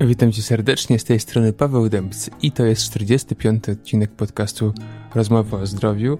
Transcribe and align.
Witam 0.00 0.32
Cię 0.32 0.42
serdecznie, 0.42 0.98
z 0.98 1.04
tej 1.04 1.20
strony 1.20 1.52
Paweł 1.52 1.88
Dębc 1.88 2.30
i 2.42 2.52
to 2.52 2.64
jest 2.64 2.82
45. 2.82 3.68
odcinek 3.68 4.10
podcastu 4.10 4.72
Rozmowy 5.14 5.56
o 5.56 5.66
zdrowiu. 5.66 6.18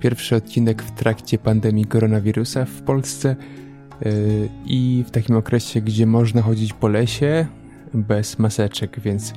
Pierwszy 0.00 0.36
odcinek 0.36 0.82
w 0.82 0.90
trakcie 0.90 1.38
pandemii 1.38 1.84
koronawirusa 1.84 2.64
w 2.64 2.82
Polsce 2.82 3.36
yy, 4.00 4.48
i 4.66 5.04
w 5.06 5.10
takim 5.10 5.36
okresie, 5.36 5.80
gdzie 5.80 6.06
można 6.06 6.42
chodzić 6.42 6.72
po 6.72 6.88
lesie 6.88 7.46
bez 7.94 8.38
maseczek, 8.38 9.00
więc 9.00 9.32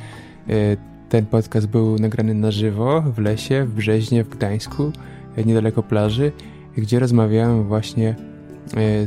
yy, 0.48 0.78
ten 1.10 1.26
podcast 1.26 1.68
był 1.68 2.00
nagrany 2.00 2.34
na 2.34 2.52
żywo 2.52 3.02
w 3.02 3.20
lesie, 3.20 3.66
w 3.66 3.74
Brzeźnie, 3.74 4.24
w 4.24 4.30
Gdańsku, 4.30 4.92
yy, 5.38 5.46
niedaleko 5.46 5.84
plaży, 5.84 6.32
gdzie 6.78 7.00
rozmawiałem 7.00 7.64
właśnie 7.64 8.16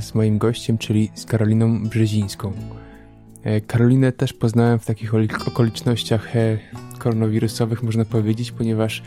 z 0.01 0.15
moim 0.15 0.39
gościem, 0.39 0.79
czyli 0.79 1.11
z 1.15 1.25
Karoliną 1.25 1.89
Brzezińską. 1.89 2.53
E, 3.45 3.61
Karolinę 3.61 4.13
też 4.13 4.33
poznałem 4.33 4.79
w 4.79 4.87
takich 4.87 5.13
okolicznościach 5.47 6.37
e, 6.37 6.59
koronawirusowych, 6.99 7.83
można 7.83 8.05
powiedzieć, 8.05 8.53
ponieważ 8.53 9.03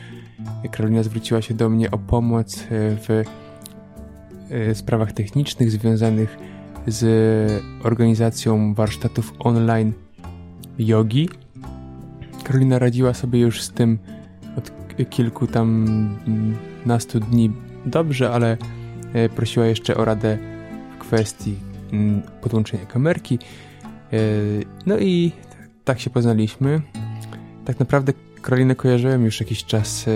Karolina 0.71 1.03
zwróciła 1.03 1.41
się 1.41 1.53
do 1.53 1.69
mnie 1.69 1.91
o 1.91 1.97
pomoc 1.97 2.59
e, 2.59 2.65
w 2.71 3.23
sprawach 4.73 5.11
technicznych 5.11 5.71
związanych 5.71 6.37
z 6.87 7.63
organizacją 7.83 8.73
warsztatów 8.73 9.33
online 9.39 9.93
jogi. 10.79 11.29
Karolina 12.43 12.79
radziła 12.79 13.13
sobie 13.13 13.39
już 13.39 13.61
z 13.61 13.71
tym 13.71 13.99
od 14.57 14.71
kilku 15.09 15.47
tam 15.47 15.85
nastu 16.85 17.19
dni 17.19 17.51
dobrze, 17.85 18.31
ale 18.31 18.57
prosiła 19.35 19.65
jeszcze 19.65 19.97
o 19.97 20.05
radę 20.05 20.37
w 20.95 20.99
kwestii 20.99 21.55
podłączenia 22.41 22.85
kamerki. 22.85 23.39
E, 24.13 24.17
no 24.85 24.97
i 24.99 25.31
tak 25.83 25.99
się 25.99 26.09
poznaliśmy. 26.09 26.81
Tak 27.65 27.79
naprawdę 27.79 28.13
Karolinę 28.41 28.75
kojarzyłem 28.75 29.25
już 29.25 29.39
jakiś 29.39 29.65
czas 29.65 30.07
e, 30.07 30.11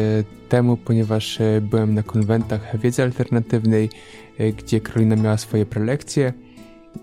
temu, 0.50 0.78
ponieważ 0.78 1.42
e, 1.42 1.61
byłem 1.61 1.94
na 1.94 2.03
konwentach 2.03 2.80
wiedzy 2.80 3.03
alternatywnej, 3.03 3.89
gdzie 4.58 4.81
Karolina 4.81 5.16
miała 5.16 5.38
swoje 5.38 5.66
prelekcje. 5.66 6.34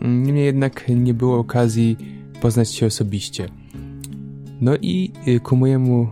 Niemniej 0.01 0.47
jednak 0.47 0.89
nie 0.89 1.15
było 1.15 1.39
okazji 1.39 1.97
poznać 2.41 2.75
się 2.75 2.87
osobiście. 2.87 3.49
No 4.61 4.77
i 4.83 5.13
ku 5.43 5.57
mojemu 5.57 6.09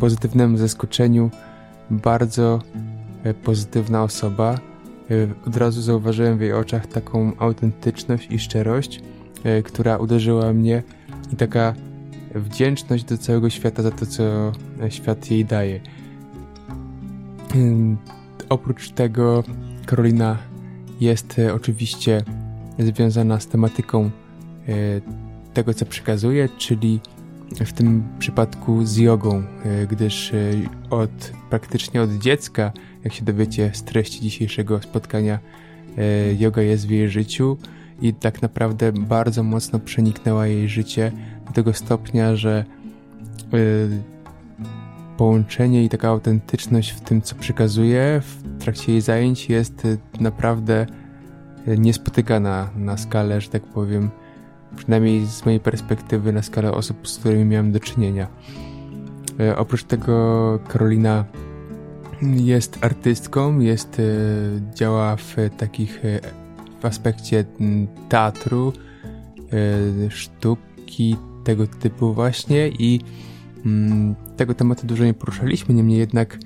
pozytywnemu 0.00 0.56
zaskoczeniu 0.56 1.30
bardzo 1.90 2.62
pozytywna 3.44 4.02
osoba. 4.02 4.69
Od 5.46 5.56
razu 5.56 5.82
zauważyłem 5.82 6.38
w 6.38 6.40
jej 6.40 6.52
oczach 6.52 6.86
taką 6.86 7.32
autentyczność 7.38 8.28
i 8.30 8.38
szczerość, 8.38 9.00
E, 9.44 9.62
która 9.62 9.96
uderzyła 9.96 10.52
mnie 10.52 10.82
i 11.32 11.36
taka 11.36 11.74
wdzięczność 12.34 13.04
do 13.04 13.18
całego 13.18 13.50
świata 13.50 13.82
za 13.82 13.90
to, 13.90 14.06
co 14.06 14.52
świat 14.88 15.30
jej 15.30 15.44
daje. 15.44 15.80
Oprócz 18.48 18.90
tego 18.90 19.44
Karolina 19.86 20.38
jest 21.00 21.38
e, 21.38 21.54
oczywiście 21.54 22.22
związana 22.78 23.40
z 23.40 23.46
tematyką 23.46 24.04
e, 24.04 24.10
tego, 25.54 25.74
co 25.74 25.86
przekazuje, 25.86 26.48
czyli 26.58 27.00
w 27.50 27.72
tym 27.72 28.02
przypadku 28.18 28.84
z 28.86 28.96
jogą, 28.96 29.42
gdyż 29.90 30.32
od 30.90 31.32
praktycznie 31.50 32.02
od 32.02 32.12
dziecka, 32.12 32.72
jak 33.04 33.12
się 33.12 33.24
dowiecie 33.24 33.70
z 33.74 33.82
treści 33.82 34.20
dzisiejszego 34.20 34.82
spotkania, 34.82 35.38
yoga 36.38 36.62
jest 36.62 36.86
w 36.86 36.90
jej 36.90 37.08
życiu 37.08 37.56
i 38.02 38.14
tak 38.14 38.42
naprawdę 38.42 38.92
bardzo 38.92 39.42
mocno 39.42 39.78
przeniknęła 39.78 40.46
jej 40.46 40.68
życie 40.68 41.12
do 41.46 41.52
tego 41.52 41.72
stopnia, 41.72 42.36
że 42.36 42.64
połączenie 45.16 45.84
i 45.84 45.88
taka 45.88 46.08
autentyczność 46.08 46.90
w 46.90 47.00
tym, 47.00 47.22
co 47.22 47.34
przekazuje 47.34 48.20
w 48.24 48.58
trakcie 48.58 48.92
jej 48.92 49.00
zajęć 49.00 49.48
jest 49.48 49.86
naprawdę 50.20 50.86
niespotykana 51.66 52.70
na 52.76 52.96
skalę, 52.96 53.40
że 53.40 53.48
tak 53.48 53.62
powiem, 53.62 54.10
przynajmniej 54.76 55.26
z 55.26 55.44
mojej 55.44 55.60
perspektywy, 55.60 56.32
na 56.32 56.42
skalę 56.42 56.72
osób, 56.72 57.08
z 57.08 57.18
którymi 57.18 57.44
miałem 57.44 57.72
do 57.72 57.80
czynienia. 57.80 58.28
Yy, 59.38 59.56
oprócz 59.56 59.84
tego 59.84 60.58
Karolina 60.68 61.24
jest 62.22 62.84
artystką, 62.84 63.60
jest, 63.60 63.98
yy, 63.98 64.62
działa 64.74 65.16
w 65.16 65.36
takich 65.56 66.00
w 66.80 66.84
aspekcie 66.84 67.44
teatru, 68.08 68.72
e, 69.52 70.10
sztuki, 70.10 71.16
tego 71.44 71.66
typu 71.66 72.14
właśnie 72.14 72.68
i 72.68 73.00
mm, 73.66 74.14
tego 74.36 74.54
tematu 74.54 74.86
dużo 74.86 75.04
nie 75.04 75.14
poruszaliśmy, 75.14 75.74
niemniej 75.74 75.98
jednak 75.98 76.38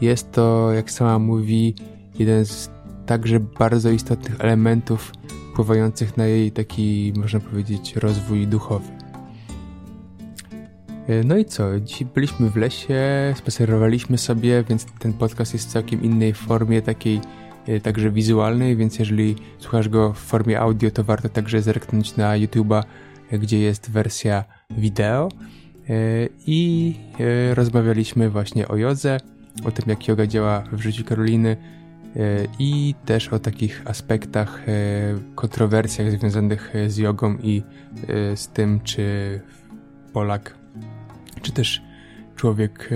jest 0.00 0.32
to, 0.32 0.72
jak 0.72 0.90
sama 0.90 1.18
mówi, 1.18 1.74
jeden 2.18 2.46
z 2.46 2.70
także 3.06 3.40
bardzo 3.40 3.90
istotnych 3.90 4.40
elementów 4.40 5.12
wpływających 5.52 6.16
na 6.16 6.26
jej 6.26 6.52
taki, 6.52 7.12
można 7.16 7.40
powiedzieć, 7.40 7.96
rozwój 7.96 8.46
duchowy. 8.46 8.88
E, 11.08 11.24
no 11.24 11.36
i 11.36 11.44
co? 11.44 11.80
Dzisiaj 11.80 12.08
byliśmy 12.14 12.50
w 12.50 12.56
lesie, 12.56 13.00
spacerowaliśmy 13.36 14.18
sobie, 14.18 14.64
więc 14.68 14.84
ten 14.98 15.12
podcast 15.12 15.52
jest 15.52 15.68
w 15.68 15.72
całkiem 15.72 16.02
innej 16.02 16.34
formie, 16.34 16.82
takiej 16.82 17.20
Y, 17.68 17.80
także 17.80 18.10
wizualnej, 18.10 18.76
więc 18.76 18.98
jeżeli 18.98 19.36
słuchasz 19.58 19.88
go 19.88 20.12
w 20.12 20.18
formie 20.18 20.60
audio, 20.60 20.90
to 20.90 21.04
warto 21.04 21.28
także 21.28 21.62
zerknąć 21.62 22.16
na 22.16 22.32
YouTube'a, 22.32 22.82
gdzie 23.32 23.58
jest 23.58 23.90
wersja 23.90 24.44
wideo. 24.70 25.28
I 26.46 26.94
rozmawialiśmy 27.54 28.30
właśnie 28.30 28.68
o 28.68 28.76
jodze, 28.76 29.20
o 29.64 29.70
tym 29.70 29.84
jak 29.88 30.08
yoga 30.08 30.26
działa 30.26 30.64
w 30.72 30.80
życiu 30.80 31.04
Karoliny 31.04 31.56
i 32.58 32.94
też 33.04 33.28
o 33.28 33.38
takich 33.38 33.82
aspektach, 33.86 34.62
kontrowersjach 35.34 36.10
związanych 36.10 36.72
z 36.86 36.96
jogą 36.96 37.36
i 37.42 37.62
z 38.34 38.48
tym, 38.48 38.80
czy 38.80 39.40
Polak, 40.12 40.54
czy 41.42 41.52
też 41.52 41.82
człowiek 42.36 42.90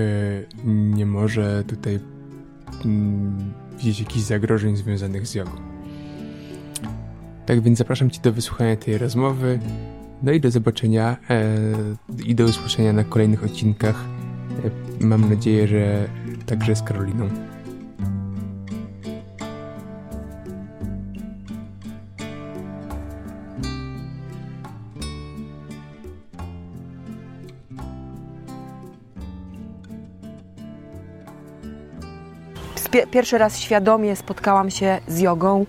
nie 0.65 1.06
może 1.06 1.65
tutaj 1.65 1.99
mm, 2.84 3.53
widzieć 3.78 4.00
jakichś 4.00 4.25
zagrożeń 4.25 4.77
związanych 4.77 5.27
z 5.27 5.34
jogą. 5.34 5.77
Tak 7.47 7.60
więc 7.60 7.78
zapraszam 7.78 8.10
Cię 8.10 8.21
do 8.22 8.33
wysłuchania 8.33 8.77
tej 8.77 8.98
rozmowy. 8.98 9.59
No 10.22 10.33
i 10.33 10.41
do 10.41 10.50
zobaczenia 10.50 11.16
e, 11.31 11.54
i 12.25 12.34
do 12.34 12.44
usłyszenia 12.44 12.93
na 12.93 13.04
kolejnych 13.04 13.44
odcinkach. 13.44 14.04
E, 15.00 15.04
mam 15.06 15.31
nadzieję, 15.31 15.69
że 15.69 16.09
także 16.47 16.77
z 16.77 16.83
Karoliną. 16.83 17.28
Pierwszy 33.10 33.38
raz 33.38 33.58
świadomie 33.58 34.16
spotkałam 34.16 34.70
się 34.70 34.98
z 35.08 35.18
jogą. 35.18 35.66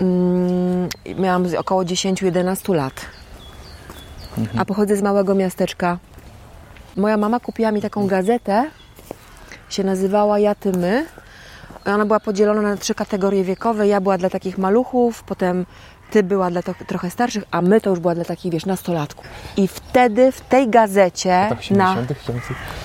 Mm, 0.00 0.88
miałam 1.18 1.46
około 1.58 1.82
10-11 1.82 2.74
lat. 2.74 3.06
Mhm. 4.38 4.58
A 4.60 4.64
pochodzę 4.64 4.96
z 4.96 5.02
małego 5.02 5.34
miasteczka. 5.34 5.98
Moja 6.96 7.16
mama 7.16 7.40
kupiła 7.40 7.72
mi 7.72 7.82
taką 7.82 8.06
gazetę, 8.06 8.70
się 9.68 9.84
nazywała 9.84 10.38
Ja, 10.38 10.54
Ty, 10.54 10.72
My. 10.72 11.06
Ona 11.84 12.06
była 12.06 12.20
podzielona 12.20 12.62
na 12.62 12.76
trzy 12.76 12.94
kategorie 12.94 13.44
wiekowe. 13.44 13.88
Ja 13.88 14.00
była 14.00 14.18
dla 14.18 14.30
takich 14.30 14.58
maluchów, 14.58 15.22
potem 15.22 15.66
ty 16.10 16.22
była 16.22 16.50
dla 16.50 16.62
to, 16.62 16.74
trochę 16.86 17.10
starszych, 17.10 17.44
a 17.50 17.62
my 17.62 17.80
to 17.80 17.90
już 17.90 18.00
była 18.00 18.14
dla 18.14 18.24
takich, 18.24 18.52
wiesz, 18.52 18.66
nastolatków. 18.66 19.26
I 19.56 19.68
wtedy 19.68 20.32
w 20.32 20.40
tej 20.40 20.68
gazecie. 20.68 21.48
80 21.50 21.70
na. 21.70 21.96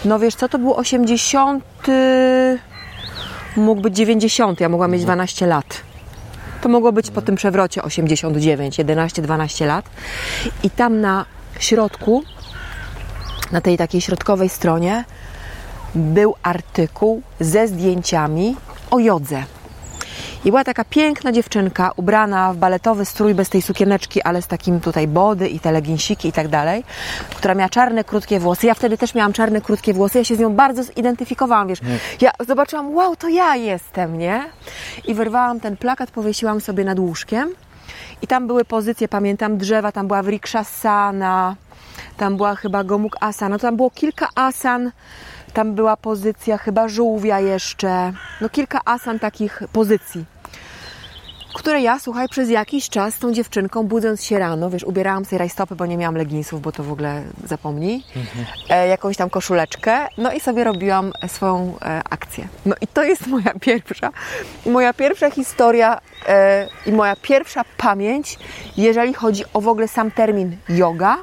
No 0.05 0.19
wiesz 0.19 0.35
co, 0.35 0.49
to 0.49 0.59
był 0.59 0.73
80 0.73 1.63
mógł 3.57 3.81
być 3.81 3.95
90, 3.95 4.59
ja 4.59 4.69
mogłam 4.69 4.91
mieć 4.91 5.03
12 5.03 5.45
mhm. 5.45 5.49
lat. 5.49 5.81
To 6.61 6.69
mogło 6.69 6.91
być 6.91 7.11
po 7.11 7.21
tym 7.21 7.35
przewrocie 7.35 7.83
89, 7.83 8.77
11, 8.77 9.21
12 9.21 9.65
lat. 9.65 9.85
I 10.63 10.69
tam 10.69 11.01
na 11.01 11.25
środku, 11.59 12.23
na 13.51 13.61
tej 13.61 13.77
takiej 13.77 14.01
środkowej 14.01 14.49
stronie, 14.49 15.05
był 15.95 16.35
artykuł 16.43 17.21
ze 17.39 17.67
zdjęciami 17.67 18.55
o 18.91 18.99
jodze. 18.99 19.43
I 20.45 20.49
była 20.49 20.63
taka 20.63 20.83
piękna 20.83 21.31
dziewczynka, 21.31 21.91
ubrana 21.95 22.53
w 22.53 22.57
baletowy 22.57 23.05
strój 23.05 23.33
bez 23.33 23.49
tej 23.49 23.61
sukieneczki, 23.61 24.21
ale 24.21 24.41
z 24.41 24.47
takim 24.47 24.79
tutaj 24.79 25.07
body 25.07 25.49
i 25.49 25.59
te 25.59 25.71
leginsiki 25.71 26.27
i 26.27 26.31
tak 26.31 26.47
dalej, 26.47 26.83
która 27.35 27.55
miała 27.55 27.69
czarne, 27.69 28.03
krótkie 28.03 28.39
włosy. 28.39 28.67
Ja 28.67 28.73
wtedy 28.73 28.97
też 28.97 29.15
miałam 29.15 29.33
czarne, 29.33 29.61
krótkie 29.61 29.93
włosy. 29.93 30.17
Ja 30.17 30.23
się 30.23 30.35
z 30.35 30.39
nią 30.39 30.53
bardzo 30.53 30.83
zidentyfikowałam, 30.83 31.67
wiesz. 31.67 31.79
Ja 32.21 32.31
zobaczyłam, 32.47 32.95
wow, 32.95 33.15
to 33.15 33.29
ja 33.29 33.55
jestem, 33.55 34.17
nie? 34.17 34.45
I 35.05 35.13
wyrwałam 35.13 35.59
ten 35.59 35.77
plakat, 35.77 36.11
powiesiłam 36.11 36.61
sobie 36.61 36.83
nad 36.83 36.99
łóżkiem. 36.99 37.49
I 38.21 38.27
tam 38.27 38.47
były 38.47 38.65
pozycje, 38.65 39.07
pamiętam, 39.07 39.57
drzewa, 39.57 39.91
tam 39.91 40.07
była 40.07 40.23
wrikshasana, 40.23 41.55
tam 42.17 42.37
była 42.37 42.55
chyba 42.55 42.83
Gomuk 42.83 43.17
Asan, 43.19 43.51
no 43.51 43.59
tam 43.59 43.75
było 43.75 43.89
kilka 43.89 44.27
asan, 44.35 44.91
tam 45.57 45.73
była 45.73 45.97
pozycja 45.97 46.57
chyba 46.57 46.87
żółwia 46.87 47.39
jeszcze, 47.39 48.13
no 48.41 48.49
kilka 48.49 48.81
asan 48.85 49.19
takich 49.19 49.63
pozycji 49.73 50.25
które 51.53 51.81
ja, 51.81 51.99
słuchaj, 51.99 52.27
przez 52.29 52.49
jakiś 52.49 52.89
czas 52.89 53.13
z 53.13 53.19
tą 53.19 53.33
dziewczynką, 53.33 53.83
budząc 53.83 54.23
się 54.23 54.39
rano, 54.39 54.69
wiesz, 54.69 54.83
ubierałam 54.83 55.25
sobie 55.25 55.37
rajstopy, 55.37 55.75
bo 55.75 55.85
nie 55.85 55.97
miałam 55.97 56.15
leginsów, 56.17 56.61
bo 56.61 56.71
to 56.71 56.83
w 56.83 56.91
ogóle 56.91 57.23
zapomnij, 57.45 58.03
mhm. 58.15 58.45
e, 58.69 58.87
jakąś 58.87 59.17
tam 59.17 59.29
koszuleczkę, 59.29 60.07
no 60.17 60.31
i 60.33 60.39
sobie 60.39 60.63
robiłam 60.63 61.11
swoją 61.27 61.75
e, 61.81 62.01
akcję. 62.09 62.47
No 62.65 62.75
i 62.81 62.87
to 62.87 63.03
jest 63.03 63.27
moja 63.27 63.53
pierwsza, 63.59 64.09
moja 64.65 64.93
pierwsza 64.93 65.31
historia 65.31 65.99
e, 66.27 66.67
i 66.85 66.91
moja 66.91 67.15
pierwsza 67.21 67.61
pamięć, 67.77 68.39
jeżeli 68.77 69.13
chodzi 69.13 69.43
o 69.53 69.61
w 69.61 69.67
ogóle 69.67 69.87
sam 69.87 70.11
termin 70.11 70.57
yoga. 70.69 71.17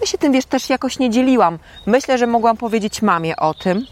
Ja 0.00 0.06
się 0.06 0.18
tym, 0.18 0.32
wiesz, 0.32 0.46
też 0.46 0.70
jakoś 0.70 0.98
nie 0.98 1.10
dzieliłam. 1.10 1.58
Myślę, 1.86 2.18
że 2.18 2.26
mogłam 2.26 2.56
powiedzieć 2.56 3.02
mamie 3.02 3.36
o 3.36 3.54
tym, 3.54 3.86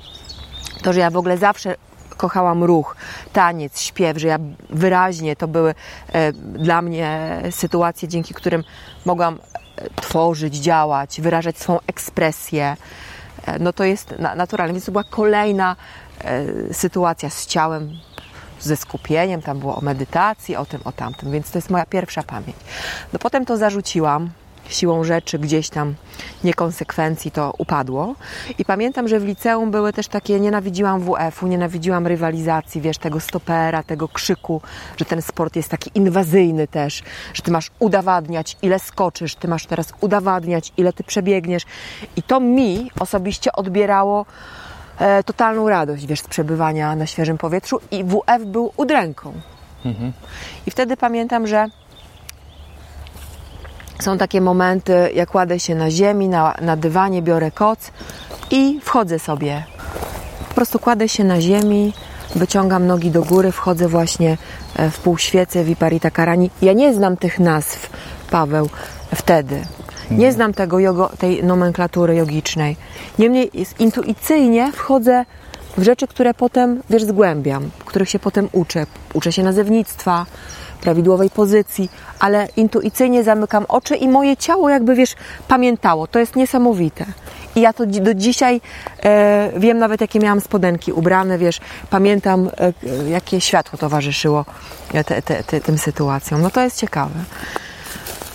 to, 0.82 0.92
że 0.92 1.00
ja 1.00 1.10
w 1.10 1.16
ogóle 1.16 1.38
zawsze 1.38 1.74
kochałam 2.16 2.64
ruch, 2.64 2.96
taniec, 3.32 3.80
śpiew, 3.80 4.18
że 4.18 4.28
ja 4.28 4.38
wyraźnie 4.70 5.36
to 5.36 5.48
były 5.48 5.74
e, 6.12 6.32
dla 6.32 6.82
mnie 6.82 7.40
sytuacje, 7.50 8.08
dzięki 8.08 8.34
którym 8.34 8.64
mogłam 9.04 9.38
e, 9.76 9.90
tworzyć, 9.90 10.54
działać, 10.56 11.20
wyrażać 11.20 11.58
swoją 11.58 11.78
ekspresję. 11.86 12.76
E, 13.46 13.58
no 13.58 13.72
to 13.72 13.84
jest 13.84 14.14
naturalne, 14.36 14.72
więc 14.72 14.84
to 14.84 14.92
była 14.92 15.04
kolejna 15.04 15.76
sytuacja 16.72 17.30
z 17.30 17.46
ciałem, 17.46 17.90
ze 18.60 18.76
skupieniem, 18.76 19.42
tam 19.42 19.58
było 19.58 19.76
o 19.76 19.80
medytacji, 19.80 20.56
o 20.56 20.66
tym, 20.66 20.80
o 20.84 20.92
tamtym, 20.92 21.32
więc 21.32 21.50
to 21.50 21.58
jest 21.58 21.70
moja 21.70 21.86
pierwsza 21.86 22.22
pamięć. 22.22 22.56
No 23.12 23.18
potem 23.18 23.44
to 23.44 23.56
zarzuciłam, 23.56 24.30
siłą 24.68 25.04
rzeczy 25.04 25.38
gdzieś 25.38 25.68
tam 25.68 25.94
niekonsekwencji 26.44 27.30
to 27.30 27.54
upadło. 27.58 28.14
I 28.58 28.64
pamiętam, 28.64 29.08
że 29.08 29.20
w 29.20 29.24
liceum 29.24 29.70
były 29.70 29.92
też 29.92 30.08
takie, 30.08 30.40
nienawidziłam 30.40 31.00
WF-u, 31.00 31.46
nienawidziłam 31.46 32.06
rywalizacji, 32.06 32.80
wiesz, 32.80 32.98
tego 32.98 33.20
stopera, 33.20 33.82
tego 33.82 34.08
krzyku, 34.08 34.60
że 34.96 35.04
ten 35.04 35.22
sport 35.22 35.56
jest 35.56 35.68
taki 35.68 35.90
inwazyjny 35.94 36.68
też, 36.68 37.02
że 37.34 37.42
ty 37.42 37.50
masz 37.50 37.70
udowadniać, 37.78 38.56
ile 38.62 38.78
skoczysz, 38.78 39.34
ty 39.34 39.48
masz 39.48 39.66
teraz 39.66 39.92
udowadniać, 40.00 40.72
ile 40.76 40.92
ty 40.92 41.04
przebiegniesz. 41.04 41.62
I 42.16 42.22
to 42.22 42.40
mi 42.40 42.90
osobiście 43.00 43.52
odbierało 43.52 44.26
e, 44.98 45.22
totalną 45.22 45.68
radość, 45.68 46.06
wiesz, 46.06 46.20
z 46.20 46.28
przebywania 46.28 46.96
na 46.96 47.06
świeżym 47.06 47.38
powietrzu 47.38 47.80
i 47.90 48.04
WF 48.04 48.44
był 48.46 48.72
udręką. 48.76 49.32
Mhm. 49.84 50.12
I 50.66 50.70
wtedy 50.70 50.96
pamiętam, 50.96 51.46
że 51.46 51.66
są 54.00 54.18
takie 54.18 54.40
momenty, 54.40 55.10
jak 55.14 55.30
kładę 55.30 55.60
się 55.60 55.74
na 55.74 55.90
ziemi, 55.90 56.28
na, 56.28 56.54
na 56.60 56.76
dywanie, 56.76 57.22
biorę 57.22 57.50
koc 57.50 57.90
i 58.50 58.80
wchodzę 58.82 59.18
sobie. 59.18 59.64
Po 60.48 60.54
prostu 60.54 60.78
kładę 60.78 61.08
się 61.08 61.24
na 61.24 61.40
ziemi, 61.40 61.92
wyciągam 62.34 62.86
nogi 62.86 63.10
do 63.10 63.22
góry, 63.22 63.52
wchodzę 63.52 63.88
właśnie 63.88 64.38
e, 64.76 64.90
w 64.90 64.98
półświecę 64.98 65.64
Viparita 65.64 66.10
Karani. 66.10 66.50
Ja 66.62 66.72
nie 66.72 66.94
znam 66.94 67.16
tych 67.16 67.38
nazw, 67.38 67.90
Paweł, 68.30 68.68
wtedy. 69.14 69.62
Nie 70.10 70.32
znam 70.32 70.54
tego 70.54 70.78
jogo, 70.78 71.10
tej 71.18 71.44
nomenklatury 71.44 72.14
jogicznej. 72.14 72.76
Niemniej 73.18 73.50
intuicyjnie 73.78 74.72
wchodzę 74.72 75.24
w 75.78 75.82
rzeczy, 75.82 76.06
które 76.06 76.34
potem, 76.34 76.82
wiesz, 76.90 77.04
zgłębiam, 77.04 77.70
których 77.84 78.10
się 78.10 78.18
potem 78.18 78.48
uczę. 78.52 78.86
Uczę 79.14 79.32
się 79.32 79.42
nazewnictwa, 79.42 80.26
prawidłowej 80.84 81.30
pozycji, 81.30 81.90
ale 82.18 82.48
intuicyjnie 82.56 83.24
zamykam 83.24 83.64
oczy 83.68 83.96
i 83.96 84.08
moje 84.08 84.36
ciało 84.36 84.68
jakby, 84.68 84.94
wiesz, 84.94 85.14
pamiętało. 85.48 86.06
To 86.06 86.18
jest 86.18 86.36
niesamowite. 86.36 87.04
I 87.56 87.60
ja 87.60 87.72
to 87.72 87.86
do 87.86 88.14
dzisiaj 88.14 88.60
e, 89.02 89.52
wiem 89.56 89.78
nawet, 89.78 90.00
jakie 90.00 90.20
miałam 90.20 90.40
spodenki 90.40 90.92
ubrane, 90.92 91.38
wiesz, 91.38 91.60
pamiętam, 91.90 92.50
e, 92.58 93.10
jakie 93.10 93.40
światło 93.40 93.78
towarzyszyło 93.78 94.44
te, 94.92 95.22
te, 95.22 95.44
te, 95.44 95.60
tym 95.60 95.78
sytuacjom. 95.78 96.42
No 96.42 96.50
to 96.50 96.60
jest 96.60 96.80
ciekawe. 96.80 97.14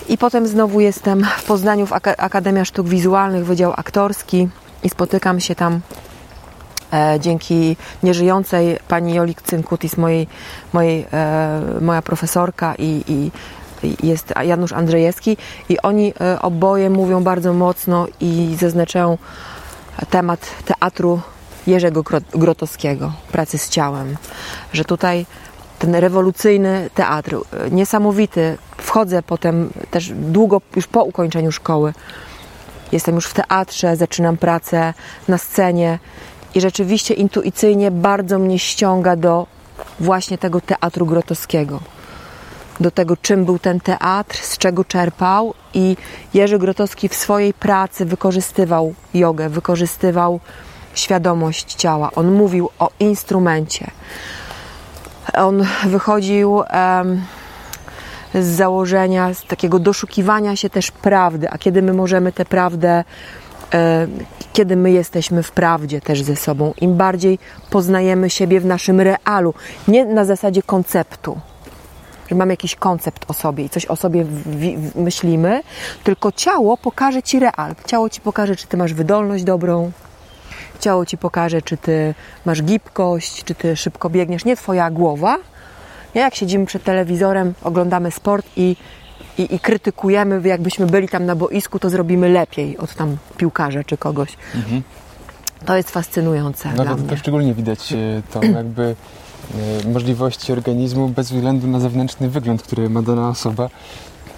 I 0.08 0.18
potem 0.18 0.46
znowu 0.46 0.80
jestem 0.80 1.26
w 1.38 1.44
Poznaniu 1.44 1.86
w 1.86 1.92
Akademia 2.18 2.64
Sztuk 2.64 2.88
Wizualnych, 2.88 3.46
Wydział 3.46 3.72
Aktorski 3.76 4.48
i 4.82 4.88
spotykam 4.88 5.40
się 5.40 5.54
tam 5.54 5.80
E, 5.80 6.09
dzięki 7.20 7.76
nieżyjącej 8.02 8.78
pani 8.88 9.14
Jolik 9.14 9.42
Cynkutis, 9.42 9.96
mojej, 9.96 10.26
mojej, 10.72 11.06
e, 11.12 11.60
moja 11.80 12.02
profesorka 12.02 12.74
i, 12.78 13.04
i 13.08 13.30
jest 14.02 14.34
Janusz 14.42 14.72
Andrzejewski 14.72 15.36
i 15.68 15.78
oni 15.78 16.12
e, 16.20 16.42
oboje 16.42 16.90
mówią 16.90 17.22
bardzo 17.24 17.52
mocno 17.52 18.06
i 18.20 18.56
zaznaczają 18.60 19.18
temat 20.10 20.50
teatru 20.64 21.20
Jerzego 21.66 22.02
Grotowskiego, 22.34 23.12
pracy 23.32 23.58
z 23.58 23.68
ciałem, 23.68 24.16
że 24.72 24.84
tutaj 24.84 25.26
ten 25.78 25.94
rewolucyjny 25.94 26.90
teatr, 26.94 27.36
niesamowity, 27.70 28.58
wchodzę 28.76 29.22
potem 29.22 29.70
też 29.90 30.12
długo, 30.14 30.60
już 30.76 30.86
po 30.86 31.04
ukończeniu 31.04 31.52
szkoły, 31.52 31.92
jestem 32.92 33.14
już 33.14 33.26
w 33.26 33.34
teatrze, 33.34 33.96
zaczynam 33.96 34.36
pracę 34.36 34.94
na 35.28 35.38
scenie 35.38 35.98
i 36.54 36.60
rzeczywiście 36.60 37.14
intuicyjnie 37.14 37.90
bardzo 37.90 38.38
mnie 38.38 38.58
ściąga 38.58 39.16
do 39.16 39.46
właśnie 40.00 40.38
tego 40.38 40.60
teatru 40.60 41.06
grotowskiego. 41.06 41.80
Do 42.80 42.90
tego, 42.90 43.16
czym 43.16 43.44
był 43.44 43.58
ten 43.58 43.80
teatr, 43.80 44.36
z 44.36 44.58
czego 44.58 44.84
czerpał, 44.84 45.54
i 45.74 45.96
Jerzy 46.34 46.58
Grotowski 46.58 47.08
w 47.08 47.14
swojej 47.14 47.54
pracy 47.54 48.04
wykorzystywał 48.04 48.94
jogę, 49.14 49.48
wykorzystywał 49.48 50.40
świadomość 50.94 51.74
ciała. 51.74 52.10
On 52.14 52.32
mówił 52.32 52.70
o 52.78 52.90
instrumencie. 53.00 53.90
On 55.34 55.66
wychodził 55.86 56.62
z 58.34 58.46
założenia, 58.46 59.34
z 59.34 59.44
takiego 59.44 59.78
doszukiwania 59.78 60.56
się 60.56 60.70
też 60.70 60.90
prawdy, 60.90 61.50
a 61.50 61.58
kiedy 61.58 61.82
my 61.82 61.92
możemy 61.92 62.32
tę 62.32 62.44
prawdę 62.44 63.04
kiedy 64.52 64.76
my 64.76 64.90
jesteśmy 64.90 65.42
w 65.42 65.52
prawdzie 65.52 66.00
też 66.00 66.22
ze 66.22 66.36
sobą, 66.36 66.72
im 66.80 66.96
bardziej 66.96 67.38
poznajemy 67.70 68.30
siebie 68.30 68.60
w 68.60 68.66
naszym 68.66 69.00
realu, 69.00 69.54
nie 69.88 70.04
na 70.04 70.24
zasadzie 70.24 70.62
konceptu, 70.62 71.38
że 72.30 72.36
mamy 72.36 72.52
jakiś 72.52 72.74
koncept 72.74 73.30
o 73.30 73.32
sobie 73.32 73.64
i 73.64 73.70
coś 73.70 73.86
o 73.86 73.96
sobie 73.96 74.24
myślimy, 74.94 75.62
tylko 76.04 76.32
ciało 76.32 76.76
pokaże 76.76 77.22
ci 77.22 77.38
real. 77.38 77.74
Ciało 77.86 78.10
ci 78.10 78.20
pokaże, 78.20 78.56
czy 78.56 78.66
ty 78.66 78.76
masz 78.76 78.94
wydolność 78.94 79.44
dobrą, 79.44 79.92
ciało 80.80 81.06
ci 81.06 81.18
pokaże, 81.18 81.62
czy 81.62 81.76
ty 81.76 82.14
masz 82.44 82.62
gibkość, 82.62 83.44
czy 83.44 83.54
ty 83.54 83.76
szybko 83.76 84.10
biegniesz, 84.10 84.44
nie 84.44 84.56
twoja 84.56 84.90
głowa. 84.90 85.36
Nie 86.14 86.20
jak 86.20 86.34
siedzimy 86.34 86.66
przed 86.66 86.84
telewizorem, 86.84 87.54
oglądamy 87.62 88.10
sport 88.10 88.46
i 88.56 88.76
i, 89.40 89.54
i, 89.54 89.60
krytykujemy, 89.60 90.48
jakbyśmy 90.48 90.86
byli 90.86 91.08
tam 91.08 91.26
na 91.26 91.36
boisku, 91.36 91.78
to 91.78 91.90
zrobimy 91.90 92.28
lepiej 92.28 92.78
od 92.78 92.94
tam 92.94 93.16
piłkarza 93.36 93.84
czy 93.84 93.96
kogoś. 93.96 94.36
Mhm. 94.54 94.82
To 95.66 95.76
jest 95.76 95.90
fascynujące. 95.90 96.72
No 96.76 96.84
to, 96.84 96.96
to, 96.96 97.16
szczególnie 97.16 97.54
widać 97.54 97.92
e, 97.92 97.96
tą 98.32 98.40
jakby 98.62 98.96
e, 99.84 99.88
możliwości 99.88 100.52
organizmu 100.52 101.08
bez 101.08 101.32
względu 101.32 101.66
na 101.66 101.80
zewnętrzny 101.80 102.28
wygląd, 102.30 102.62
który 102.62 102.90
ma 102.90 103.02
dana 103.02 103.28
osoba. 103.28 103.68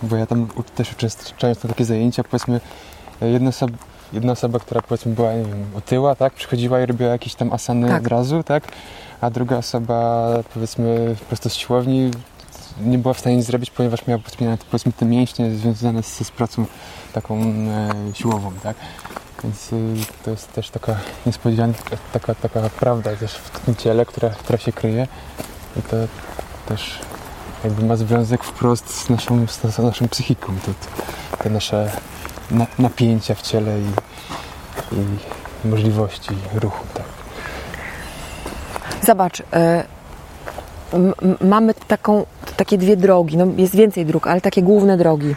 Bo 0.03 0.17
ja 0.17 0.27
tam 0.27 0.49
też 0.75 0.93
uczestniczając 0.93 1.65
na 1.65 1.69
takie 1.69 1.85
zajęcia, 1.85 2.25
powiedzmy, 2.25 2.61
e, 3.23 3.29
jedna 3.29 3.49
osoba, 3.49 3.73
jedna 4.13 4.33
osoba, 4.33 4.59
która 4.59 4.83
powiedzmy 4.83 5.15
była, 5.15 5.33
nie 5.33 5.45
wiem, 5.45 5.65
otyła, 5.77 6.15
tak, 6.15 6.33
przychodziła 6.33 6.81
i 6.81 6.87
robiła 6.87 7.11
jakieś 7.11 7.35
tam 7.35 7.53
asany 7.53 7.89
tak. 7.89 8.03
od 8.03 8.09
razu, 8.09 8.43
tak, 8.43 8.65
a 9.21 9.31
druga 9.31 9.57
osoba, 9.57 10.29
powiedzmy, 10.55 11.17
prosto 11.29 11.51
z 11.51 11.55
siłowni 11.55 12.11
nie 12.81 12.99
była 12.99 13.15
w 13.15 13.19
stanie 13.19 13.37
nic 13.37 13.47
zrobić, 13.47 13.71
ponieważ 13.71 14.07
miała 14.07 14.23
powiedzmy 14.71 14.93
te 14.93 15.05
mięśnie 15.05 15.51
związane 15.51 16.03
z, 16.03 16.27
z 16.27 16.31
pracą 16.31 16.65
taką 17.13 17.41
e, 17.41 17.91
siłową, 18.15 18.53
tak? 18.63 18.77
Więc 19.45 19.73
y, 19.73 19.77
to 20.25 20.31
jest 20.31 20.53
też 20.53 20.71
taka 20.71 20.97
niespodzianka, 21.27 21.97
taka, 22.13 22.35
taka 22.35 22.61
prawda 22.81 23.17
też 23.17 23.35
w 23.35 23.61
tym 23.61 23.75
ciele, 23.75 24.07
która, 24.07 24.31
która 24.31 24.59
się 24.59 24.73
kryje 24.73 25.09
i 25.77 25.83
to 25.83 25.97
też 26.67 26.99
jakby 27.65 27.85
ma 27.85 27.97
związek 27.97 28.45
wprost 28.45 29.05
z 29.05 29.09
naszą, 29.09 29.47
z 29.47 29.79
naszą 29.79 30.09
psychiką, 30.09 30.53
to, 30.67 30.73
te 31.43 31.51
nasze 31.51 31.93
na, 32.51 32.67
napięcia 32.79 33.35
w 33.35 33.43
ciele 33.43 33.81
i, 33.81 33.85
i 34.97 35.69
możliwości 35.69 36.31
ruchu, 36.55 36.87
tak. 36.95 37.07
Zobacz, 39.07 39.41
y 39.41 39.45
mamy 41.41 41.75
taką, 41.75 42.27
takie 42.63 42.79
dwie 42.79 42.97
drogi, 42.97 43.37
no 43.37 43.47
jest 43.57 43.77
więcej 43.77 44.07
dróg, 44.07 44.27
ale 44.27 44.41
takie 44.41 44.63
główne 44.63 44.97
drogi, 44.97 45.35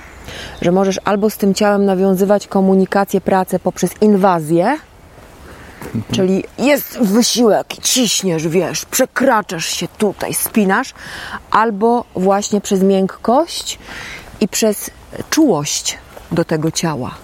że 0.62 0.72
możesz 0.72 1.00
albo 1.04 1.30
z 1.30 1.38
tym 1.38 1.54
ciałem 1.54 1.86
nawiązywać 1.86 2.48
komunikację, 2.48 3.22
pracę 3.22 3.60
poprzez 3.60 3.92
inwazję, 4.02 4.78
czyli 6.12 6.44
jest 6.58 7.00
wysiłek, 7.00 7.68
ciśniesz, 7.82 8.48
wiesz, 8.48 8.86
przekraczasz 8.86 9.66
się 9.66 9.88
tutaj, 9.98 10.34
spinasz, 10.34 10.94
albo 11.52 12.06
właśnie 12.16 12.62
przez 12.62 12.84
miękkość 12.84 13.80
i 14.42 14.48
przez 14.48 14.90
czułość 15.30 15.98
do 16.32 16.46
tego 16.46 16.72
ciała. 16.72 17.16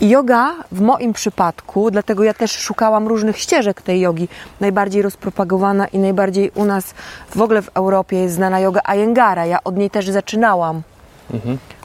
I 0.00 0.08
yoga 0.08 0.54
w 0.72 0.80
moim 0.80 1.12
przypadku, 1.12 1.90
dlatego 1.90 2.24
ja 2.24 2.34
też 2.34 2.58
szukałam 2.58 3.08
różnych 3.08 3.38
ścieżek 3.38 3.82
tej 3.82 4.00
jogi. 4.00 4.28
Najbardziej 4.60 5.02
rozpropagowana 5.02 5.86
i 5.86 5.98
najbardziej 5.98 6.50
u 6.54 6.64
nas 6.64 6.94
w 7.36 7.40
ogóle 7.40 7.62
w 7.62 7.70
Europie 7.74 8.18
jest 8.18 8.34
znana 8.34 8.60
yoga 8.60 8.80
Ayengara. 8.84 9.46
Ja 9.46 9.64
od 9.64 9.76
niej 9.76 9.90
też 9.90 10.10
zaczynałam. 10.10 10.82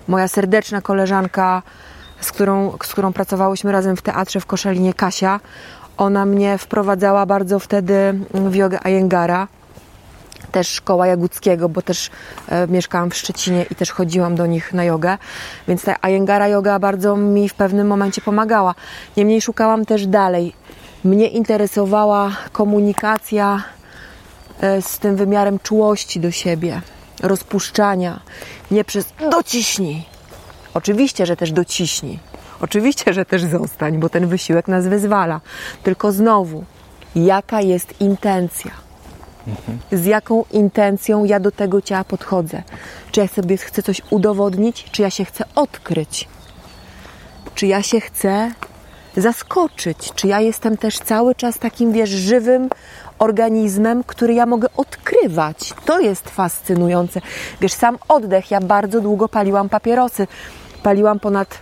Moja 0.07 0.27
serdeczna 0.27 0.81
koleżanka, 0.81 1.61
z 2.21 2.31
którą, 2.31 2.77
z 2.83 2.91
którą 2.91 3.13
pracowałyśmy 3.13 3.71
razem 3.71 3.95
w 3.95 4.01
teatrze 4.01 4.39
w 4.39 4.45
Koszalinie, 4.45 4.93
Kasia, 4.93 5.39
ona 5.97 6.25
mnie 6.25 6.57
wprowadzała 6.57 7.25
bardzo 7.25 7.59
wtedy 7.59 8.19
w 8.33 8.55
jogę 8.55 8.79
Ayengara 8.83 9.47
też 10.49 10.67
szkoła 10.67 11.07
Jaguckiego, 11.07 11.69
bo 11.69 11.81
też 11.81 12.09
e, 12.47 12.67
mieszkałam 12.67 13.09
w 13.09 13.15
Szczecinie 13.15 13.65
i 13.71 13.75
też 13.75 13.91
chodziłam 13.91 14.35
do 14.35 14.45
nich 14.45 14.73
na 14.73 14.83
jogę, 14.83 15.17
więc 15.67 15.83
ta 15.83 15.95
Ayengara 16.01 16.47
yoga 16.47 16.79
bardzo 16.79 17.17
mi 17.17 17.49
w 17.49 17.53
pewnym 17.53 17.87
momencie 17.87 18.21
pomagała. 18.21 18.75
Niemniej 19.17 19.41
szukałam 19.41 19.85
też 19.85 20.07
dalej. 20.07 20.53
Mnie 21.03 21.27
interesowała 21.27 22.31
komunikacja 22.51 23.63
e, 24.61 24.81
z 24.81 24.99
tym 24.99 25.15
wymiarem 25.15 25.59
czułości 25.59 26.19
do 26.19 26.31
siebie, 26.31 26.81
rozpuszczania, 27.21 28.19
nie 28.71 28.83
przez 28.83 29.05
dociśnij. 29.31 30.05
Oczywiście, 30.73 31.25
że 31.25 31.35
też 31.35 31.51
dociśnij. 31.51 32.19
Oczywiście, 32.61 33.13
że 33.13 33.25
też 33.25 33.43
zostań, 33.43 33.99
bo 33.99 34.09
ten 34.09 34.27
wysiłek 34.27 34.67
nas 34.67 34.87
wyzwala. 34.87 35.41
Tylko 35.83 36.11
znowu, 36.11 36.63
jaka 37.15 37.61
jest 37.61 38.01
intencja? 38.01 38.88
Z 39.91 40.05
jaką 40.05 40.43
intencją 40.51 41.25
ja 41.25 41.39
do 41.39 41.51
tego 41.51 41.81
ciała 41.81 42.03
podchodzę. 42.03 42.63
Czy 43.11 43.19
ja 43.19 43.27
sobie 43.27 43.57
chcę 43.57 43.83
coś 43.83 44.01
udowodnić, 44.09 44.83
czy 44.91 45.01
ja 45.01 45.09
się 45.09 45.25
chcę 45.25 45.43
odkryć, 45.55 46.27
czy 47.55 47.67
ja 47.67 47.83
się 47.83 48.01
chcę 48.01 48.51
zaskoczyć, 49.17 50.11
czy 50.15 50.27
ja 50.27 50.39
jestem 50.39 50.77
też 50.77 50.99
cały 50.99 51.35
czas 51.35 51.59
takim, 51.59 51.91
wiesz, 51.91 52.09
żywym 52.09 52.69
organizmem, 53.19 54.03
który 54.03 54.33
ja 54.33 54.45
mogę 54.45 54.67
odkrywać. 54.77 55.73
To 55.85 55.99
jest 55.99 56.29
fascynujące. 56.29 57.21
Wiesz, 57.61 57.73
sam 57.73 57.97
oddech, 58.07 58.51
ja 58.51 58.61
bardzo 58.61 59.01
długo 59.01 59.29
paliłam 59.29 59.69
papierosy. 59.69 60.27
Paliłam 60.83 61.19
ponad 61.19 61.59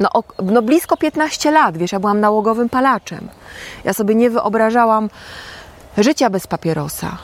no, 0.00 0.08
no 0.42 0.62
blisko 0.62 0.96
15 0.96 1.50
lat, 1.50 1.78
wiesz, 1.78 1.92
ja 1.92 2.00
byłam 2.00 2.20
nałogowym 2.20 2.68
palaczem. 2.68 3.28
Ja 3.84 3.92
sobie 3.92 4.14
nie 4.14 4.30
wyobrażałam 4.30 5.10
życia 5.98 6.30
bez 6.30 6.46
papierosa. 6.46 7.18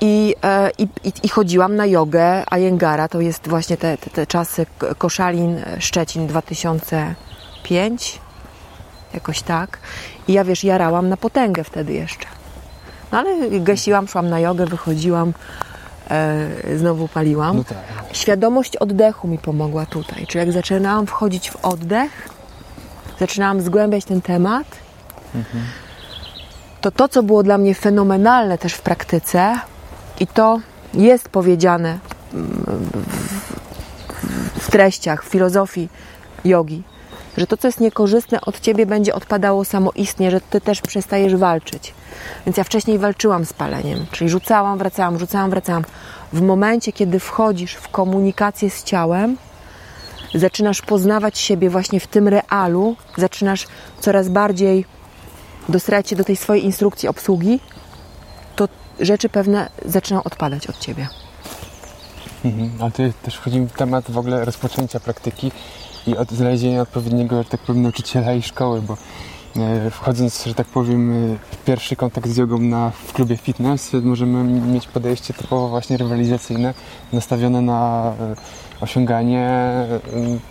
I, 0.00 0.34
e, 0.44 0.70
i, 0.78 0.88
i, 1.22 1.28
chodziłam 1.28 1.76
na 1.76 1.86
jogę 1.86 2.44
Ayengara, 2.50 3.08
to 3.08 3.20
jest 3.20 3.48
właśnie 3.48 3.76
te, 3.76 3.98
te, 3.98 4.10
te 4.10 4.26
czasy 4.26 4.66
Koszalin, 4.98 5.60
Szczecin 5.78 6.26
2005, 6.26 8.20
jakoś 9.14 9.42
tak. 9.42 9.78
I 10.28 10.32
ja 10.32 10.44
wiesz, 10.44 10.64
jarałam 10.64 11.08
na 11.08 11.16
potęgę 11.16 11.64
wtedy 11.64 11.92
jeszcze. 11.92 12.26
No 13.12 13.18
ale 13.18 13.60
gasiłam, 13.60 14.08
szłam 14.08 14.30
na 14.30 14.40
jogę, 14.40 14.66
wychodziłam, 14.66 15.32
e, 16.10 16.48
znowu 16.76 17.08
paliłam. 17.08 17.56
No 17.56 17.64
tak. 17.64 17.78
Świadomość 18.12 18.76
oddechu 18.76 19.28
mi 19.28 19.38
pomogła 19.38 19.86
tutaj. 19.86 20.26
Czyli 20.26 20.38
jak 20.38 20.52
zaczynałam 20.52 21.06
wchodzić 21.06 21.50
w 21.50 21.56
oddech, 21.56 22.28
zaczynałam 23.20 23.60
zgłębiać 23.60 24.04
ten 24.04 24.22
temat, 24.22 24.66
mhm 25.34 25.64
to 26.86 26.90
to, 26.90 27.08
co 27.08 27.22
było 27.22 27.42
dla 27.42 27.58
mnie 27.58 27.74
fenomenalne 27.74 28.58
też 28.58 28.74
w 28.74 28.80
praktyce, 28.80 29.54
i 30.20 30.26
to 30.26 30.60
jest 30.94 31.28
powiedziane 31.28 31.98
w 34.60 34.70
treściach, 34.70 35.24
w 35.24 35.28
filozofii 35.28 35.88
jogi, 36.44 36.82
że 37.36 37.46
to, 37.46 37.56
co 37.56 37.68
jest 37.68 37.80
niekorzystne 37.80 38.40
od 38.40 38.60
ciebie, 38.60 38.86
będzie 38.86 39.14
odpadało 39.14 39.64
samoistnie, 39.64 40.30
że 40.30 40.40
ty 40.40 40.60
też 40.60 40.80
przestajesz 40.80 41.36
walczyć. 41.36 41.94
Więc 42.46 42.56
ja 42.56 42.64
wcześniej 42.64 42.98
walczyłam 42.98 43.44
z 43.44 43.52
paleniem, 43.52 44.06
czyli 44.10 44.30
rzucałam, 44.30 44.78
wracałam, 44.78 45.18
rzucałam, 45.18 45.50
wracałam. 45.50 45.84
W 46.32 46.40
momencie, 46.40 46.92
kiedy 46.92 47.20
wchodzisz 47.20 47.74
w 47.74 47.88
komunikację 47.88 48.70
z 48.70 48.84
ciałem, 48.84 49.36
zaczynasz 50.34 50.82
poznawać 50.82 51.38
siebie 51.38 51.70
właśnie 51.70 52.00
w 52.00 52.06
tym 52.06 52.28
realu, 52.28 52.96
zaczynasz 53.16 53.66
coraz 54.00 54.28
bardziej 54.28 54.95
dostarać 55.68 56.08
się 56.08 56.16
do 56.16 56.24
tej 56.24 56.36
swojej 56.36 56.64
instrukcji 56.64 57.08
obsługi, 57.08 57.60
to 58.56 58.68
rzeczy 59.00 59.28
pewne 59.28 59.70
zaczynają 59.84 60.22
odpadać 60.22 60.66
od 60.66 60.78
ciebie. 60.78 61.08
Mhm, 62.44 62.70
ale 62.80 62.90
tu 62.90 63.02
też 63.22 63.36
wchodzi 63.36 63.66
temat 63.76 64.10
w 64.10 64.18
ogóle 64.18 64.44
rozpoczęcia 64.44 65.00
praktyki 65.00 65.52
i 66.06 66.16
od 66.16 66.32
znalezienia 66.32 66.82
odpowiedniego, 66.82 67.42
że 67.42 67.48
tak 67.48 67.60
powiem, 67.60 67.82
nauczyciela 67.82 68.34
i 68.34 68.42
szkoły, 68.42 68.82
bo 68.82 68.96
e, 69.56 69.90
wchodząc, 69.90 70.44
że 70.44 70.54
tak 70.54 70.66
powiem, 70.66 71.32
e, 71.32 71.36
w 71.50 71.64
pierwszy 71.64 71.96
kontakt 71.96 72.28
z 72.28 72.36
jogą 72.36 72.58
na, 72.58 72.90
w 72.90 73.12
klubie 73.12 73.36
fitness, 73.36 73.92
możemy 74.02 74.44
mieć 74.44 74.88
podejście 74.88 75.34
typowo 75.34 75.68
właśnie 75.68 75.96
rywalizacyjne, 75.96 76.74
nastawione 77.12 77.62
na 77.62 78.12
e, 78.20 78.36
osiąganie 78.80 79.72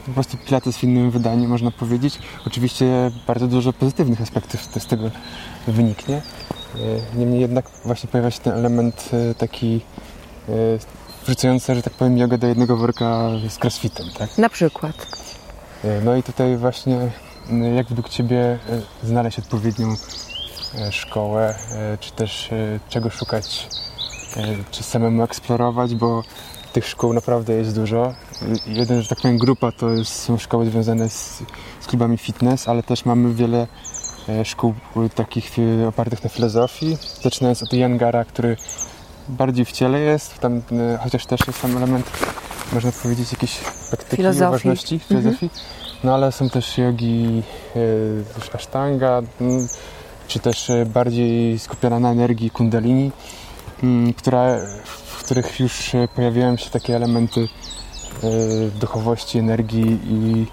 po 0.06 0.12
prostu 0.12 0.38
pilates 0.38 0.78
w 0.78 0.84
innym 0.84 1.12
wydaniu, 1.12 1.50
można 1.50 1.72
powiedzieć. 1.72 2.20
Oczywiście 2.48 3.12
bardzo 3.28 3.48
dużo 3.48 3.74
pozytywnych 3.74 4.22
aspektów 4.22 4.62
z 4.62 4.88
tego 4.88 5.12
wyniknie. 5.68 6.22
E, 6.76 7.18
niemniej 7.18 7.42
jednak 7.42 7.66
właśnie 7.86 8.10
pojawia 8.10 8.32
się 8.32 8.40
ten 8.40 8.54
element 8.54 9.10
e, 9.14 9.36
taki 9.36 9.82
e, 10.50 10.52
wrzucający, 11.26 11.76
że 11.76 11.82
tak 11.82 11.94
powiem, 11.94 12.18
jogę 12.18 12.38
do 12.38 12.48
jednego 12.48 12.78
worka 12.78 13.30
z 13.50 13.64
crossfitem, 13.64 14.06
tak? 14.18 14.38
Na 14.38 14.50
przykład. 14.50 15.08
No 16.04 16.16
i 16.16 16.24
tutaj 16.24 16.58
właśnie 16.58 17.12
jak 17.76 17.88
według 17.88 18.10
Ciebie 18.10 18.60
znaleźć 19.04 19.40
odpowiednią 19.40 19.96
szkołę, 20.92 21.56
czy 22.00 22.12
też 22.12 22.50
czego 22.90 23.10
szukać, 23.10 23.68
czy 24.72 24.84
samemu 24.84 25.24
eksplorować, 25.24 25.96
bo 25.96 26.24
tych 26.76 26.88
szkół 26.88 27.14
naprawdę 27.14 27.54
jest 27.54 27.76
dużo. 27.76 28.14
Jeden, 28.68 29.02
że 29.02 29.10
tak 29.10 29.22
powiem, 29.22 29.38
grupa 29.38 29.72
to 29.72 29.90
jest, 29.90 30.12
są 30.12 30.38
szkoły 30.38 30.66
związane 30.66 31.10
z, 31.10 31.44
z 31.80 31.88
klubami 31.88 32.18
fitness, 32.18 32.70
ale 32.70 32.84
też 32.84 33.06
mamy 33.06 33.34
wiele 33.34 33.68
e, 34.30 34.46
szkół 34.46 34.74
takich 35.16 35.52
e, 35.60 35.88
opartych 35.88 36.24
na 36.24 36.30
filozofii, 36.30 36.98
zaczynając 37.22 37.64
od 37.64 37.74
Yangara, 37.74 38.26
który 38.26 38.58
bardziej 39.30 39.66
w 39.66 39.72
ciele 39.72 40.00
jest, 40.00 40.40
tam, 40.40 40.62
e, 40.72 40.98
chociaż 41.04 41.26
też 41.26 41.48
jest 41.48 41.62
tam 41.62 41.78
element, 41.78 42.12
można 42.74 42.92
powiedzieć, 42.92 43.32
jakiejś 43.32 43.58
praktyki 43.90 44.16
filozofii. 44.16 44.52
ważności, 44.52 44.96
mhm. 44.96 45.10
filozofii. 45.10 45.50
No 46.04 46.14
ale 46.14 46.32
są 46.32 46.50
też 46.50 46.78
jogi, 46.78 47.44
też 48.36 48.56
Ashtanga, 48.56 49.22
czy 50.28 50.40
też 50.40 50.72
bardziej 50.86 51.60
skupiona 51.60 52.00
na 52.00 52.12
energii 52.12 52.50
kundalini, 52.50 53.12
która 54.18 54.58
których 55.26 55.60
już 55.60 55.92
pojawiają 56.16 56.58
się 56.58 56.70
takie 56.70 56.96
elementy 56.96 57.48
e, 58.24 58.28
duchowości, 58.80 59.38
energii 59.38 60.00
i 60.10 60.46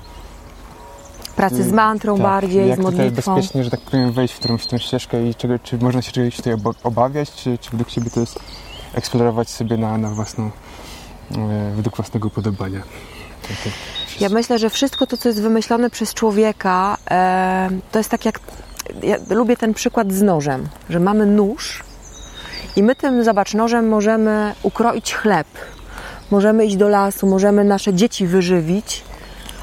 pracy 1.36 1.62
z 1.62 1.72
mantrą 1.72 2.14
tak, 2.14 2.22
bardziej, 2.22 2.68
jak 2.68 2.78
z 2.78 2.82
modlitwą. 2.82 3.10
Tutaj 3.10 3.34
bezpiecznie, 3.34 3.64
że 3.64 3.70
tak 3.70 3.80
powiem, 3.80 4.12
wejść 4.12 4.34
w 4.34 4.38
którąś 4.38 4.66
tę 4.66 4.78
ścieżkę 4.78 5.28
i 5.28 5.34
czego, 5.34 5.58
czy 5.58 5.78
można 5.78 6.02
się 6.02 6.12
czegoś 6.12 6.36
tutaj 6.36 6.54
obawiać, 6.82 7.32
czy, 7.32 7.58
czy 7.58 7.70
według 7.70 7.90
Ciebie 7.90 8.10
to 8.10 8.20
jest 8.20 8.38
eksplorować 8.94 9.48
sobie 9.50 9.76
na, 9.76 9.98
na 9.98 10.10
własną, 10.10 10.50
e, 11.30 11.72
według 11.76 11.96
własnego 11.96 12.28
upodobania? 12.28 12.82
Ja 14.20 14.28
myślę, 14.28 14.58
że 14.58 14.70
wszystko 14.70 15.06
to, 15.06 15.16
co 15.16 15.28
jest 15.28 15.42
wymyślone 15.42 15.90
przez 15.90 16.14
człowieka, 16.14 16.96
e, 17.10 17.70
to 17.92 17.98
jest 17.98 18.10
tak 18.10 18.24
jak, 18.24 18.40
ja 19.02 19.16
lubię 19.30 19.56
ten 19.56 19.74
przykład 19.74 20.12
z 20.12 20.22
nożem, 20.22 20.68
że 20.90 21.00
mamy 21.00 21.26
nóż, 21.26 21.82
i 22.76 22.82
my 22.82 22.94
tym, 22.94 23.24
zobacz, 23.24 23.54
nożem 23.54 23.88
możemy 23.88 24.54
ukroić 24.62 25.14
chleb, 25.14 25.46
możemy 26.30 26.66
iść 26.66 26.76
do 26.76 26.88
lasu, 26.88 27.26
możemy 27.26 27.64
nasze 27.64 27.94
dzieci 27.94 28.26
wyżywić, 28.26 29.04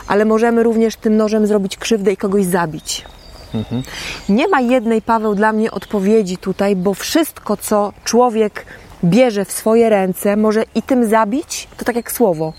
ale 0.08 0.26
możemy 0.26 0.64
również 0.64 0.96
tym 0.96 1.18
nożem 1.18 1.48
zrobić 1.48 1.78
krzywdę 1.78 2.12
i 2.12 2.18
kogoś 2.18 2.46
zabić. 2.46 3.06
Mhm. 3.54 3.84
Nie 4.30 4.48
ma 4.48 4.62
jednej, 4.62 5.02
Paweł, 5.02 5.36
dla 5.36 5.54
mnie 5.54 5.72
odpowiedzi 5.72 6.38
tutaj, 6.38 6.76
bo 6.76 6.94
wszystko, 6.94 7.58
co 7.58 7.94
człowiek 8.04 8.66
bierze 9.04 9.46
w 9.46 9.52
swoje 9.52 9.90
ręce, 9.90 10.36
może 10.36 10.64
i 10.76 10.82
tym 10.82 11.10
zabić, 11.10 11.68
to 11.78 11.86
tak 11.86 11.96
jak 11.96 12.12
słowo, 12.12 12.54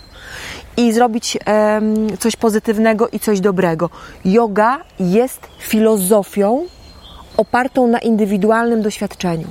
i 0.77 0.93
zrobić 0.93 1.39
um, 1.47 2.19
coś 2.19 2.37
pozytywnego 2.37 3.09
i 3.09 3.21
coś 3.21 3.41
dobrego. 3.41 3.91
Yoga 4.25 4.79
jest 5.01 5.41
filozofią 5.59 6.67
opartą 7.37 7.87
na 7.87 7.99
indywidualnym 7.99 8.83
doświadczeniu. 8.83 9.47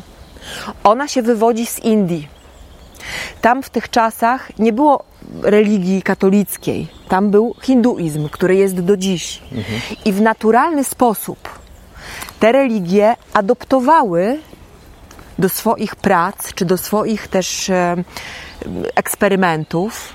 Ona 0.83 1.07
się 1.07 1.21
wywodzi 1.21 1.65
z 1.65 1.79
Indii. 1.79 2.27
Tam 3.41 3.63
w 3.63 3.69
tych 3.69 3.89
czasach 3.89 4.59
nie 4.59 4.73
było 4.73 5.03
religii 5.41 6.01
katolickiej. 6.01 6.87
Tam 7.07 7.29
był 7.29 7.55
hinduizm, 7.61 8.29
który 8.29 8.55
jest 8.55 8.79
do 8.79 8.97
dziś. 8.97 9.41
Mhm. 9.51 9.81
I 10.05 10.13
w 10.13 10.21
naturalny 10.21 10.83
sposób 10.83 11.49
te 12.39 12.51
religie 12.51 13.15
adoptowały 13.33 14.39
do 15.39 15.49
swoich 15.49 15.95
prac, 15.95 16.53
czy 16.53 16.65
do 16.65 16.77
swoich 16.77 17.27
też 17.27 17.69
e, 17.69 17.95
eksperymentów 18.95 20.13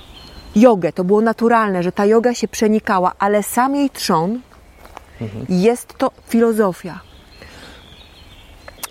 jogę. 0.56 0.92
To 0.92 1.04
było 1.04 1.20
naturalne, 1.20 1.82
że 1.82 1.92
ta 1.92 2.06
yoga 2.06 2.34
się 2.34 2.48
przenikała, 2.48 3.12
ale 3.18 3.42
sam 3.42 3.76
jej 3.76 3.90
trzon 3.90 4.40
jest 5.48 5.98
to 5.98 6.10
filozofia. 6.28 7.00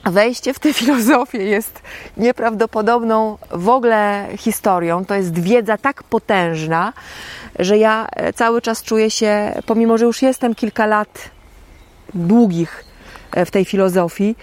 Wejście 0.06 0.54
w 0.54 0.60
tę 0.60 0.74
filozofię 0.74 1.38
jest 1.38 1.82
nieprawdopodobną 2.18 3.38
w 3.52 3.70
ogóle 3.70 4.28
historią. 4.38 5.06
To 5.06 5.16
jest 5.16 5.40
wiedza 5.40 5.78
tak 5.78 6.04
potężna, 6.04 6.94
że 7.60 7.78
ja 7.78 8.08
e, 8.12 8.34
cały 8.34 8.62
czas 8.62 8.84
czuję 8.84 9.12
się, 9.12 9.62
pomimo 9.66 9.98
że 9.98 10.06
już 10.06 10.22
jestem 10.22 10.56
kilka 10.56 10.86
lat 10.86 11.30
długich 12.14 12.86
e, 13.32 13.46
w 13.46 13.52
tej 13.52 13.66
filozofii, 13.66 14.36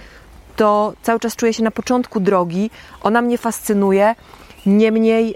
to 0.57 0.93
cały 1.03 1.21
czas 1.21 1.37
czuję 1.37 1.55
się 1.55 1.63
na 1.63 1.71
początku 1.71 2.21
drogi. 2.21 2.71
Ona 3.03 3.23
mnie 3.23 3.39
fascynuje. 3.39 4.15
Niemniej 4.67 5.35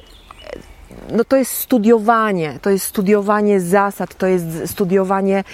no 1.10 1.24
to 1.24 1.36
jest 1.36 1.52
studiowanie, 1.52 2.58
to 2.62 2.70
jest 2.70 2.84
studiowanie 2.84 3.60
zasad, 3.60 4.14
to 4.14 4.26
jest 4.26 4.46
studiowanie 4.66 5.44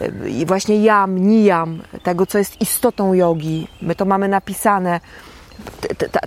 e, 0.00 0.46
właśnie 0.46 0.82
jam, 0.82 1.18
nijam, 1.18 1.82
tego 2.02 2.26
co 2.26 2.38
jest 2.38 2.60
istotą 2.60 3.14
jogi. 3.14 3.68
My 3.82 3.94
to 3.94 4.04
mamy 4.04 4.28
napisane. 4.28 5.00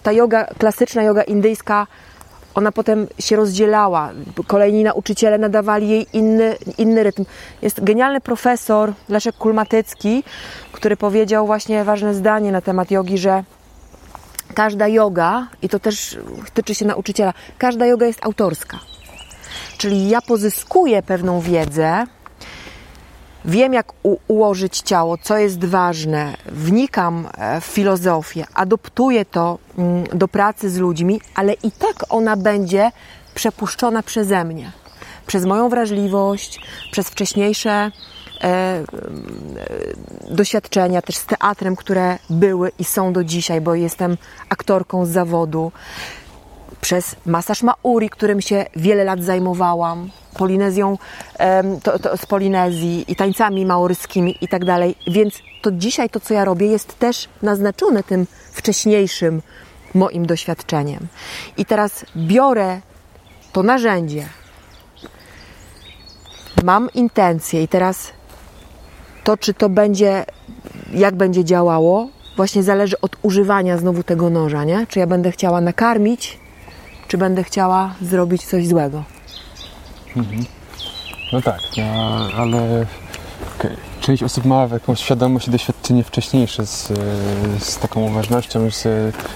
Ta, 0.04 0.12
yoga, 0.12 0.46
klasyczna 0.58 1.04
yoga 1.04 1.24
indyjska, 1.24 1.88
ona 2.56 2.72
potem 2.72 3.08
się 3.20 3.36
rozdzielała. 3.36 4.12
Kolejni 4.48 4.84
nauczyciele 4.84 5.38
nadawali 5.38 5.90
jej 5.90 6.08
inny, 6.14 6.56
inny 6.78 7.04
rytm. 7.04 7.26
Jest 7.62 7.84
genialny 7.84 8.22
profesor 8.22 8.94
Leszek 9.10 9.36
Kulmatycki, 9.36 10.24
który 10.72 10.98
powiedział 10.98 11.46
właśnie 11.46 11.84
ważne 11.84 12.14
zdanie 12.14 12.52
na 12.52 12.62
temat 12.62 12.92
jogi, 12.92 13.18
że 13.18 13.44
każda 14.56 14.88
yoga, 14.88 15.48
i 15.62 15.70
to 15.70 15.80
też 15.80 16.18
tyczy 16.54 16.76
się 16.76 16.86
nauczyciela, 16.86 17.34
każda 17.58 17.86
yoga 17.86 18.06
jest 18.06 18.26
autorska. 18.26 18.80
Czyli 19.78 20.10
ja 20.10 20.22
pozyskuję 20.22 21.04
pewną 21.04 21.42
wiedzę, 21.42 22.06
wiem 23.46 23.74
jak 23.74 23.94
ułożyć 24.28 24.80
ciało, 24.80 25.18
co 25.18 25.38
jest 25.38 25.66
ważne, 25.66 26.38
wnikam 26.46 27.28
e, 27.38 27.62
w 27.62 27.66
filozofię, 27.66 28.46
adoptuję 28.54 29.26
to 29.26 29.58
mm, 29.78 30.04
do 30.04 30.28
pracy 30.28 30.70
z 30.70 30.78
ludźmi, 30.78 31.22
ale 31.36 31.54
i 31.54 31.72
tak 31.72 31.96
ona 32.10 32.38
będzie 32.38 32.92
przepuszczona 33.36 34.04
przeze 34.04 34.44
mnie. 34.44 34.72
Przez 35.28 35.46
moją 35.46 35.70
wrażliwość, 35.70 36.60
przez 36.92 37.10
wcześniejsze 37.10 37.92
doświadczenia 40.30 41.02
też 41.02 41.16
z 41.16 41.26
teatrem, 41.26 41.76
które 41.76 42.18
były 42.30 42.72
i 42.80 42.84
są 42.84 43.14
do 43.14 43.24
dzisiaj, 43.24 43.62
bo 43.62 43.76
jestem 43.76 44.18
aktorką 44.50 45.06
z 45.06 45.10
zawodu. 45.10 45.72
Przez 46.82 47.16
masaż 47.26 47.64
Mauri, 47.64 48.10
którym 48.10 48.42
się 48.42 48.66
wiele 48.76 49.04
lat 49.04 49.24
zajmowałam, 49.24 50.10
Polinezją 50.38 50.98
to, 51.84 52.00
to 52.00 52.18
z 52.18 52.26
Polinezji 52.26 53.06
i 53.08 53.16
tańcami 53.16 53.66
maoryskimi 53.66 54.38
i 54.42 54.48
tak 54.48 54.66
dalej. 54.66 54.96
Więc 55.08 55.34
to 55.62 55.72
dzisiaj 55.72 56.10
to, 56.10 56.20
co 56.20 56.34
ja 56.34 56.46
robię, 56.46 56.68
jest 56.68 57.00
też 57.00 57.30
naznaczone 57.42 58.04
tym 58.04 58.28
wcześniejszym 58.52 59.42
moim 59.94 60.26
doświadczeniem. 60.26 61.08
I 61.58 61.66
teraz 61.66 62.06
biorę 62.18 62.82
to 63.52 63.64
narzędzie, 63.64 64.26
mam 66.64 66.90
intencję 66.94 67.64
i 67.64 67.68
teraz 67.68 68.12
to, 69.26 69.38
czy 69.38 69.54
to 69.54 69.70
będzie, 69.70 70.26
jak 70.94 71.16
będzie 71.16 71.44
działało, 71.44 72.08
właśnie 72.38 72.64
zależy 72.64 73.02
od 73.02 73.16
używania 73.22 73.78
znowu 73.78 74.04
tego 74.04 74.30
noża, 74.30 74.64
nie? 74.64 74.88
Czy 74.88 75.00
ja 75.00 75.08
będę 75.08 75.32
chciała 75.32 75.62
nakarmić, 75.62 76.40
czy 77.08 77.18
będę 77.18 77.44
chciała 77.44 77.96
zrobić 78.02 78.46
coś 78.46 78.68
złego. 78.68 79.04
Mhm. 80.16 80.46
No 81.34 81.42
tak, 81.42 81.60
ale 82.38 82.86
okay. 83.60 83.78
część 84.02 84.24
osób 84.24 84.46
ma 84.46 84.68
jakąś 84.72 85.00
świadomość 85.00 85.48
i 85.48 85.52
doświadczenie 85.52 86.04
wcześniejsze 86.04 86.66
z, 86.66 86.88
z 87.60 87.78
taką 87.80 88.02
uważnością, 88.02 88.72
z, 88.72 88.82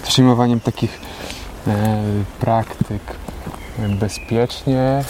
z 0.03 0.07
przyjmowaniem 0.07 0.59
takich 0.59 0.99
e, 1.67 2.03
praktyk 2.39 3.01
bezpiecznie, 3.99 5.03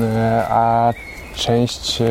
e, 0.00 0.46
a 0.50 0.92
część 1.34 2.02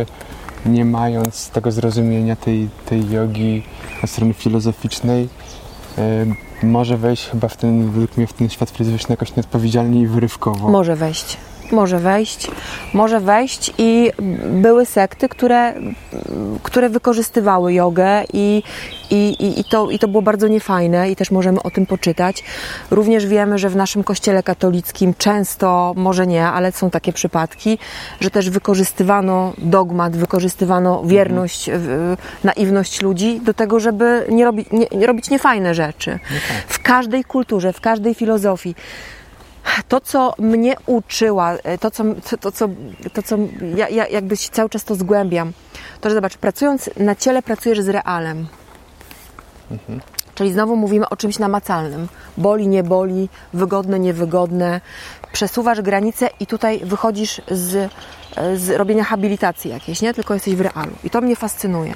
nie 0.66 0.86
mając 0.86 1.50
tego 1.50 1.72
zrozumienia 1.72 2.36
tej, 2.36 2.70
tej 2.86 3.10
jogi 3.10 3.64
od 4.04 4.10
strony 4.10 4.34
filozoficznej, 4.34 5.30
może 6.64 6.98
wejść 6.98 7.30
chyba 7.30 7.48
w 7.48 7.58
ten, 7.58 7.92
według 7.92 8.18
mnie, 8.18 8.28
w 8.28 8.34
ten 8.34 8.50
świat 8.50 8.70
filozoficzny 8.70 9.14
jakoś 9.14 9.36
nieodpowiedzialnie 9.36 10.02
i 10.02 10.08
wyrywkowo. 10.08 10.70
Może 10.70 10.96
wejść 10.96 11.38
może 11.74 12.00
wejść, 12.00 12.52
może 12.94 13.20
wejść 13.20 13.74
i 13.78 14.12
były 14.46 14.86
sekty, 14.86 15.30
które, 15.30 15.74
które 16.64 16.90
wykorzystywały 16.90 17.74
jogę 17.74 18.24
i, 18.34 18.64
i, 19.12 19.60
i, 19.60 19.64
to, 19.64 19.92
i 19.92 20.00
to 20.00 20.08
było 20.08 20.22
bardzo 20.22 20.48
niefajne 20.48 21.12
i 21.12 21.16
też 21.16 21.32
możemy 21.32 21.64
o 21.64 21.72
tym 21.72 21.86
poczytać. 21.86 22.44
Również 22.92 23.26
wiemy, 23.26 23.58
że 23.58 23.70
w 23.70 23.76
naszym 23.76 24.04
kościele 24.04 24.44
katolickim 24.44 25.14
często, 25.18 25.94
może 25.96 26.28
nie, 26.28 26.48
ale 26.48 26.72
są 26.72 26.90
takie 26.90 27.14
przypadki, 27.14 27.78
że 28.22 28.30
też 28.30 28.50
wykorzystywano 28.50 29.54
dogmat, 29.58 30.18
wykorzystywano 30.18 31.04
wierność, 31.04 31.70
mhm. 31.70 32.18
naiwność 32.44 33.02
ludzi 33.02 33.42
do 33.42 33.54
tego, 33.54 33.80
żeby 33.80 34.26
nie, 34.30 34.46
robi, 34.46 34.66
nie, 34.72 34.88
nie 34.98 35.08
robić 35.08 35.30
niefajne 35.30 35.74
rzeczy. 35.74 36.12
No 36.12 36.38
tak. 36.48 36.74
W 36.74 36.82
każdej 36.82 37.24
kulturze, 37.24 37.74
w 37.74 37.82
każdej 37.82 38.14
filozofii 38.14 38.76
to, 39.88 40.02
co 40.02 40.34
mnie 40.40 40.76
uczyła, 40.86 41.54
e, 41.54 41.78
to, 41.78 41.92
co, 41.92 42.04
to, 42.42 42.52
co, 42.52 42.70
to, 43.14 43.24
co 43.24 43.38
ja, 43.76 43.90
ja 43.90 44.08
jakby 44.08 44.38
cały 44.38 44.70
czas 44.70 44.84
to 44.84 44.96
zgłębiam, 44.96 45.54
to, 46.02 46.10
że 46.10 46.16
zobacz, 46.16 46.38
pracując 46.38 46.90
na 46.98 47.16
ciele, 47.16 47.42
pracujesz 47.42 47.82
z 47.82 47.90
realem. 47.90 48.48
Mhm. 49.72 50.02
Czyli 50.36 50.54
znowu 50.54 50.76
mówimy 50.76 51.10
o 51.10 51.16
czymś 51.16 51.40
namacalnym. 51.40 52.08
Boli, 52.38 52.68
nie 52.68 52.84
boli, 52.84 53.30
wygodne, 53.54 54.00
niewygodne. 54.00 54.82
Przesuwasz 55.32 55.82
granice 55.82 56.30
i 56.40 56.48
tutaj 56.48 56.80
wychodzisz 56.84 57.42
z, 57.52 57.76
e, 58.36 58.58
z 58.58 58.70
robienia 58.70 59.04
habilitacji 59.04 59.72
jakiejś, 59.72 60.02
nie? 60.02 60.14
Tylko 60.14 60.34
jesteś 60.34 60.56
w 60.56 60.62
realu. 60.62 60.92
I 61.04 61.10
to 61.10 61.22
mnie 61.22 61.36
fascynuje. 61.36 61.94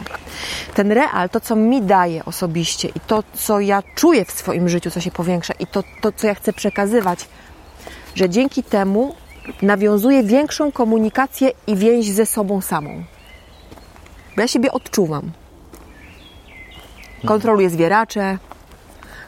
Ten 0.73 0.91
real, 0.91 1.29
to 1.29 1.39
co 1.39 1.55
mi 1.55 1.81
daje 1.81 2.25
osobiście 2.25 2.87
i 2.87 2.99
to, 2.99 3.23
co 3.33 3.59
ja 3.59 3.83
czuję 3.95 4.25
w 4.25 4.31
swoim 4.31 4.69
życiu, 4.69 4.91
co 4.91 5.01
się 5.01 5.11
powiększa 5.11 5.53
i 5.59 5.67
to, 5.67 5.83
to 6.01 6.11
co 6.11 6.27
ja 6.27 6.35
chcę 6.35 6.53
przekazywać, 6.53 7.27
że 8.17 8.29
dzięki 8.29 8.63
temu 8.63 9.15
nawiązuję 9.61 10.23
większą 10.23 10.71
komunikację 10.71 11.51
i 11.67 11.75
więź 11.75 12.11
ze 12.11 12.25
sobą 12.25 12.61
samą. 12.61 13.03
Bo 14.35 14.41
ja 14.41 14.47
siebie 14.47 14.71
odczuwam. 14.71 15.31
Kontroluję 17.25 17.69
zwieracze, 17.69 18.37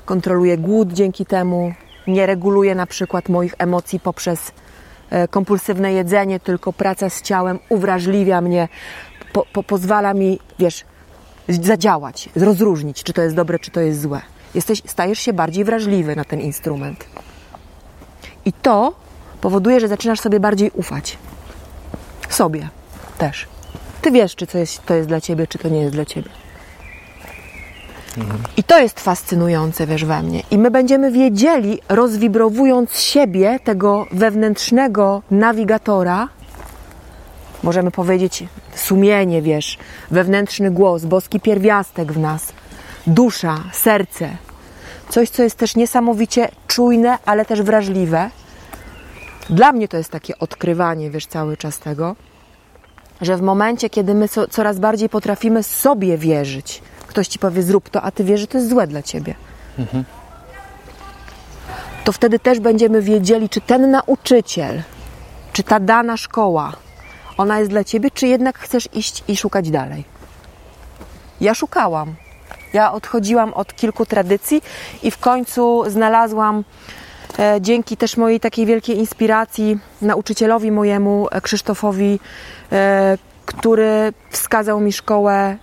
kontroluję 0.06 0.58
głód 0.58 0.94
dzięki 0.94 1.26
temu, 1.26 1.74
nie 2.08 2.26
reguluję 2.26 2.76
na 2.76 2.86
przykład 2.86 3.30
moich 3.30 3.56
emocji 3.58 4.00
poprzez 4.00 4.52
e, 5.10 5.28
kompulsywne 5.28 5.94
jedzenie, 5.94 6.40
tylko 6.40 6.74
praca 6.74 7.10
z 7.10 7.22
ciałem 7.22 7.60
uwrażliwia 7.70 8.42
mnie, 8.42 8.68
po, 9.34 9.46
po, 9.54 9.64
pozwala 9.64 10.14
mi, 10.14 10.40
wiesz, 10.60 10.86
zadziałać, 11.50 12.30
rozróżnić, 12.36 13.04
czy 13.04 13.14
to 13.14 13.22
jest 13.22 13.36
dobre, 13.36 13.60
czy 13.60 13.72
to 13.72 13.80
jest 13.80 14.02
złe. 14.02 14.22
Jesteś, 14.56 14.82
stajesz 14.86 15.20
się 15.20 15.34
bardziej 15.34 15.64
wrażliwy 15.64 16.16
na 16.16 16.24
ten 16.24 16.42
instrument. 16.42 17.06
I 18.50 18.54
to 18.54 18.94
powoduje, 19.42 19.80
że 19.80 19.88
zaczynasz 19.88 20.20
sobie 20.20 20.40
bardziej 20.40 20.72
ufać. 20.74 21.18
Sobie 22.30 22.70
też. 23.18 23.48
Ty 24.02 24.12
wiesz, 24.12 24.36
czy 24.36 24.48
to 24.48 24.58
jest, 24.58 24.86
to 24.86 24.94
jest 24.94 25.08
dla 25.08 25.22
ciebie, 25.22 25.48
czy 25.48 25.58
to 25.58 25.70
nie 25.70 25.82
jest 25.82 25.94
dla 25.94 26.06
ciebie. 26.06 26.30
Mhm. 28.18 28.40
I 28.58 28.64
to 28.64 28.80
jest 28.80 29.00
fascynujące, 29.00 29.88
wiesz, 29.88 30.06
we 30.06 30.24
mnie. 30.24 30.44
I 30.52 30.58
my 30.58 30.72
będziemy 30.72 31.12
wiedzieli, 31.12 31.80
rozwibrowując 31.90 33.00
siebie, 33.00 33.60
tego 33.64 34.06
wewnętrznego 34.12 35.22
nawigatora, 35.32 36.28
możemy 37.64 37.92
powiedzieć 37.92 38.44
sumienie, 38.76 39.42
wiesz, 39.42 39.78
wewnętrzny 40.12 40.72
głos, 40.72 41.06
boski 41.06 41.40
pierwiastek 41.40 42.12
w 42.12 42.20
nas, 42.20 42.54
dusza, 43.08 43.64
serce, 43.74 44.30
Coś, 45.10 45.30
co 45.30 45.44
jest 45.44 45.58
też 45.58 45.76
niesamowicie 45.76 46.50
czujne, 46.68 47.18
ale 47.26 47.46
też 47.46 47.62
wrażliwe. 47.62 48.30
Dla 49.50 49.72
mnie 49.72 49.88
to 49.88 49.98
jest 49.98 50.10
takie 50.10 50.40
odkrywanie, 50.40 51.10
wiesz, 51.10 51.26
cały 51.26 51.58
czas 51.58 51.80
tego, 51.80 52.16
że 53.22 53.38
w 53.38 53.42
momencie, 53.42 53.90
kiedy 53.90 54.14
my 54.14 54.28
so, 54.28 54.48
coraz 54.48 54.80
bardziej 54.80 55.10
potrafimy 55.10 55.64
sobie 55.64 56.18
wierzyć, 56.18 56.82
ktoś 57.08 57.28
ci 57.28 57.40
powie, 57.40 57.64
zrób 57.64 57.90
to, 57.90 58.02
a 58.02 58.12
ty 58.12 58.24
wiesz, 58.24 58.40
że 58.40 58.48
to 58.48 58.58
jest 58.58 58.70
złe 58.70 58.88
dla 58.88 59.04
ciebie. 59.04 59.36
Mhm. 59.80 60.04
To 62.04 62.12
wtedy 62.12 62.40
też 62.40 62.60
będziemy 62.60 63.02
wiedzieli, 63.02 63.50
czy 63.50 63.62
ten 63.62 63.92
nauczyciel, 63.92 64.84
czy 65.54 65.64
ta 65.64 65.80
dana 65.80 66.18
szkoła, 66.18 66.74
ona 67.38 67.60
jest 67.60 67.72
dla 67.72 67.84
ciebie, 67.84 68.12
czy 68.12 68.28
jednak 68.28 68.60
chcesz 68.60 68.90
iść 68.94 69.24
i 69.28 69.38
szukać 69.38 69.70
dalej. 69.70 70.04
Ja 71.42 71.54
szukałam. 71.54 72.16
Ja 72.74 72.92
odchodziłam 72.92 73.54
od 73.54 73.76
kilku 73.76 74.06
tradycji 74.06 74.62
i 75.04 75.12
w 75.12 75.18
końcu 75.18 75.84
znalazłam 75.88 76.64
dzięki 77.62 77.98
też 77.98 78.18
mojej 78.18 78.40
takiej 78.40 78.66
wielkiej 78.66 78.98
inspiracji 78.98 79.78
nauczycielowi 80.02 80.72
mojemu 80.72 81.28
e, 81.32 81.42
Krzysztofowi, 81.42 82.20
e, 82.72 83.18
który 83.46 84.14
wskazał 84.30 84.80
mi 84.80 84.94
szkołę 84.94 85.58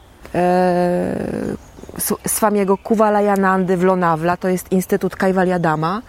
Swamiego 2.26 2.78
Kuwalajanandy 2.78 3.76
w 3.76 3.82
Lonawla, 3.82 4.36
to 4.36 4.48
jest 4.48 4.72
Instytut 4.72 5.16
Kajwaliadama, 5.16 6.02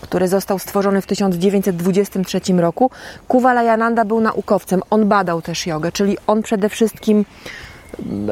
który 0.00 0.28
został 0.28 0.58
stworzony 0.58 1.02
w 1.02 1.06
1923 1.06 2.40
roku. 2.56 2.90
Kuwalajananda 3.28 4.04
był 4.04 4.20
naukowcem, 4.20 4.82
on 4.90 5.08
badał 5.08 5.42
też 5.42 5.66
jogę, 5.66 5.92
czyli 5.92 6.16
on 6.26 6.42
przede 6.42 6.68
wszystkim 6.68 7.24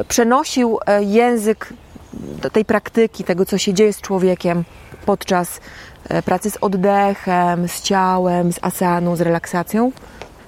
przenosił 0.09 0.79
język 1.01 1.73
tej 2.53 2.65
praktyki, 2.65 3.25
tego 3.25 3.47
co 3.47 3.59
się 3.59 3.75
dzieje 3.75 3.93
z 3.93 4.01
człowiekiem 4.01 4.65
podczas 5.07 5.61
e, 6.09 6.23
pracy 6.23 6.51
z 6.51 6.57
oddechem, 6.61 7.69
z 7.69 7.83
ciałem, 7.83 8.53
z 8.53 8.59
asaną, 8.63 9.17
z 9.17 9.21
relaksacją, 9.21 9.93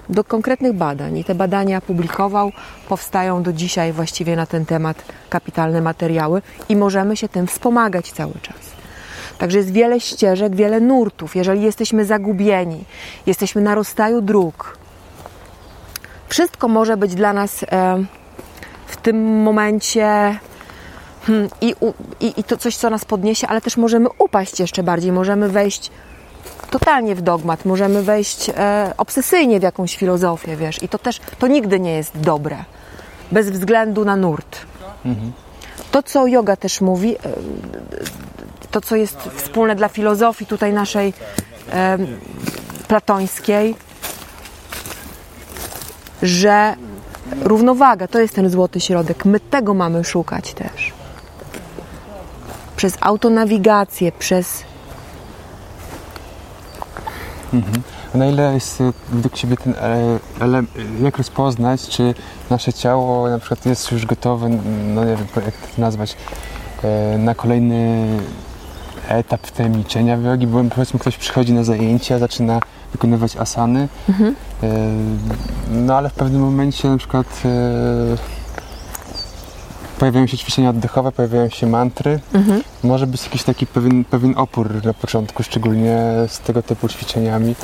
do 0.09 0.23
konkretnych 0.23 0.73
badań. 0.73 1.17
I 1.17 1.23
te 1.23 1.35
badania 1.35 1.81
publikował, 1.81 2.51
powstają 2.89 3.43
do 3.43 3.53
dzisiaj 3.53 3.93
właściwie 3.93 4.35
na 4.35 4.45
ten 4.45 4.65
temat 4.65 5.03
kapitalne 5.29 5.81
materiały 5.81 6.41
i 6.69 6.75
możemy 6.75 7.17
się 7.17 7.29
tym 7.29 7.47
wspomagać 7.47 8.11
cały 8.11 8.33
czas. 8.41 8.79
Także 9.37 9.57
jest 9.57 9.71
wiele 9.71 9.99
ścieżek, 9.99 10.55
wiele 10.55 10.79
nurtów. 10.79 11.35
Jeżeli 11.35 11.61
jesteśmy 11.61 12.05
zagubieni, 12.05 12.83
jesteśmy 13.25 13.61
na 13.61 13.75
rozstaju 13.75 14.21
dróg, 14.21 14.77
wszystko 16.27 16.67
może 16.67 16.97
być 16.97 17.15
dla 17.15 17.33
nas 17.33 17.63
e, 17.63 18.03
w 18.87 18.97
tym 18.97 19.41
momencie 19.41 20.39
Hmm, 21.27 21.49
i, 21.61 21.75
i, 22.19 22.39
I 22.39 22.43
to 22.43 22.57
coś, 22.57 22.77
co 22.77 22.89
nas 22.89 23.05
podniesie, 23.05 23.47
ale 23.47 23.61
też 23.61 23.77
możemy 23.77 24.09
upaść 24.17 24.59
jeszcze 24.59 24.83
bardziej, 24.83 25.11
możemy 25.11 25.49
wejść 25.49 25.91
totalnie 26.69 27.15
w 27.15 27.21
dogmat, 27.21 27.65
możemy 27.65 28.03
wejść 28.03 28.49
e, 28.49 28.93
obsesyjnie 28.97 29.59
w 29.59 29.63
jakąś 29.63 29.97
filozofię, 29.97 30.55
wiesz, 30.55 30.83
i 30.83 30.89
to 30.89 30.97
też, 30.97 31.19
to 31.39 31.47
nigdy 31.47 31.79
nie 31.79 31.91
jest 31.91 32.19
dobre, 32.19 32.57
bez 33.31 33.49
względu 33.49 34.05
na 34.05 34.15
nurt. 34.15 34.59
Mhm. 35.05 35.31
To, 35.91 36.03
co 36.03 36.27
yoga 36.27 36.55
też 36.55 36.81
mówi, 36.81 37.15
e, 37.15 37.19
to, 38.71 38.81
co 38.81 38.95
jest 38.95 39.17
wspólne 39.35 39.75
dla 39.75 39.87
filozofii 39.87 40.45
tutaj 40.45 40.73
naszej 40.73 41.13
e, 41.71 41.97
platońskiej, 42.87 43.75
że 46.21 46.75
równowaga 47.41 48.07
to 48.07 48.19
jest 48.19 48.35
ten 48.35 48.49
złoty 48.49 48.79
środek. 48.79 49.25
My 49.25 49.39
tego 49.39 49.73
mamy 49.73 50.03
szukać 50.03 50.53
też 50.53 50.98
przez 52.79 52.97
autonawigację, 53.01 54.11
przez. 54.11 54.63
Mhm. 57.53 57.83
A 58.15 58.17
na 58.17 58.25
ile 58.25 58.53
jest 58.53 58.81
e, 58.81 58.93
według 59.09 59.33
Ciebie 59.33 59.57
ten 59.57 59.73
ale 60.39 60.63
jak 61.01 61.17
rozpoznać, 61.17 61.89
czy 61.89 62.13
nasze 62.49 62.73
ciało 62.73 63.29
na 63.29 63.39
przykład 63.39 63.65
jest 63.65 63.91
już 63.91 64.05
gotowe, 64.05 64.49
no 64.95 65.05
nie 65.05 65.15
wiem, 65.15 65.27
jak 65.35 65.55
to 65.55 65.81
nazwać, 65.81 66.15
e, 66.83 67.17
na 67.17 67.35
kolejny 67.35 68.07
etap 69.07 69.51
tej 69.51 69.69
milczenia 69.69 70.17
w 70.17 70.23
jogi, 70.23 70.47
bo 70.47 70.63
powiedzmy 70.63 70.99
ktoś 70.99 71.17
przychodzi 71.17 71.53
na 71.53 71.63
zajęcia, 71.63 72.19
zaczyna 72.19 72.59
wykonywać 72.91 73.37
asany, 73.37 73.87
mhm. 74.09 74.35
E, 74.63 74.67
no 75.71 75.97
ale 75.97 76.09
w 76.09 76.13
pewnym 76.13 76.41
momencie 76.41 76.89
na 76.89 76.97
przykład 76.97 77.43
pojawiają 79.99 80.27
się 80.27 80.37
ćwiczenia 80.37 80.69
oddechowe, 80.69 81.11
pojawiają 81.11 81.49
się 81.49 81.67
mantry. 81.67 82.19
Mhm. 82.33 82.63
Może 82.83 83.07
być 83.07 83.23
jakiś 83.23 83.43
taki 83.43 83.67
pewien, 83.67 84.05
pewien 84.05 84.33
opór 84.37 84.85
na 84.85 84.93
początku, 84.93 85.43
szczególnie 85.43 85.97
z 86.27 86.39
tego 86.39 86.63
typu 86.63 86.87
ćwiczeniami. 86.87 87.55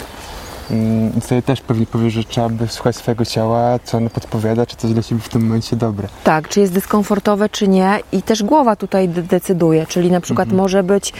Mm, 0.71 1.17
I 1.17 1.21
tutaj 1.21 1.43
też 1.43 1.61
pewnie 1.61 1.85
powiesz, 1.85 2.13
że 2.13 2.23
trzeba 2.23 2.49
by 2.49 2.67
słuchać 2.67 2.95
swojego 2.95 3.25
ciała, 3.25 3.79
co 3.83 3.97
ono 3.97 4.09
podpowiada, 4.09 4.65
czy 4.65 4.75
to 4.75 4.87
jest 4.87 4.93
dla 4.93 5.03
Ciebie 5.03 5.21
w 5.21 5.29
tym 5.29 5.41
momencie 5.45 5.75
dobre. 5.75 6.07
Tak, 6.23 6.47
czy 6.47 6.59
jest 6.59 6.73
dyskomfortowe, 6.73 7.49
czy 7.49 7.67
nie. 7.67 7.99
I 8.11 8.21
też 8.21 8.43
głowa 8.43 8.75
tutaj 8.75 9.09
decyduje, 9.09 9.85
czyli 9.85 10.11
na 10.11 10.21
przykład 10.21 10.45
mhm. 10.45 10.61
może 10.61 10.83
być 10.83 11.13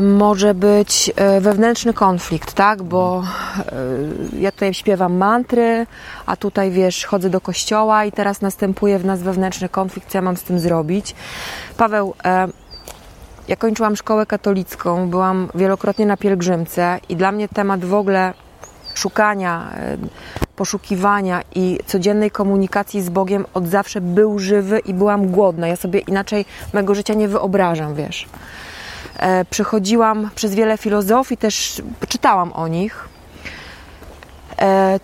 może 0.00 0.54
być 0.54 1.12
e, 1.16 1.40
wewnętrzny 1.40 1.94
konflikt, 1.94 2.52
tak? 2.52 2.82
Bo 2.82 3.22
e, 3.22 4.40
ja 4.40 4.52
tutaj 4.52 4.74
śpiewam 4.74 5.16
mantry, 5.16 5.86
a 6.26 6.36
tutaj 6.36 6.70
wiesz, 6.70 7.04
chodzę 7.04 7.30
do 7.30 7.40
kościoła 7.40 8.04
i 8.04 8.12
teraz 8.12 8.40
następuje 8.40 8.98
w 8.98 9.04
nas 9.04 9.22
wewnętrzny 9.22 9.68
konflikt, 9.68 10.10
co 10.10 10.18
ja 10.18 10.22
mam 10.22 10.36
z 10.36 10.42
tym 10.42 10.58
zrobić. 10.58 11.14
Paweł, 11.76 12.14
ja 13.48 13.56
kończyłam 13.56 13.96
szkołę 13.96 14.26
katolicką, 14.26 15.10
byłam 15.10 15.48
wielokrotnie 15.54 16.06
na 16.06 16.16
pielgrzymce 16.16 16.98
i 17.08 17.16
dla 17.16 17.32
mnie 17.32 17.48
temat 17.48 17.84
w 17.84 17.94
ogóle 17.94 18.34
szukania, 18.94 19.72
poszukiwania 20.56 21.42
i 21.54 21.78
codziennej 21.86 22.30
komunikacji 22.30 23.02
z 23.02 23.08
Bogiem 23.08 23.44
od 23.54 23.68
zawsze 23.68 24.00
był 24.00 24.38
żywy 24.38 24.78
i 24.78 24.94
byłam 24.94 25.26
głodna. 25.26 25.68
Ja 25.68 25.76
sobie 25.76 26.00
inaczej 26.00 26.44
mego 26.72 26.94
życia 26.94 27.14
nie 27.14 27.28
wyobrażam, 27.28 27.94
wiesz. 27.94 28.26
E, 29.20 29.44
przechodziłam 29.44 30.30
przez 30.34 30.54
wiele 30.54 30.78
filozofii, 30.78 31.36
też 31.36 31.82
czytałam 32.08 32.52
o 32.52 32.68
nich. 32.68 33.08
E, 34.58 35.00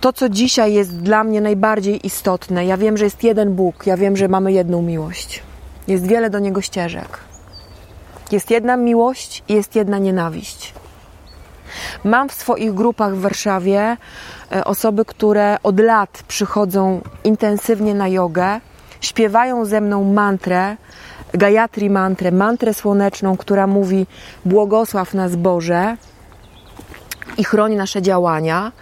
to, 0.00 0.12
co 0.12 0.28
dzisiaj 0.28 0.72
jest 0.72 0.96
dla 1.02 1.24
mnie 1.24 1.40
najbardziej 1.40 2.06
istotne, 2.06 2.66
ja 2.66 2.76
wiem, 2.76 2.96
że 2.96 3.04
jest 3.04 3.24
jeden 3.24 3.54
Bóg, 3.54 3.86
ja 3.86 3.96
wiem, 3.96 4.16
że 4.16 4.28
mamy 4.28 4.52
jedną 4.52 4.82
miłość. 4.82 5.42
Jest 5.88 6.06
wiele 6.06 6.30
do 6.30 6.38
Niego 6.38 6.60
ścieżek. 6.60 7.18
Jest 8.32 8.50
jedna 8.50 8.76
miłość 8.76 9.42
i 9.48 9.54
jest 9.54 9.76
jedna 9.76 9.98
nienawiść. 9.98 10.74
Mam 12.04 12.28
w 12.28 12.32
swoich 12.32 12.74
grupach 12.74 13.14
w 13.14 13.20
Warszawie 13.20 13.96
e, 14.52 14.64
osoby, 14.64 15.04
które 15.04 15.56
od 15.62 15.80
lat 15.80 16.22
przychodzą 16.28 17.00
intensywnie 17.24 17.94
na 17.94 18.08
jogę, 18.08 18.60
śpiewają 19.00 19.64
ze 19.64 19.80
mną 19.80 20.04
mantrę, 20.04 20.76
Gayatri 21.34 21.90
mantrę, 21.90 22.32
mantrę 22.32 22.74
słoneczną, 22.74 23.36
która 23.36 23.66
mówi 23.66 24.06
błogosław 24.44 25.14
nas 25.14 25.36
Boże 25.36 25.96
i 27.38 27.44
chroni 27.44 27.76
nasze 27.76 28.02
działania. 28.02 28.72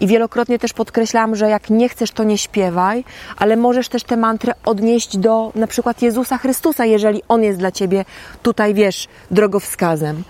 I 0.00 0.06
wielokrotnie 0.06 0.58
też 0.58 0.72
podkreślam, 0.72 1.36
że 1.36 1.48
jak 1.48 1.70
nie 1.70 1.88
chcesz, 1.88 2.10
to 2.10 2.24
nie 2.24 2.38
śpiewaj, 2.38 3.04
ale 3.36 3.56
możesz 3.56 3.88
też 3.88 4.04
tę 4.04 4.16
mantrę 4.16 4.52
odnieść 4.64 5.16
do 5.16 5.52
na 5.54 5.66
przykład 5.66 6.02
Jezusa 6.02 6.38
Chrystusa, 6.38 6.84
jeżeli 6.84 7.22
On 7.28 7.42
jest 7.42 7.58
dla 7.58 7.72
Ciebie 7.72 8.04
tutaj, 8.42 8.74
wiesz, 8.74 9.08
drogowskazem. 9.30 10.22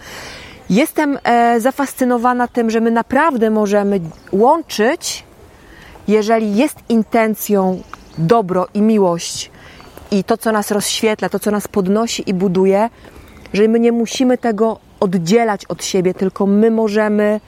Jestem 0.70 1.18
e, 1.24 1.60
zafascynowana 1.60 2.48
tym, 2.48 2.70
że 2.70 2.80
my 2.80 2.90
naprawdę 2.90 3.50
możemy 3.50 4.00
łączyć, 4.32 5.24
jeżeli 6.08 6.56
jest 6.56 6.76
intencją 6.88 7.82
dobro 8.18 8.66
i 8.74 8.82
miłość 8.82 9.49
i 10.10 10.24
to, 10.24 10.36
co 10.36 10.52
nas 10.52 10.70
rozświetla, 10.70 11.28
to, 11.28 11.38
co 11.38 11.50
nas 11.50 11.68
podnosi 11.68 12.30
i 12.30 12.34
buduje, 12.34 12.90
że 13.52 13.68
my 13.68 13.80
nie 13.80 13.92
musimy 13.92 14.38
tego 14.38 14.78
oddzielać 15.00 15.64
od 15.64 15.84
siebie, 15.84 16.14
tylko 16.14 16.46
my 16.46 16.70
możemy 16.70 17.40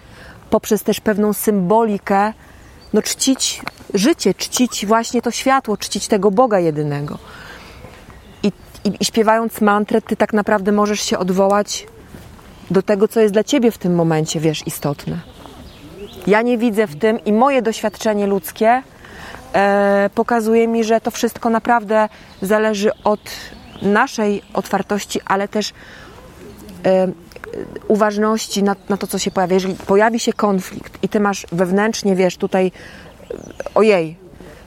poprzez 0.50 0.82
też 0.82 1.00
pewną 1.00 1.32
symbolikę 1.32 2.32
no, 2.92 3.02
czcić 3.02 3.62
życie, 3.94 4.34
czcić 4.34 4.86
właśnie 4.86 5.22
to 5.22 5.30
światło, 5.30 5.76
czcić 5.76 6.08
tego 6.08 6.30
Boga 6.30 6.58
jedynego. 6.58 7.18
I, 8.42 8.52
i, 8.84 8.92
I 9.00 9.04
śpiewając 9.04 9.60
mantrę, 9.60 10.02
ty 10.02 10.16
tak 10.16 10.32
naprawdę 10.32 10.72
możesz 10.72 11.00
się 11.00 11.18
odwołać 11.18 11.86
do 12.70 12.82
tego, 12.82 13.08
co 13.08 13.20
jest 13.20 13.34
dla 13.34 13.44
ciebie 13.44 13.70
w 13.70 13.78
tym 13.78 13.94
momencie, 13.94 14.40
wiesz, 14.40 14.66
istotne. 14.66 15.18
Ja 16.26 16.42
nie 16.42 16.58
widzę 16.58 16.86
w 16.86 16.96
tym 16.96 17.24
i 17.24 17.32
moje 17.32 17.62
doświadczenie 17.62 18.26
ludzkie 18.26 18.82
pokazuje 20.14 20.68
mi, 20.68 20.84
że 20.84 21.00
to 21.00 21.10
wszystko 21.10 21.50
naprawdę 21.50 22.08
zależy 22.42 22.90
od 23.04 23.20
naszej 23.82 24.42
otwartości, 24.54 25.20
ale 25.24 25.48
też 25.48 25.72
e, 26.86 27.08
uważności 27.88 28.62
na, 28.62 28.76
na, 28.88 28.96
to, 28.96 29.06
co 29.06 29.18
się 29.18 29.30
pojawia. 29.30 29.54
Jeżeli 29.54 29.74
pojawi 29.74 30.20
się 30.20 30.32
konflikt 30.32 30.98
i 31.02 31.08
ty 31.08 31.20
masz 31.20 31.46
wewnętrznie, 31.52 32.16
wiesz, 32.16 32.36
tutaj 32.36 32.72
ojej, 33.74 34.16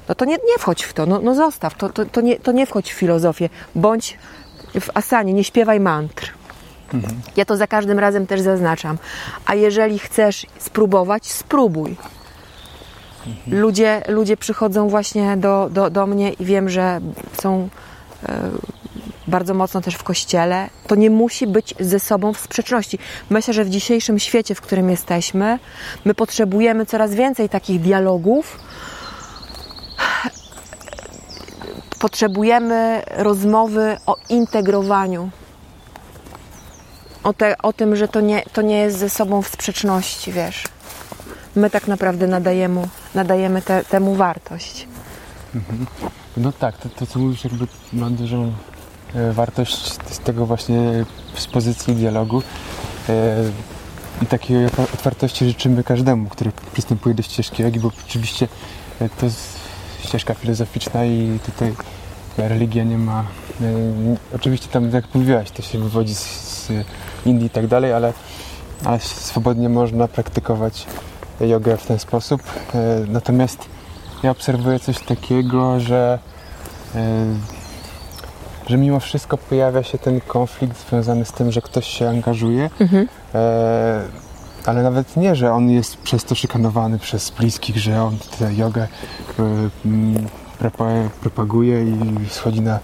no 0.09 0.15
to 0.15 0.25
nie, 0.25 0.33
nie 0.35 0.57
wchodź 0.59 0.83
w 0.83 0.93
to, 0.93 1.05
no, 1.05 1.19
no 1.19 1.35
zostaw, 1.35 1.75
to, 1.77 1.89
to, 1.89 2.05
to, 2.05 2.21
nie, 2.21 2.39
to 2.39 2.51
nie 2.51 2.65
wchodź 2.65 2.93
w 2.93 2.97
filozofię, 2.97 3.49
bądź 3.75 4.17
w 4.79 4.89
asanie, 4.93 5.33
nie 5.33 5.43
śpiewaj 5.43 5.79
mantr. 5.79 6.33
Mhm. 6.93 7.21
Ja 7.35 7.45
to 7.45 7.57
za 7.57 7.67
każdym 7.67 7.99
razem 7.99 8.27
też 8.27 8.41
zaznaczam. 8.41 8.97
A 9.45 9.55
jeżeli 9.55 9.99
chcesz 9.99 10.45
spróbować, 10.57 11.31
spróbuj. 11.31 11.95
Ludzie, 13.47 14.01
ludzie 14.07 14.37
przychodzą 14.37 14.89
właśnie 14.89 15.37
do, 15.37 15.69
do, 15.71 15.89
do 15.89 16.07
mnie 16.07 16.33
i 16.33 16.45
wiem, 16.45 16.69
że 16.69 17.01
są 17.41 17.69
e, 18.23 18.39
bardzo 19.27 19.53
mocno 19.53 19.81
też 19.81 19.95
w 19.95 20.03
kościele. 20.03 20.69
To 20.87 20.95
nie 20.95 21.09
musi 21.09 21.47
być 21.47 21.75
ze 21.79 21.99
sobą 21.99 22.33
w 22.33 22.39
sprzeczności. 22.39 22.99
Myślę, 23.29 23.53
że 23.53 23.65
w 23.65 23.69
dzisiejszym 23.69 24.19
świecie, 24.19 24.55
w 24.55 24.61
którym 24.61 24.89
jesteśmy, 24.89 25.59
my 26.05 26.13
potrzebujemy 26.13 26.85
coraz 26.85 27.13
więcej 27.13 27.49
takich 27.49 27.81
dialogów. 27.81 28.59
Potrzebujemy 31.99 33.01
rozmowy 33.17 33.97
o 34.05 34.15
integrowaniu. 34.29 35.29
O, 37.23 37.33
te, 37.33 37.57
o 37.57 37.73
tym, 37.73 37.95
że 37.95 38.07
to 38.07 38.21
nie, 38.21 38.43
to 38.53 38.61
nie 38.61 38.77
jest 38.77 38.97
ze 38.97 39.09
sobą 39.09 39.41
w 39.41 39.47
sprzeczności, 39.47 40.31
wiesz. 40.31 40.63
My 41.55 41.69
tak 41.69 41.87
naprawdę 41.87 42.27
nadajemy, 42.27 42.87
nadajemy 43.15 43.61
te, 43.61 43.83
temu 43.83 44.15
wartość. 44.15 44.87
No 46.37 46.51
tak, 46.51 46.77
to, 46.77 46.89
to 46.89 47.05
co 47.07 47.19
mówisz 47.19 47.43
jakby 47.43 47.67
ma 47.93 48.09
dużą 48.09 48.51
e, 49.15 49.31
wartość 49.33 49.93
z 49.93 50.19
tego 50.19 50.45
właśnie 50.45 51.05
z 51.35 51.47
pozycji 51.47 51.95
dialogu. 51.95 52.41
E, 53.09 53.35
I 54.21 54.25
takiej 54.25 54.65
otwa- 54.67 54.83
otwartości 54.93 55.45
życzymy 55.45 55.83
każdemu, 55.83 56.29
który 56.29 56.51
przystępuje 56.73 57.15
do 57.15 57.23
ścieżki 57.23 57.63
jogi, 57.63 57.79
bo 57.79 57.91
oczywiście 58.07 58.47
e, 59.01 59.09
to 59.09 59.25
jest 59.25 59.55
ścieżka 60.03 60.33
filozoficzna 60.33 61.05
i 61.05 61.39
tutaj 61.45 61.73
religia 62.37 62.83
nie 62.83 62.97
ma... 62.97 63.19
E, 63.61 63.65
oczywiście 64.35 64.67
tam, 64.67 64.89
jak 64.91 65.15
mówiłaś, 65.15 65.51
to 65.51 65.61
się 65.61 65.79
wywodzi 65.79 66.15
z, 66.15 66.21
z 66.47 66.71
Indii 67.25 67.47
i 67.47 67.49
tak 67.49 67.67
dalej, 67.67 67.93
ale, 67.93 68.13
ale 68.85 68.99
swobodnie 68.99 69.69
można 69.69 70.07
praktykować 70.07 70.85
jogę 71.39 71.77
w 71.77 71.85
ten 71.85 71.99
sposób. 71.99 72.41
E, 72.75 72.77
natomiast 73.07 73.65
ja 74.23 74.31
obserwuję 74.31 74.79
coś 74.79 74.99
takiego, 74.99 75.79
że, 75.79 76.19
e, 76.95 77.25
że 78.67 78.77
mimo 78.77 78.99
wszystko 78.99 79.37
pojawia 79.37 79.83
się 79.83 79.97
ten 79.97 80.21
konflikt 80.21 80.89
związany 80.89 81.25
z 81.25 81.31
tym, 81.31 81.51
że 81.51 81.61
ktoś 81.61 81.87
się 81.87 82.09
angażuje, 82.09 82.69
e, 83.35 84.01
ale 84.65 84.83
nawet 84.83 85.17
nie, 85.17 85.35
że 85.35 85.53
on 85.53 85.69
jest 85.69 85.97
przez 85.97 86.23
to 86.23 86.35
szykanowany 86.35 86.99
przez 86.99 87.29
bliskich, 87.29 87.77
że 87.77 88.03
on 88.03 88.17
tę 88.39 88.53
jogę 88.53 88.87
propa- 90.59 91.09
propaguje 91.21 91.83
i 91.83 92.29
schodzi 92.29 92.61
na 92.61 92.79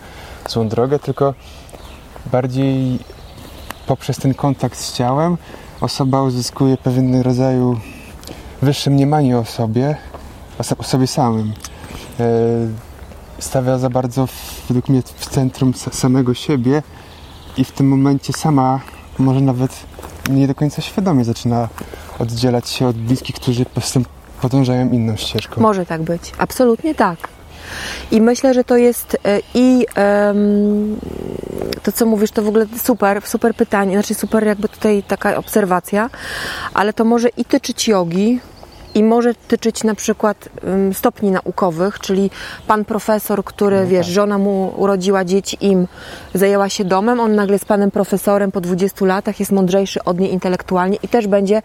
złą 0.50 0.68
drogę, 0.68 1.00
tylko 1.00 1.34
bardziej 2.32 3.00
poprzez 3.88 4.18
ten 4.18 4.34
kontakt 4.34 4.78
z 4.78 4.94
ciałem 4.94 5.38
osoba 5.82 6.22
uzyskuje 6.22 6.78
pewien 6.78 7.22
rodzaju 7.22 7.80
wyższe 8.62 8.89
mniemanie 8.89 9.38
o 9.38 9.45
sobie, 9.45 9.95
o, 10.60 10.63
so- 10.63 10.78
o 10.78 10.84
sobie 10.84 11.08
samym. 11.08 11.54
E, 12.19 12.24
stawia 13.39 13.78
za 13.78 13.89
bardzo, 13.89 14.28
według 14.67 14.89
mnie, 14.89 15.02
w 15.15 15.30
centrum 15.30 15.71
sa- 15.71 15.93
samego 15.95 16.34
siebie 16.34 16.84
i 17.58 17.63
w 17.65 17.71
tym 17.71 17.88
momencie 17.88 18.34
sama 18.34 18.80
może 19.19 19.41
nawet 19.41 19.71
nie 20.30 20.47
do 20.47 20.56
końca 20.56 20.82
świadomie 20.82 21.24
zaczyna 21.26 21.69
oddzielać 22.19 22.69
się 22.69 22.88
od 22.88 22.95
bliskich, 22.97 23.36
którzy 23.36 23.65
podążają 24.41 24.89
inną 24.91 25.15
ścieżką. 25.15 25.62
Może 25.62 25.86
tak 25.86 26.02
być, 26.02 26.32
absolutnie 26.38 26.95
tak. 26.95 27.17
I 28.12 28.21
myślę, 28.21 28.54
że 28.54 28.63
to 28.63 28.78
jest 28.78 29.17
e, 29.26 29.39
i 29.54 29.86
em, 29.95 30.97
to, 31.84 31.91
co 31.91 32.06
mówisz, 32.06 32.32
to 32.32 32.41
w 32.41 32.47
ogóle 32.47 32.65
super, 32.84 33.21
super 33.26 33.56
pytanie, 33.56 33.93
znaczy 33.93 34.13
super 34.13 34.43
jakby 34.47 34.69
tutaj 34.69 35.04
taka 35.08 35.36
obserwacja, 35.36 36.10
ale 36.74 36.93
to 36.93 37.06
może 37.06 37.30
i 37.30 37.45
tyczyć 37.45 37.88
jogi, 37.88 38.39
i 38.96 39.04
może 39.04 39.34
tyczyć 39.36 39.84
na 39.84 39.96
przykład 39.96 40.50
stopni 40.94 41.32
naukowych, 41.32 42.00
czyli 42.00 42.30
pan 42.68 42.86
profesor, 42.86 43.44
który, 43.44 43.82
No 43.82 43.88
wiesz, 43.88 44.06
tak. 44.06 44.14
żona 44.16 44.38
mu 44.38 44.74
urodziła 44.78 45.26
dzieci, 45.26 45.58
im 45.62 45.88
zajęła 46.34 46.70
się 46.70 46.86
domem, 46.86 47.20
on 47.20 47.36
nagle 47.36 47.60
z 47.60 47.66
panem 47.66 47.92
profesorem 47.92 48.52
po 48.52 48.62
20 48.62 49.06
latach 49.06 49.40
jest 49.40 49.52
mądrzejszy 49.52 50.04
od 50.04 50.20
niej 50.20 50.34
intelektualnie 50.34 50.98
i 51.04 51.08
też 51.08 51.28
będzie 51.28 51.62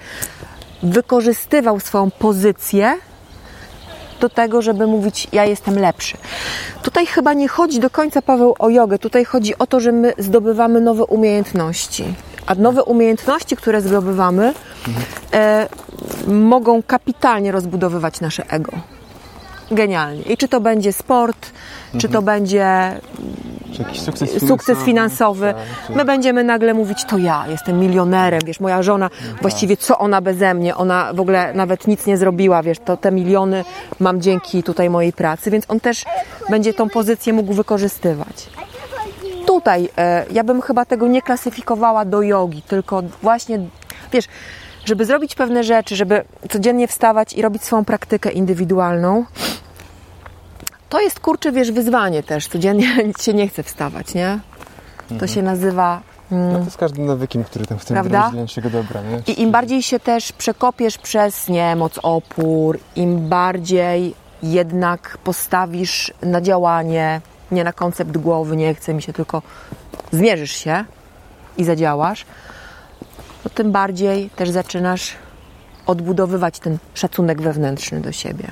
wykorzystywał 0.82 1.80
swoją 1.80 2.10
pozycję 2.10 2.94
do 4.20 4.28
tego, 4.28 4.62
żeby 4.62 4.86
mówić, 4.86 5.28
ja 5.32 5.44
jestem 5.44 5.78
lepszy. 5.78 6.16
Tutaj 6.82 7.06
chyba 7.06 7.32
nie 7.32 7.48
chodzi 7.48 7.80
do 7.80 7.90
końca, 7.90 8.22
Paweł, 8.22 8.54
o 8.58 8.70
jogę. 8.70 8.98
Tutaj 8.98 9.24
chodzi 9.24 9.58
o 9.58 9.66
to, 9.66 9.80
że 9.80 9.92
my 9.92 10.12
zdobywamy 10.18 10.80
nowe 10.80 11.04
umiejętności. 11.04 12.04
A 12.46 12.54
nowe 12.54 12.84
umiejętności, 12.84 13.56
które 13.56 13.80
zdobywamy, 13.80 14.54
e, 15.32 15.68
mogą 16.28 16.82
kapitalnie 16.82 17.52
rozbudowywać 17.52 18.20
nasze 18.20 18.46
ego. 18.50 18.72
Genialnie. 19.70 20.22
I 20.22 20.36
czy 20.36 20.48
to 20.48 20.60
będzie 20.60 20.92
sport, 20.92 21.50
czy 21.98 22.08
to 22.08 22.22
będzie 22.22 22.66
Czy 23.72 23.82
jakiś 23.82 24.00
sukces 24.00 24.30
sukces 24.48 24.78
finansowy. 24.78 25.54
tak, 25.56 25.86
czy- 25.86 25.92
My 25.96 26.04
będziemy 26.04 26.44
nagle 26.44 26.74
mówić, 26.74 27.04
to 27.04 27.18
ja 27.18 27.44
jestem 27.48 27.78
milionerem, 27.78 28.40
wiesz, 28.44 28.60
moja 28.60 28.82
żona, 28.82 29.10
właściwie 29.42 29.76
co 29.76 29.98
ona 29.98 30.20
beze 30.20 30.54
mnie, 30.54 30.76
ona 30.76 31.12
w 31.14 31.20
ogóle 31.20 31.54
nawet 31.54 31.86
nic 31.86 32.06
nie 32.06 32.16
zrobiła, 32.16 32.62
wiesz, 32.62 32.78
to 32.84 32.96
te 32.96 33.12
miliony 33.12 33.64
mam 34.00 34.20
dzięki 34.20 34.62
tutaj 34.62 34.90
mojej 34.90 35.12
pracy, 35.12 35.50
więc 35.50 35.64
on 35.68 35.80
też 35.80 36.04
będzie 36.50 36.74
tą 36.74 36.88
pozycję 36.88 37.32
mógł 37.32 37.52
wykorzystywać. 37.52 38.48
Tutaj 39.46 39.88
e, 39.98 40.26
ja 40.30 40.44
bym 40.44 40.62
chyba 40.62 40.84
tego 40.84 41.06
nie 41.06 41.22
klasyfikowała 41.22 42.04
do 42.04 42.22
jogi, 42.22 42.62
tylko 42.62 43.02
właśnie, 43.22 43.58
wiesz, 44.12 44.24
żeby 44.84 45.04
zrobić 45.04 45.34
pewne 45.34 45.64
rzeczy, 45.64 45.96
żeby 45.96 46.24
codziennie 46.50 46.88
wstawać 46.88 47.32
i 47.32 47.42
robić 47.42 47.64
swoją 47.64 47.84
praktykę 47.84 48.30
indywidualną, 48.30 49.24
to 50.88 51.00
jest 51.00 51.20
kurczę, 51.20 51.52
wiesz, 51.52 51.72
wyzwanie 51.72 52.22
też. 52.22 52.48
Codziennie 52.48 53.04
nic 53.06 53.22
się 53.24 53.34
nie 53.34 53.48
chce 53.48 53.62
wstawać, 53.62 54.14
nie? 54.14 54.38
To 55.20 55.26
się 55.26 55.42
nazywa. 55.42 56.00
mm, 56.32 56.52
No 56.52 56.64
to 56.64 56.70
z 56.70 56.76
każdym 56.76 57.06
nawykiem, 57.06 57.44
który 57.44 57.66
tam 57.66 57.78
w 57.78 57.84
tym 57.84 58.02
wdroży 58.02 58.36
naszego 58.36 58.70
dobra, 58.70 59.00
nie? 59.02 59.34
I 59.34 59.42
im 59.42 59.50
bardziej 59.50 59.82
się 59.82 60.00
też 60.00 60.32
przekopiesz 60.32 60.98
przez 60.98 61.48
niemoc, 61.48 61.98
opór, 62.02 62.78
im 62.96 63.28
bardziej 63.28 64.14
jednak 64.42 65.18
postawisz 65.24 66.12
na 66.22 66.40
działanie, 66.40 67.20
nie 67.50 67.64
na 67.64 67.72
koncept 67.72 68.18
głowy, 68.18 68.56
nie 68.56 68.74
chce 68.74 68.94
mi 68.94 69.02
się, 69.02 69.12
tylko 69.12 69.42
zmierzysz 70.12 70.52
się 70.52 70.84
i 71.56 71.64
zadziałasz, 71.64 72.26
to 73.42 73.50
tym 73.50 73.72
bardziej 73.72 74.30
też 74.30 74.50
zaczynasz 74.50 75.12
odbudowywać 75.86 76.58
ten 76.58 76.78
szacunek 76.94 77.42
wewnętrzny 77.42 78.00
do 78.00 78.12
siebie. 78.12 78.50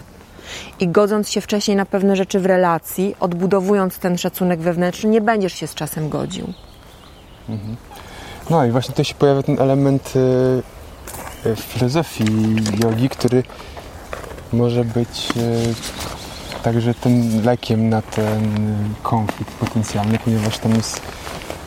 I 0.81 0.89
godząc 0.89 1.31
się 1.31 1.41
wcześniej 1.41 1.77
na 1.77 1.87
pewne 1.87 2.17
rzeczy 2.17 2.41
w 2.41 2.47
relacji, 2.47 3.17
odbudowując 3.21 3.99
ten 3.99 4.19
szacunek 4.19 4.61
wewnętrzny, 4.61 5.11
nie 5.11 5.21
będziesz 5.21 5.53
się 5.53 5.67
z 5.67 5.75
czasem 5.75 6.09
godził. 6.09 6.53
No 8.51 8.65
i 8.65 8.71
właśnie 8.71 8.93
tutaj 8.93 9.05
się 9.05 9.15
pojawia 9.15 9.43
ten 9.43 9.61
element 9.61 10.13
y, 10.17 11.49
y, 11.49 11.57
filozofii 11.57 12.25
jogi, 12.83 13.09
który 13.09 13.43
może 14.53 14.85
być 14.85 15.29
y, 15.37 15.75
także 16.65 16.95
tym 16.95 17.45
lekiem 17.45 17.89
na 17.89 18.03
ten 18.03 18.75
konflikt 19.03 19.53
potencjalny, 19.55 20.19
ponieważ 20.19 20.59
tam 20.59 20.75
jest 20.75 21.01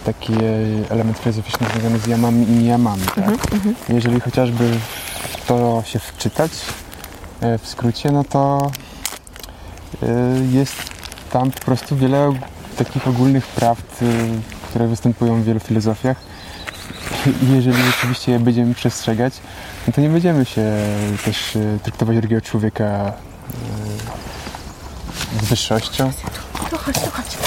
taki 0.06 0.34
y, 0.34 0.84
element 0.90 1.18
filozoficzny 1.18 1.68
związany 1.68 2.00
z 2.00 2.08
jamami 2.08 2.50
i 2.50 2.52
nijamami. 2.52 3.04
Tak? 3.16 3.36
Jeżeli 3.90 4.20
chociażby 4.20 4.80
w 5.30 5.46
to 5.48 5.84
się 5.86 6.00
wczytać 6.00 6.52
y, 6.52 7.58
w 7.58 7.68
skrócie, 7.68 8.12
no 8.12 8.24
to 8.24 8.72
y, 10.04 10.08
jest 10.52 10.76
tam 11.32 11.52
po 11.52 11.60
prostu 11.60 11.96
wiele 11.96 12.34
takich 12.78 13.08
ogólnych 13.08 13.48
prawd, 13.48 14.04
które 14.70 14.88
występują 14.88 15.42
w 15.42 15.46
wielu 15.46 15.60
filozofiach. 15.60 16.18
I 17.42 17.56
jeżeli 17.56 17.84
rzeczywiście 17.84 18.32
je 18.32 18.40
będziemy 18.40 18.74
przestrzegać, 18.74 19.34
no 19.88 19.94
to 19.94 20.02
nie 20.02 20.10
będziemy 20.10 20.46
się 20.46 20.72
też 21.26 21.58
traktować 21.84 22.18
drugiego 22.18 22.42
człowieka 22.42 23.14
z 25.42 25.46
wyższością. 25.46 26.12
To 26.72 26.78
chodź, 26.78 26.96
to 26.96 27.12
chodź. 27.12 27.38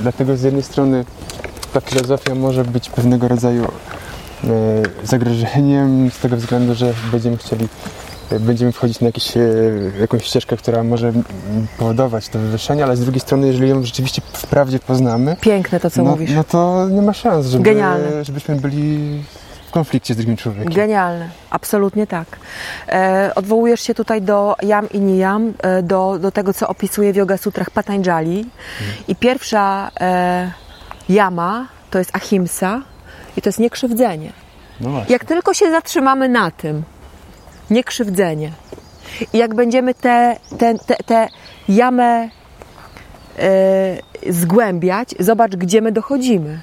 Dlatego 0.00 0.36
z 0.36 0.42
jednej 0.42 0.62
strony 0.62 1.04
ta 1.72 1.80
filozofia 1.80 2.34
może 2.34 2.64
być 2.64 2.90
pewnego 2.90 3.28
rodzaju 3.28 3.64
y, 3.64 4.48
zagrożeniem 5.04 6.10
z 6.10 6.18
tego 6.18 6.36
względu, 6.36 6.74
że 6.74 6.94
będziemy 7.12 7.36
chcieli, 7.36 7.68
y, 8.32 8.40
będziemy 8.40 8.72
wchodzić 8.72 9.00
na 9.00 9.06
jakieś, 9.06 9.36
y, 9.36 9.92
jakąś 10.00 10.24
ścieżkę, 10.24 10.56
która 10.56 10.82
może 10.84 11.12
powodować 11.78 12.28
to 12.28 12.38
wywyższenie, 12.38 12.84
ale 12.84 12.96
z 12.96 13.00
drugiej 13.00 13.20
strony, 13.20 13.46
jeżeli 13.46 13.68
ją 13.68 13.84
rzeczywiście 13.84 14.22
wprawdzie 14.32 14.78
poznamy, 14.78 15.36
Piękne 15.40 15.80
to, 15.80 15.90
co 15.90 16.02
no, 16.02 16.10
mówisz. 16.10 16.30
no 16.34 16.44
to 16.44 16.88
nie 16.88 17.02
ma 17.02 17.12
szans, 17.12 17.46
żeby, 17.46 17.64
Genialne. 17.64 18.24
żebyśmy 18.24 18.56
byli 18.56 19.22
konflikcie 19.74 20.14
z 20.14 20.16
drugim 20.16 20.36
człowiekiem. 20.36 20.72
Genialne, 20.72 21.28
absolutnie 21.50 22.06
tak. 22.06 22.26
E, 22.88 23.32
odwołujesz 23.34 23.80
się 23.80 23.94
tutaj 23.94 24.22
do 24.22 24.56
jam 24.62 24.90
i 24.90 25.00
niyam, 25.00 25.52
e, 25.62 25.82
do, 25.82 26.18
do 26.18 26.30
tego, 26.30 26.54
co 26.54 26.68
opisuje 26.68 27.12
w 27.12 27.16
Yoga 27.16 27.36
Sutrach 27.36 27.70
Patanjali. 27.70 28.46
I 29.08 29.16
pierwsza 29.16 29.90
e, 30.00 30.52
jama 31.08 31.68
to 31.90 31.98
jest 31.98 32.16
ahimsa 32.16 32.82
i 33.36 33.42
to 33.42 33.48
jest 33.48 33.58
niekrzywdzenie. 33.58 34.32
No 34.80 34.90
właśnie. 34.90 35.12
Jak 35.12 35.24
tylko 35.24 35.54
się 35.54 35.70
zatrzymamy 35.70 36.28
na 36.28 36.50
tym, 36.50 36.82
niekrzywdzenie, 37.70 38.52
i 39.32 39.38
jak 39.38 39.54
będziemy 39.54 39.94
tę 39.94 40.36
te, 40.58 40.78
te, 40.78 40.96
te 41.06 41.28
jamę 41.68 42.28
e, 43.38 44.30
zgłębiać, 44.30 45.14
zobacz, 45.18 45.56
gdzie 45.56 45.80
my 45.80 45.92
dochodzimy. 45.92 46.60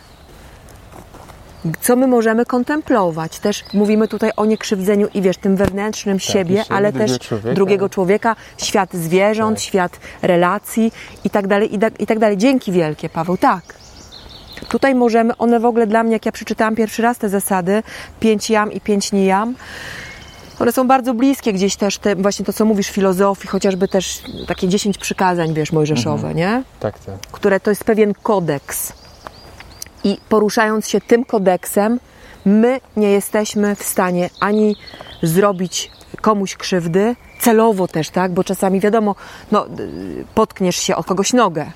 Co 1.82 1.95
my 1.95 2.08
możemy 2.08 2.45
kontemplować? 2.45 3.39
Też 3.39 3.63
mówimy 3.74 4.08
tutaj 4.08 4.32
o 4.38 4.45
niekrzywdzeniu 4.45 5.08
i 5.13 5.21
wiesz, 5.21 5.38
tym 5.38 5.56
wewnętrznym 5.56 6.19
siebie, 6.19 6.56
Tak, 6.58 6.65
siebie, 6.65 6.76
ale 6.78 6.93
też 6.93 7.19
człowieka. 7.19 7.54
drugiego 7.56 7.89
człowieka, 7.89 8.36
świat 8.58 8.93
zwierząt, 8.93 9.58
Tak. 9.58 9.63
świat 9.63 10.00
relacji 10.21 10.91
i 11.24 11.30
tak 11.30 11.47
dalej, 11.47 11.76
i 11.76 11.80
tak, 11.80 12.02
i 12.02 12.06
tak 12.08 12.19
dalej. 12.19 12.38
Dzięki 12.38 12.71
wielkie, 12.71 13.10
Paweł, 13.10 13.38
tak. 13.38 13.62
Tutaj 14.69 14.95
możemy, 14.95 15.38
one 15.38 15.60
w 15.60 15.65
ogóle 15.65 15.88
dla 15.88 16.04
mnie, 16.04 16.13
jak 16.13 16.26
ja 16.26 16.32
przeczytałam 16.32 16.76
pierwszy 16.76 17.02
raz 17.02 17.17
te 17.17 17.30
zasady, 17.30 17.84
pięć 18.19 18.50
jam 18.50 18.71
i 18.71 18.82
pięć 18.82 19.12
nijam, 19.12 19.56
one 20.60 20.71
są 20.71 20.88
bardzo 20.88 21.13
bliskie 21.13 21.54
gdzieś 21.54 21.76
też, 21.76 21.97
te, 21.97 22.15
właśnie 22.15 22.45
to, 22.45 22.54
co 22.54 22.65
mówisz, 22.65 22.89
filozofii, 22.89 23.47
chociażby 23.47 23.88
też 23.88 24.21
takie 24.47 24.67
dziesięć 24.67 24.97
przykazań, 24.97 25.54
wiesz, 25.54 25.71
mojżeszowe, 25.71 26.28
Mhm. 26.28 26.38
nie? 26.38 26.63
Tak, 26.80 27.00
tak. 27.00 27.15
które 27.32 27.60
to 27.60 27.71
jest 27.71 27.84
pewien 27.84 28.13
kodeks. 28.24 28.93
I 30.03 30.17
poruszając 30.29 30.87
się 30.87 31.01
tym 31.01 31.25
kodeksem, 31.25 31.99
my 32.45 32.79
nie 32.97 33.11
jesteśmy 33.11 33.75
w 33.75 33.83
stanie 33.83 34.29
ani 34.39 34.75
zrobić 35.23 35.91
komuś 36.21 36.55
krzywdy, 36.55 37.15
celowo 37.39 37.87
też, 37.87 38.09
tak? 38.09 38.31
Bo 38.33 38.43
czasami 38.43 38.79
wiadomo, 38.79 39.15
no, 39.51 39.67
y, 39.67 40.25
potkniesz 40.35 40.75
się 40.75 40.95
o 40.95 41.03
kogoś 41.03 41.33
nogę, 41.33 41.71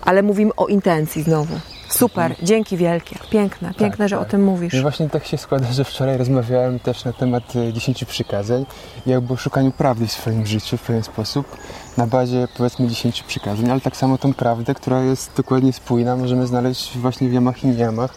ale 0.00 0.22
mówimy 0.22 0.50
o 0.56 0.66
intencji 0.66 1.22
znowu. 1.22 1.60
Super, 1.88 2.34
dzięki 2.42 2.76
wielkie, 2.76 3.16
piękne, 3.30 3.74
piękne, 3.74 4.08
że 4.08 4.16
tak. 4.16 4.26
o 4.26 4.30
tym 4.30 4.44
mówisz. 4.44 4.74
I 4.74 4.80
właśnie 4.80 5.08
tak 5.08 5.26
się 5.26 5.38
składa, 5.38 5.72
że 5.72 5.84
wczoraj 5.84 6.18
rozmawiałem 6.18 6.78
też 6.78 7.04
na 7.04 7.12
temat 7.12 7.56
e, 7.56 7.72
10 7.72 8.04
przykazań 8.04 8.66
i 9.06 9.10
jakby 9.10 9.34
o 9.34 9.36
szukaniu 9.36 9.72
prawdy 9.72 10.06
w 10.06 10.12
swoim 10.12 10.46
życiu 10.46 10.76
w 10.76 10.82
pewien 10.82 11.02
sposób 11.02 11.56
na 11.96 12.06
bazie 12.06 12.48
powiedzmy 12.56 12.88
10 12.88 13.22
przykazań, 13.22 13.70
ale 13.70 13.80
tak 13.80 13.96
samo 13.96 14.18
tą 14.18 14.34
prawdę, 14.34 14.74
która 14.74 15.02
jest 15.02 15.32
dokładnie 15.36 15.72
spójna, 15.72 16.16
możemy 16.16 16.46
znaleźć 16.46 16.98
właśnie 16.98 17.28
w 17.28 17.32
jamach 17.32 17.64
i 17.64 17.66
nijamach, 17.66 18.14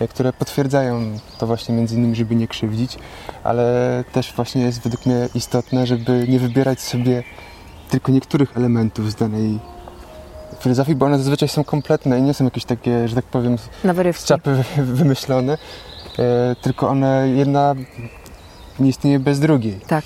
e, 0.00 0.08
które 0.08 0.32
potwierdzają 0.32 1.18
to 1.38 1.46
właśnie 1.46 1.74
między 1.74 1.96
innymi, 1.96 2.16
żeby 2.16 2.34
nie 2.34 2.48
krzywdzić, 2.48 2.98
ale 3.44 4.04
też 4.12 4.32
właśnie 4.32 4.62
jest 4.62 4.82
według 4.82 5.06
mnie 5.06 5.28
istotne, 5.34 5.86
żeby 5.86 6.26
nie 6.28 6.38
wybierać 6.38 6.80
sobie 6.80 7.22
tylko 7.90 8.12
niektórych 8.12 8.56
elementów 8.56 9.12
z 9.12 9.14
danej 9.14 9.58
filozofii, 10.62 10.94
bo 10.94 11.06
one 11.06 11.18
zazwyczaj 11.18 11.48
są 11.48 11.64
kompletne 11.64 12.18
i 12.18 12.22
nie 12.22 12.34
są 12.34 12.44
jakieś 12.44 12.64
takie, 12.64 13.08
że 13.08 13.14
tak 13.14 13.24
powiem, 13.24 13.56
z 14.12 14.24
czapy 14.24 14.54
wy- 14.76 14.84
wymyślone, 15.02 15.58
e, 16.18 16.56
tylko 16.62 16.88
one 16.88 17.28
jedna 17.28 17.74
nie 18.78 18.88
istnieje 18.88 19.18
bez 19.18 19.40
drugiej. 19.40 19.80
Tak. 19.86 20.04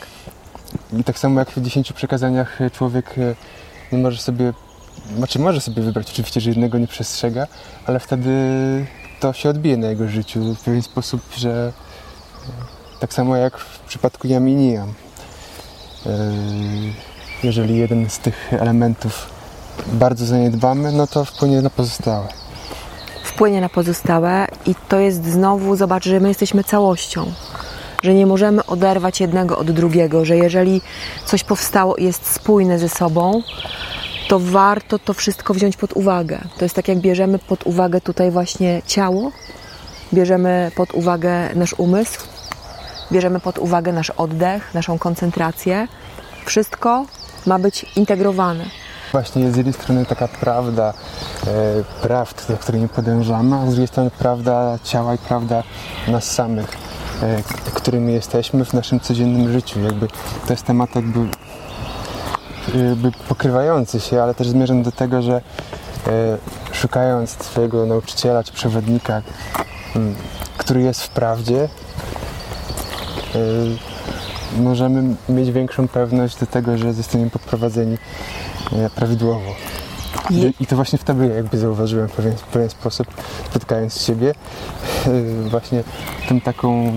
I 0.99 1.05
tak 1.05 1.19
samo 1.19 1.41
jak 1.41 1.51
w 1.51 1.63
10 1.63 1.93
przekazaniach 1.93 2.61
e, 2.61 2.71
człowiek 2.71 3.15
e, 3.19 3.35
nie 3.97 4.03
może 4.03 4.19
sobie, 4.23 4.53
znaczy 5.17 5.39
może 5.39 5.61
sobie 5.61 5.83
wybrać 5.83 6.11
oczywiście, 6.11 6.41
że 6.41 6.51
jednego 6.51 6.79
nie 6.79 6.87
przestrzega, 6.87 7.47
ale 7.87 8.01
wtedy 8.01 8.31
to 9.21 9.33
się 9.33 9.49
odbije 9.49 9.77
na 9.77 9.87
jego 9.87 10.09
życiu 10.09 10.55
w 10.55 10.61
pewien 10.61 10.83
sposób, 10.83 11.21
że 11.37 11.73
tak 13.01 13.15
samo 13.15 13.37
jak 13.37 13.59
w 13.59 13.79
przypadku 13.79 14.27
jam 14.29 14.49
i 14.49 14.55
nijam. 14.55 14.95
Jeżeli 17.43 17.77
jeden 17.79 18.11
z 18.11 18.19
tych 18.19 18.53
elementów 18.53 19.34
bardzo 19.93 20.27
zaniedbamy, 20.27 20.93
no 20.93 21.07
to 21.07 21.25
wpłynie 21.25 21.63
na 21.63 21.71
pozostałe. 21.71 22.29
wpłynie 23.25 23.61
na 23.61 23.69
pozostałe 23.69 24.47
i 24.67 24.75
to 24.89 24.99
jest 24.99 25.25
znowu, 25.25 25.77
zobacz, 25.77 26.05
że 26.05 26.21
my 26.21 26.29
jesteśmy 26.29 26.65
całością. 26.65 27.33
Że 28.03 28.15
nie 28.15 28.27
możemy 28.27 28.67
oderwać 28.67 29.21
jednego 29.21 29.59
od 29.59 29.71
drugiego, 29.71 30.25
że 30.25 30.37
jeżeli 30.37 30.81
coś 31.27 31.45
powstało 31.45 31.97
i 31.97 32.05
jest 32.05 32.27
spójne 32.27 32.79
ze 32.79 32.89
sobą, 32.89 33.43
to 34.29 34.39
warto 34.41 34.99
to 34.99 35.15
wszystko 35.15 35.55
wziąć 35.55 35.77
pod 35.77 35.93
uwagę. 35.93 36.41
To 36.59 36.65
jest 36.65 36.75
tak, 36.75 36.89
jak 36.89 36.99
bierzemy 36.99 37.39
pod 37.39 37.67
uwagę 37.67 38.01
tutaj 38.01 38.31
właśnie 38.31 38.83
ciało, 38.87 39.33
bierzemy 40.13 40.71
pod 40.77 40.95
uwagę 40.95 41.55
nasz 41.55 41.75
umysł, 41.79 42.21
bierzemy 43.13 43.41
pod 43.41 43.59
uwagę 43.59 43.93
nasz 43.93 44.11
oddech, 44.11 44.75
naszą 44.75 44.99
koncentrację. 44.99 45.89
Wszystko 46.45 47.07
ma 47.47 47.59
być 47.59 47.87
integrowane. 47.97 48.65
Właśnie 49.15 49.43
jest 49.43 49.55
z 49.55 49.57
jednej 49.57 49.73
strony 49.73 50.07
taka 50.07 50.29
prawda 50.29 50.95
e, 51.47 51.51
prawd, 52.03 52.47
której 52.61 52.81
nie 52.81 52.89
podążamy, 52.89 53.57
a 53.57 53.67
z 53.67 53.69
drugiej 53.71 53.87
strony 53.87 54.11
prawda 54.19 54.79
ciała 54.85 55.15
i 55.15 55.19
prawda 55.19 55.63
nas 56.09 56.25
samych, 56.25 56.77
e, 57.23 57.43
którymi 57.75 58.13
jesteśmy 58.13 58.65
w 58.65 58.73
naszym 58.73 59.01
codziennym 59.01 59.53
życiu. 59.53 59.81
Jakby 59.81 60.09
to 60.47 60.53
jest 60.53 60.65
temat 60.65 60.95
jakby, 60.95 61.21
jakby 62.89 63.13
pokrywający 63.29 64.01
się, 64.01 64.23
ale 64.23 64.35
też 64.35 64.49
zmierzam 64.49 64.83
do 64.83 64.93
tego, 64.93 65.23
że 65.23 65.35
e, 65.37 65.41
szukając 66.73 67.31
swojego 67.31 67.87
nauczyciela 67.87 68.45
czy 68.45 68.53
przewodnika, 68.53 69.23
m, 69.97 70.15
który 70.57 70.83
jest 70.83 71.03
w 71.03 71.09
prawdzie, 71.09 71.69
e, 73.35 73.39
możemy 74.59 75.15
mieć 75.29 75.53
większą 75.53 75.89
pewność 75.89 76.37
do 76.37 76.47
tego, 76.47 76.79
że 76.79 76.93
zostaniemy 76.93 77.31
poprowadzeni 77.31 77.97
e, 78.73 78.91
prawidłowo. 78.91 79.55
I, 80.61 80.67
to 80.67 80.77
właśnie 80.77 80.99
wtedy 80.99 81.27
jakby 81.27 81.59
zauważyłem 81.59 82.09
w 82.09 82.13
pewien, 82.13 82.37
w 82.37 82.43
pewien 82.43 82.71
sposób, 82.71 83.07
spotykając 83.51 84.03
siebie, 84.03 84.35
e, 85.07 85.11
właśnie 85.51 85.85
tą 86.29 86.41
taką 86.41 86.93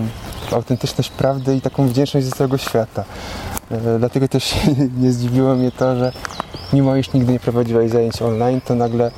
autentyczność 0.52 1.10
prawdy 1.10 1.56
i 1.56 1.60
taką 1.60 1.88
wdzięczność 1.88 2.26
ze 2.26 2.32
całego 2.32 2.58
świata. 2.58 3.04
E, 3.70 3.98
Dlatego 3.98 4.28
też 4.28 4.54
nie 5.02 5.12
zdziwiło 5.12 5.54
mnie 5.54 5.70
to, 5.72 5.96
że 5.96 6.12
mimo 6.72 6.96
iż 6.96 7.12
nigdy 7.12 7.32
nie 7.32 7.40
prowadziłaś 7.40 7.90
zajęć 7.90 8.22
online, 8.22 8.60
to 8.60 8.74
nagle 8.74 9.10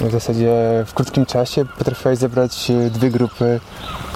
w 0.00 0.10
zasadzie 0.10 0.54
w 0.86 0.94
krótkim 0.94 1.26
czasie 1.26 1.64
potrafiłaś 1.78 2.18
zebrać 2.18 2.72
dwie 2.90 3.10
grupy 3.10 3.60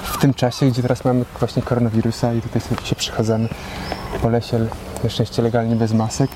tym 0.21 0.33
czasie, 0.33 0.65
gdzie 0.65 0.81
teraz 0.81 1.05
mamy 1.05 1.25
właśnie 1.39 1.61
koronawirusa 1.61 2.33
i 2.33 2.41
tutaj 2.41 2.61
sobie 2.61 2.85
się 2.85 2.95
przechadzamy 2.95 3.47
po 4.21 4.29
lesie, 4.29 4.67
na 5.03 5.09
szczęście 5.09 5.41
legalnie 5.41 5.75
bez 5.75 5.93
masek, 5.93 6.31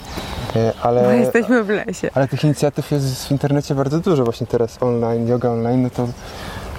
e, 0.55 0.73
ale... 0.81 1.03
No, 1.03 1.11
jesteśmy 1.11 1.63
w 1.63 1.69
lesie. 1.69 2.09
Ale 2.13 2.27
tych 2.27 2.43
inicjatyw 2.43 2.91
jest 2.91 3.27
w 3.27 3.31
internecie 3.31 3.75
bardzo 3.75 3.99
dużo. 3.99 4.23
Właśnie 4.23 4.47
teraz 4.47 4.83
online, 4.83 5.27
yoga 5.27 5.49
online, 5.49 5.83
no 5.83 5.89
to, 5.89 6.07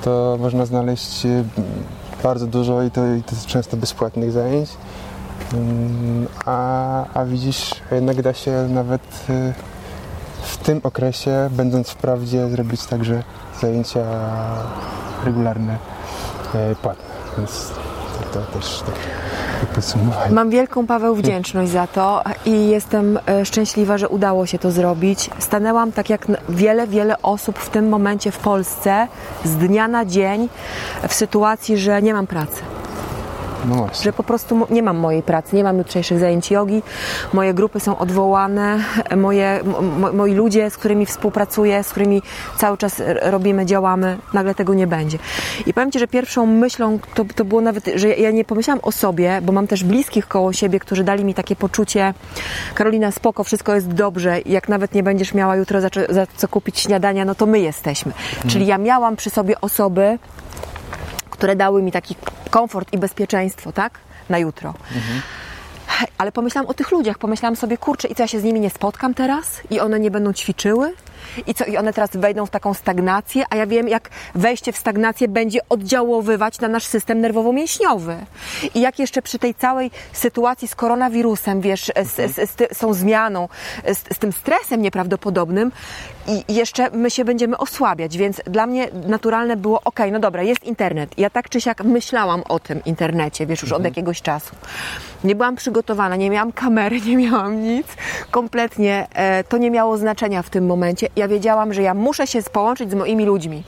to 0.03 0.37
można 0.41 0.67
znaleźć 0.67 1.27
e, 1.27 1.45
bardzo 2.23 2.47
dużo 2.47 2.83
i 2.83 2.91
to, 2.91 3.15
i 3.15 3.23
to 3.23 3.35
jest 3.35 3.47
często 3.47 3.77
bezpłatnych 3.77 4.33
zajęć. 4.33 4.71
Mm, 5.55 6.27
A, 6.45 7.05
a 7.15 7.25
widzisz, 7.25 7.71
jednak 7.93 8.23
da 8.23 8.35
się 8.35 8.69
nawet 8.71 9.03
e, 9.31 9.53
w 10.43 10.57
tym 10.57 10.81
okresie, 10.83 11.49
będąc 11.51 11.91
w 11.91 11.97
prawdzie, 11.97 12.49
zrobić 12.49 12.87
także 12.87 13.23
zajęcia 13.61 14.05
regularne, 15.25 15.79
płatne. 16.83 17.05
Więc 17.39 17.73
to, 18.33 18.41
też 18.41 18.83
tak. 18.87 18.95
Mam 20.31 20.51
wielką, 20.51 20.87
Paweł, 20.87 21.15
wdzięczność 21.15 21.71
za 21.71 21.87
to 21.87 22.23
i 22.45 22.69
jestem 22.69 23.19
e, 23.27 23.45
szczęśliwa, 23.45 23.99
że 23.99 24.09
udało 24.09 24.47
się 24.47 24.59
to 24.59 24.71
zrobić. 24.71 25.31
Stanęłam 25.39 25.93
tak 25.93 26.11
jak 26.11 26.27
wiele, 26.49 26.87
wiele 26.87 27.23
osób 27.23 27.59
w 27.59 27.71
tym 27.71 27.89
momencie 27.89 28.31
w 28.31 28.39
Polsce 28.39 29.09
z 29.45 29.57
dnia 29.57 29.89
na 29.89 30.05
dzień 30.05 30.49
w 31.09 31.15
sytuacji, 31.15 31.79
że 31.79 32.03
nie 32.03 32.15
mam 32.15 32.27
pracy. 32.27 32.63
No 33.65 33.75
właśnie. 33.75 34.05
Że 34.05 34.13
po 34.13 34.23
prostu 34.23 34.67
nie 34.71 34.83
mam 34.83 34.97
mojej 34.97 35.23
pracy, 35.23 35.57
nie 35.57 35.65
mam 35.65 35.79
jutrzejszych 35.79 36.19
zajęć 36.19 36.51
jogi, 36.51 36.83
moje 37.33 37.55
grupy 37.55 37.81
są 37.81 37.99
odwołane, 37.99 38.79
moje, 39.17 39.61
mo, 39.99 40.13
moi 40.13 40.35
ludzie, 40.35 40.71
z 40.71 40.77
którymi 40.77 41.07
współpracuję, 41.07 41.83
z 41.83 41.89
którymi 41.89 42.23
cały 42.57 42.79
czas 42.79 43.03
robimy, 43.23 43.67
działamy, 43.67 44.19
nagle 44.33 44.55
tego 44.55 44.75
nie 44.75 44.87
będzie. 44.87 45.19
I 45.67 45.75
powiem 45.75 45.93
Ci, 45.93 45.99
że 45.99 46.09
pierwszą 46.09 46.47
myślą 46.47 46.99
to, 47.15 47.25
to 47.35 47.45
było 47.45 47.61
nawet, 47.61 47.91
że 47.95 48.09
ja 48.09 48.31
nie 48.31 48.45
pomyślałam 48.45 48.81
o 48.83 48.93
sobie, 48.93 49.41
bo 49.43 49.53
mam 49.53 49.67
też 49.67 49.85
bliskich 49.85 50.29
koło 50.29 50.53
siebie, 50.53 50.81
którzy 50.81 51.05
dali 51.05 51.25
mi 51.25 51.35
takie 51.35 51.57
poczucie, 51.57 52.15
Karolina, 52.75 53.11
spoko, 53.11 53.45
wszystko 53.45 53.75
jest 53.75 53.89
dobrze, 53.89 54.41
jak 54.47 54.69
nawet 54.69 54.95
nie 54.95 55.03
będziesz 55.03 55.35
miała 55.35 55.57
jutro 55.57 55.81
za, 55.81 55.89
za 56.09 56.27
co 56.37 56.49
kupić 56.49 56.81
śniadania, 56.81 57.25
no 57.25 57.35
to 57.35 57.47
my 57.47 57.61
jesteśmy. 57.61 58.13
Czyli 58.47 58.67
ja 58.67 58.79
miałam 58.79 59.17
przy 59.17 59.31
sobie 59.31 59.61
osoby, 59.61 60.19
które 61.37 61.57
dały 61.57 61.83
mi 61.83 61.93
taki 61.93 62.17
komfort 62.51 62.93
i 62.93 62.99
bezpieczeństwo, 62.99 63.73
tak? 63.73 63.99
Na 64.29 64.39
jutro. 64.39 64.75
Ale 66.19 66.33
pomyślałam 66.33 66.71
o 66.71 66.75
tych 66.75 66.91
ludziach, 66.91 67.19
pomyślałam 67.19 67.57
sobie, 67.57 67.79
kurczę, 67.79 68.09
i 68.09 68.15
co 68.15 68.23
ja 68.23 68.27
się 68.27 68.41
z 68.41 68.45
nimi 68.45 68.61
nie 68.61 68.71
spotkam 68.71 69.15
teraz? 69.15 69.61
I 69.71 69.81
one 69.81 70.01
nie 70.01 70.11
będą 70.11 70.33
ćwiczyły? 70.33 70.95
I 71.47 71.55
co, 71.55 71.65
i 71.65 71.77
one 71.77 71.93
teraz 71.93 72.11
wejdą 72.17 72.47
w 72.47 72.51
taką 72.51 72.75
stagnację, 72.75 73.45
a 73.51 73.57
ja 73.57 73.67
wiem, 73.67 73.89
jak 73.89 74.11
wejście 74.35 74.73
w 74.73 74.77
stagnację 74.77 75.29
będzie 75.29 75.61
oddziaływać 75.69 76.61
na 76.61 76.69
nasz 76.69 76.85
system 76.87 77.21
nerwowo-mięśniowy. 77.21 78.17
I 78.75 78.81
jak 78.81 78.99
jeszcze 78.99 79.23
przy 79.23 79.39
tej 79.39 79.55
całej 79.55 79.91
sytuacji 80.13 80.69
z 80.69 80.75
koronawirusem, 80.75 81.61
wiesz, 81.61 81.93
z, 82.05 82.35
z, 82.35 82.51
z, 82.51 82.55
ty- 82.55 82.69
z 82.73 82.79
tą 82.79 82.95
zmianą, 82.95 83.49
z, 83.85 84.17
z 84.17 84.19
tym 84.19 84.33
stresem 84.33 84.83
nieprawdopodobnym, 84.83 85.73
i 86.29 86.55
jeszcze 86.55 86.91
my 86.91 87.11
się 87.11 87.25
będziemy 87.25 87.59
osłabiać, 87.59 88.17
więc 88.17 88.41
dla 88.47 88.67
mnie 88.67 88.89
naturalne 89.07 89.57
było, 89.57 89.81
ok, 89.85 90.01
no 90.13 90.19
dobra, 90.19 90.43
jest 90.43 90.65
internet. 90.65 91.19
Ja 91.19 91.31
tak 91.31 91.49
czy 91.49 91.61
siak 91.61 91.85
myślałam 91.85 92.43
o 92.49 92.59
tym 92.59 92.85
internecie, 92.85 93.47
wiesz, 93.47 93.63
już 93.63 93.73
od 93.73 93.85
jakiegoś 93.85 94.23
czasu. 94.23 94.55
Nie 95.25 95.35
byłam 95.35 95.57
przygotowana, 95.57 96.17
nie 96.17 96.31
miałam 96.31 96.53
kamery, 96.53 97.01
nie 97.07 97.17
miałam 97.17 97.63
nic. 97.63 97.87
Kompletnie 98.31 99.07
e, 99.15 99.45
to 99.45 99.59
nie 99.59 99.71
miało 99.71 99.99
znaczenia 99.99 100.43
w 100.43 100.51
tym 100.51 100.67
momencie. 100.67 101.09
Ja 101.17 101.29
wiedziałam, 101.29 101.73
że 101.73 101.83
ja 101.83 101.95
muszę 101.95 102.27
się 102.27 102.43
połączyć 102.43 102.91
z 102.91 102.95
moimi 102.95 103.25
ludźmi, 103.25 103.63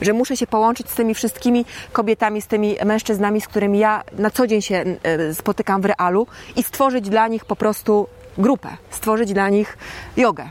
że 0.00 0.12
muszę 0.12 0.36
się 0.36 0.46
połączyć 0.46 0.90
z 0.90 0.94
tymi 0.94 1.14
wszystkimi 1.14 1.64
kobietami, 1.92 2.42
z 2.42 2.46
tymi 2.46 2.76
mężczyznami, 2.84 3.40
z 3.40 3.48
którymi 3.48 3.78
ja 3.78 4.02
na 4.18 4.30
co 4.30 4.46
dzień 4.46 4.62
się 4.62 4.84
e, 5.02 5.34
spotykam 5.34 5.82
w 5.82 5.84
realu 5.84 6.26
i 6.56 6.62
stworzyć 6.62 7.08
dla 7.08 7.28
nich 7.28 7.44
po 7.44 7.56
prostu 7.56 8.06
grupę, 8.38 8.68
stworzyć 8.90 9.32
dla 9.32 9.48
nich 9.48 9.78
jogę. 10.16 10.50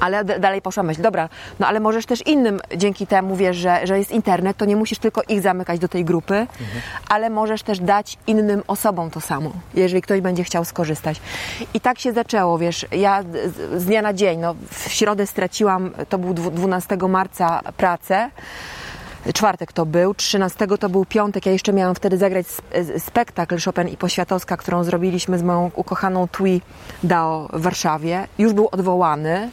Ale 0.00 0.24
dalej 0.24 0.62
poszła 0.62 0.82
myśl, 0.82 1.02
dobra, 1.02 1.28
no 1.60 1.66
ale 1.66 1.80
możesz 1.80 2.06
też 2.06 2.26
innym 2.26 2.60
dzięki 2.76 3.06
temu, 3.06 3.36
wiesz, 3.36 3.56
że, 3.56 3.86
że 3.86 3.98
jest 3.98 4.10
internet, 4.10 4.56
to 4.56 4.64
nie 4.64 4.76
musisz 4.76 4.98
tylko 4.98 5.22
ich 5.28 5.40
zamykać 5.42 5.78
do 5.80 5.88
tej 5.88 6.04
grupy, 6.04 6.34
Mhm. 6.34 6.80
ale 7.08 7.30
możesz 7.30 7.62
też 7.62 7.78
dać 7.80 8.18
innym 8.26 8.62
osobom 8.66 9.10
to 9.10 9.20
samo, 9.20 9.50
jeżeli 9.74 10.02
ktoś 10.02 10.20
będzie 10.20 10.44
chciał 10.44 10.64
skorzystać. 10.64 11.20
I 11.74 11.80
tak 11.80 11.98
się 11.98 12.12
zaczęło, 12.12 12.58
wiesz, 12.58 12.86
ja 12.92 13.22
z, 13.22 13.82
z 13.82 13.84
dnia 13.84 14.02
na 14.02 14.12
dzień, 14.12 14.40
no 14.40 14.54
w 14.70 14.88
środę 14.92 15.26
straciłam, 15.26 15.90
to 16.08 16.18
był 16.18 16.34
dwu- 16.34 16.50
12 16.50 16.96
marca 17.08 17.60
pracę, 17.76 18.30
czwartek 19.34 19.72
to 19.72 19.86
był, 19.86 20.14
13 20.14 20.66
to 20.66 20.88
był 20.88 21.04
piątek, 21.04 21.46
ja 21.46 21.52
jeszcze 21.52 21.72
miałam 21.72 21.94
wtedy 21.94 22.18
zagrać 22.18 22.46
sp- 22.58 22.98
spektakl 22.98 23.60
Chopin 23.64 23.88
i 23.88 23.96
Poświatowska, 23.96 24.56
którą 24.56 24.84
zrobiliśmy 24.84 25.38
z 25.38 25.42
moją 25.42 25.70
ukochaną 25.74 26.28
Tui 26.28 26.62
Dao 27.02 27.48
w 27.52 27.62
Warszawie. 27.62 28.28
Już 28.38 28.52
był 28.52 28.68
odwołany. 28.72 29.50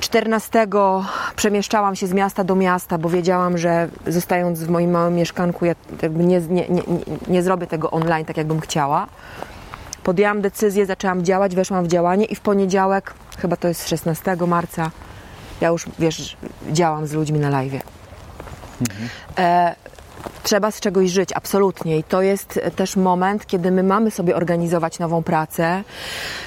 14 0.00 0.66
przemieszczałam 1.36 1.96
się 1.96 2.06
z 2.06 2.12
miasta 2.12 2.44
do 2.44 2.54
miasta, 2.54 2.98
bo 2.98 3.08
wiedziałam, 3.08 3.58
że 3.58 3.88
zostając 4.06 4.60
w 4.60 4.68
moim 4.68 4.90
małym 4.90 5.14
mieszkanku, 5.14 5.64
ja 5.64 5.74
nie, 6.10 6.40
nie, 6.40 6.68
nie, 6.68 6.82
nie 7.28 7.42
zrobię 7.42 7.66
tego 7.66 7.90
online 7.90 8.24
tak, 8.24 8.36
jakbym 8.36 8.60
chciała. 8.60 9.06
Podjęłam 10.02 10.40
decyzję, 10.40 10.86
zaczęłam 10.86 11.24
działać, 11.24 11.54
weszłam 11.54 11.84
w 11.84 11.88
działanie 11.88 12.24
i 12.24 12.34
w 12.34 12.40
poniedziałek, 12.40 13.14
chyba 13.38 13.56
to 13.56 13.68
jest 13.68 13.88
16 13.88 14.36
marca, 14.46 14.90
ja 15.60 15.68
już, 15.68 15.86
wiesz, 15.98 16.36
działam 16.72 17.06
z 17.06 17.12
ludźmi 17.12 17.38
na 17.38 17.50
live. 17.50 17.99
E, 19.38 19.74
trzeba 20.42 20.70
z 20.70 20.80
czegoś 20.80 21.10
żyć, 21.10 21.30
absolutnie. 21.34 21.98
I 21.98 22.04
to 22.04 22.22
jest 22.22 22.60
też 22.76 22.96
moment, 22.96 23.46
kiedy 23.46 23.70
my 23.70 23.82
mamy 23.82 24.10
sobie 24.10 24.36
organizować 24.36 24.98
nową 24.98 25.22
pracę. 25.22 25.84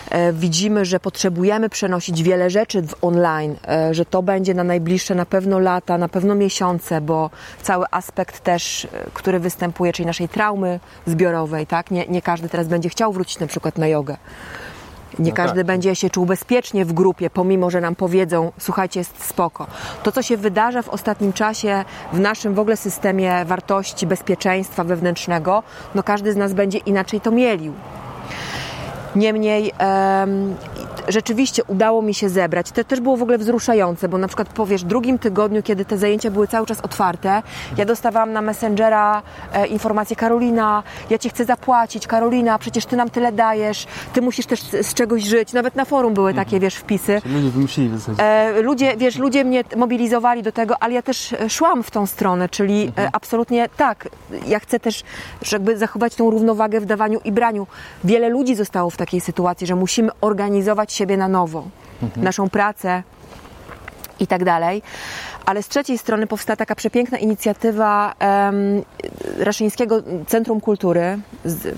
E, 0.10 0.34
widzimy, 0.34 0.86
że 0.86 1.00
potrzebujemy 1.00 1.70
przenosić 1.70 2.24
wiele 2.24 2.50
rzeczy 2.50 2.82
w 2.82 2.96
online, 3.02 3.56
e, 3.68 3.94
że 3.94 4.06
to 4.06 4.24
będzie 4.24 4.54
na 4.54 4.64
najbliższe 4.64 5.16
na 5.16 5.26
pewno 5.26 5.60
lata, 5.60 5.98
na 5.98 6.10
pewno 6.10 6.36
miesiące, 6.36 7.02
bo 7.02 7.30
cały 7.62 7.86
aspekt 7.92 8.40
też, 8.40 8.86
e, 8.86 8.88
który 9.14 9.40
występuje, 9.40 9.94
czyli 9.94 10.06
naszej 10.06 10.30
traumy 10.30 10.80
zbiorowej, 11.08 11.68
tak? 11.68 11.92
Nie, 11.92 12.08
nie 12.08 12.22
każdy 12.22 12.50
teraz 12.50 12.68
będzie 12.68 12.90
chciał 12.90 13.14
wrócić 13.14 13.40
na 13.40 13.48
przykład 13.48 13.78
na 13.78 13.88
jogę. 13.88 14.18
Nie 15.20 15.32
No 15.32 15.36
każdy 15.36 15.60
tak. 15.60 15.68
będzie 15.68 15.96
się 15.96 16.10
czuł 16.10 16.26
bezpiecznie 16.26 16.86
w 16.86 16.94
grupie, 16.94 17.30
pomimo 17.30 17.70
że 17.70 17.82
nam 17.82 17.96
powiedzą, 17.96 18.52
słuchajcie, 18.60 19.00
jest 19.00 19.26
spoko. 19.26 19.68
To, 20.04 20.12
co 20.12 20.22
się 20.22 20.38
wydarza 20.38 20.82
w 20.82 20.90
ostatnim 20.90 21.34
czasie 21.34 21.86
w 22.14 22.20
naszym 22.20 22.54
w 22.54 22.60
ogóle 22.60 22.78
systemie 22.78 23.46
wartości, 23.46 24.08
bezpieczeństwa 24.08 24.84
wewnętrznego, 24.84 25.64
no 25.96 26.04
każdy 26.04 26.34
z 26.34 26.36
nas 26.36 26.54
będzie 26.54 26.78
inaczej 26.78 27.22
to 27.22 27.32
mielił. 27.32 27.74
Niemniej 29.16 29.72
em, 29.78 30.56
rzeczywiście 31.08 31.64
udało 31.64 32.02
mi 32.02 32.14
się 32.14 32.30
zebrać. 32.30 32.72
To 32.72 32.84
też 32.84 33.02
było 33.02 33.18
w 33.18 33.22
ogóle 33.22 33.38
wzruszające, 33.38 34.10
bo 34.10 34.18
na 34.18 34.28
przykład 34.28 34.50
powiesz, 34.50 34.84
w 34.84 34.88
drugim 34.88 35.20
tygodniu, 35.20 35.64
kiedy 35.64 35.86
te 35.86 35.98
zajęcia 35.98 36.32
były 36.32 36.48
cały 36.48 36.66
czas 36.66 36.82
otwarte, 36.82 37.42
ja 37.78 37.86
dostawałam 37.86 38.34
na 38.34 38.42
Messengera 38.42 39.22
e, 39.54 39.68
informację 39.68 40.16
Karolina, 40.16 40.84
ja 41.10 41.18
Cię 41.18 41.30
chcę 41.30 41.46
zapłacić, 41.46 42.08
Karolina, 42.08 42.60
przecież 42.60 42.86
Ty 42.86 42.96
nam 42.96 43.10
tyle 43.10 43.32
dajesz, 43.32 43.88
Ty 44.14 44.22
musisz 44.22 44.46
też 44.46 44.62
z, 44.62 44.88
z 44.88 44.94
czegoś 44.94 45.24
żyć. 45.24 45.54
Nawet 45.54 45.76
na 45.76 45.86
forum 45.86 46.14
były 46.14 46.34
takie, 46.34 46.60
wiesz, 46.60 46.76
wpisy. 46.76 47.22
Ludzie 47.26 47.50
wymyślili 47.50 47.90
w 47.90 47.98
zasadzie. 47.98 48.24
E, 48.24 48.62
ludzie, 48.62 48.98
wiesz, 48.98 49.18
ludzie 49.18 49.44
mnie 49.44 49.64
mobilizowali 49.76 50.44
do 50.44 50.52
tego, 50.52 50.84
ale 50.84 50.94
ja 50.94 51.02
też 51.02 51.34
e, 51.34 51.50
szłam 51.50 51.84
w 51.84 51.92
tą 51.92 52.06
stronę, 52.06 52.50
czyli 52.50 52.92
e, 52.98 53.10
absolutnie 53.14 53.70
tak. 53.78 54.10
Ja 54.48 54.60
chcę 54.60 54.80
też 54.80 55.04
jakby 55.52 55.78
zachować 55.78 56.16
tą 56.16 56.30
równowagę 56.30 56.80
w 56.80 56.86
dawaniu 56.86 57.20
i 57.26 57.32
braniu. 57.32 57.68
Wiele 58.04 58.30
ludzi 58.30 58.56
zostało 58.56 58.90
w 58.90 58.98
takiej 59.06 59.22
sytuacji, 59.22 59.68
że 59.68 59.76
musimy 59.76 60.10
organizować 60.22 60.94
siebie 60.94 61.18
na 61.18 61.28
nowo, 61.28 61.64
naszą 62.16 62.50
pracę 62.50 63.04
i 64.20 64.28
tak 64.28 64.44
dalej. 64.44 64.82
Ale 65.46 65.64
z 65.64 65.68
trzeciej 65.68 65.98
strony 65.98 66.28
powstała 66.28 66.58
taka 66.58 66.76
przepiękna 66.76 67.18
inicjatywa 67.18 68.14
em, 68.20 68.84
Raszyńskiego 69.40 69.96
Centrum 70.28 70.62
Kultury. 70.62 71.20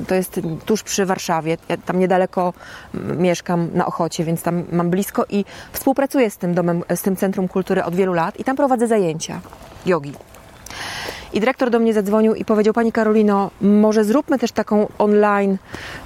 To 0.08 0.16
jest 0.16 0.40
tuż 0.66 0.84
przy 0.84 1.06
Warszawie. 1.06 1.58
Ja 1.70 1.78
tam 1.78 2.00
niedaleko 2.00 2.54
mieszkam 2.94 3.70
na 3.74 3.86
Ochocie, 3.86 4.24
więc 4.24 4.42
tam 4.42 4.64
mam 4.72 4.90
blisko 4.90 5.26
i 5.30 5.46
współpracuję 5.72 6.30
z 6.30 6.38
tym 6.38 6.54
domem, 6.54 6.84
z 6.96 7.02
tym 7.02 7.16
Centrum 7.16 7.48
Kultury 7.48 7.84
od 7.84 7.96
wielu 7.96 8.14
lat 8.14 8.40
i 8.40 8.44
tam 8.44 8.56
prowadzę 8.56 8.88
zajęcia 8.88 9.42
jogi. 9.86 10.14
I 11.34 11.40
dyrektor 11.40 11.70
do 11.70 11.80
mnie 11.80 11.94
zadzwonił 11.94 12.36
i 12.36 12.46
powiedział: 12.46 12.74
Pani 12.74 12.92
Karolino, 12.92 13.52
może 13.62 14.04
zróbmy 14.04 14.40
też 14.40 14.52
taką 14.52 14.88
online 14.98 15.58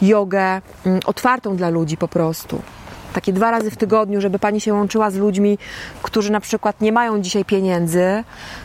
jogę 0.01 0.61
mm, 0.85 0.99
otwartą 1.05 1.55
dla 1.55 1.69
ludzi 1.69 1.97
po 1.97 2.07
prostu. 2.07 2.61
Takie 3.13 3.33
dwa 3.33 3.51
razy 3.51 3.71
w 3.71 3.77
tygodniu, 3.77 4.21
żeby 4.21 4.39
pani 4.39 4.61
się 4.61 4.73
łączyła 4.73 5.11
z 5.11 5.15
ludźmi, 5.15 5.57
którzy 6.03 6.31
na 6.31 6.39
przykład 6.39 6.81
nie 6.81 6.91
mają 6.91 7.21
dzisiaj 7.21 7.45
pieniędzy, 7.45 8.23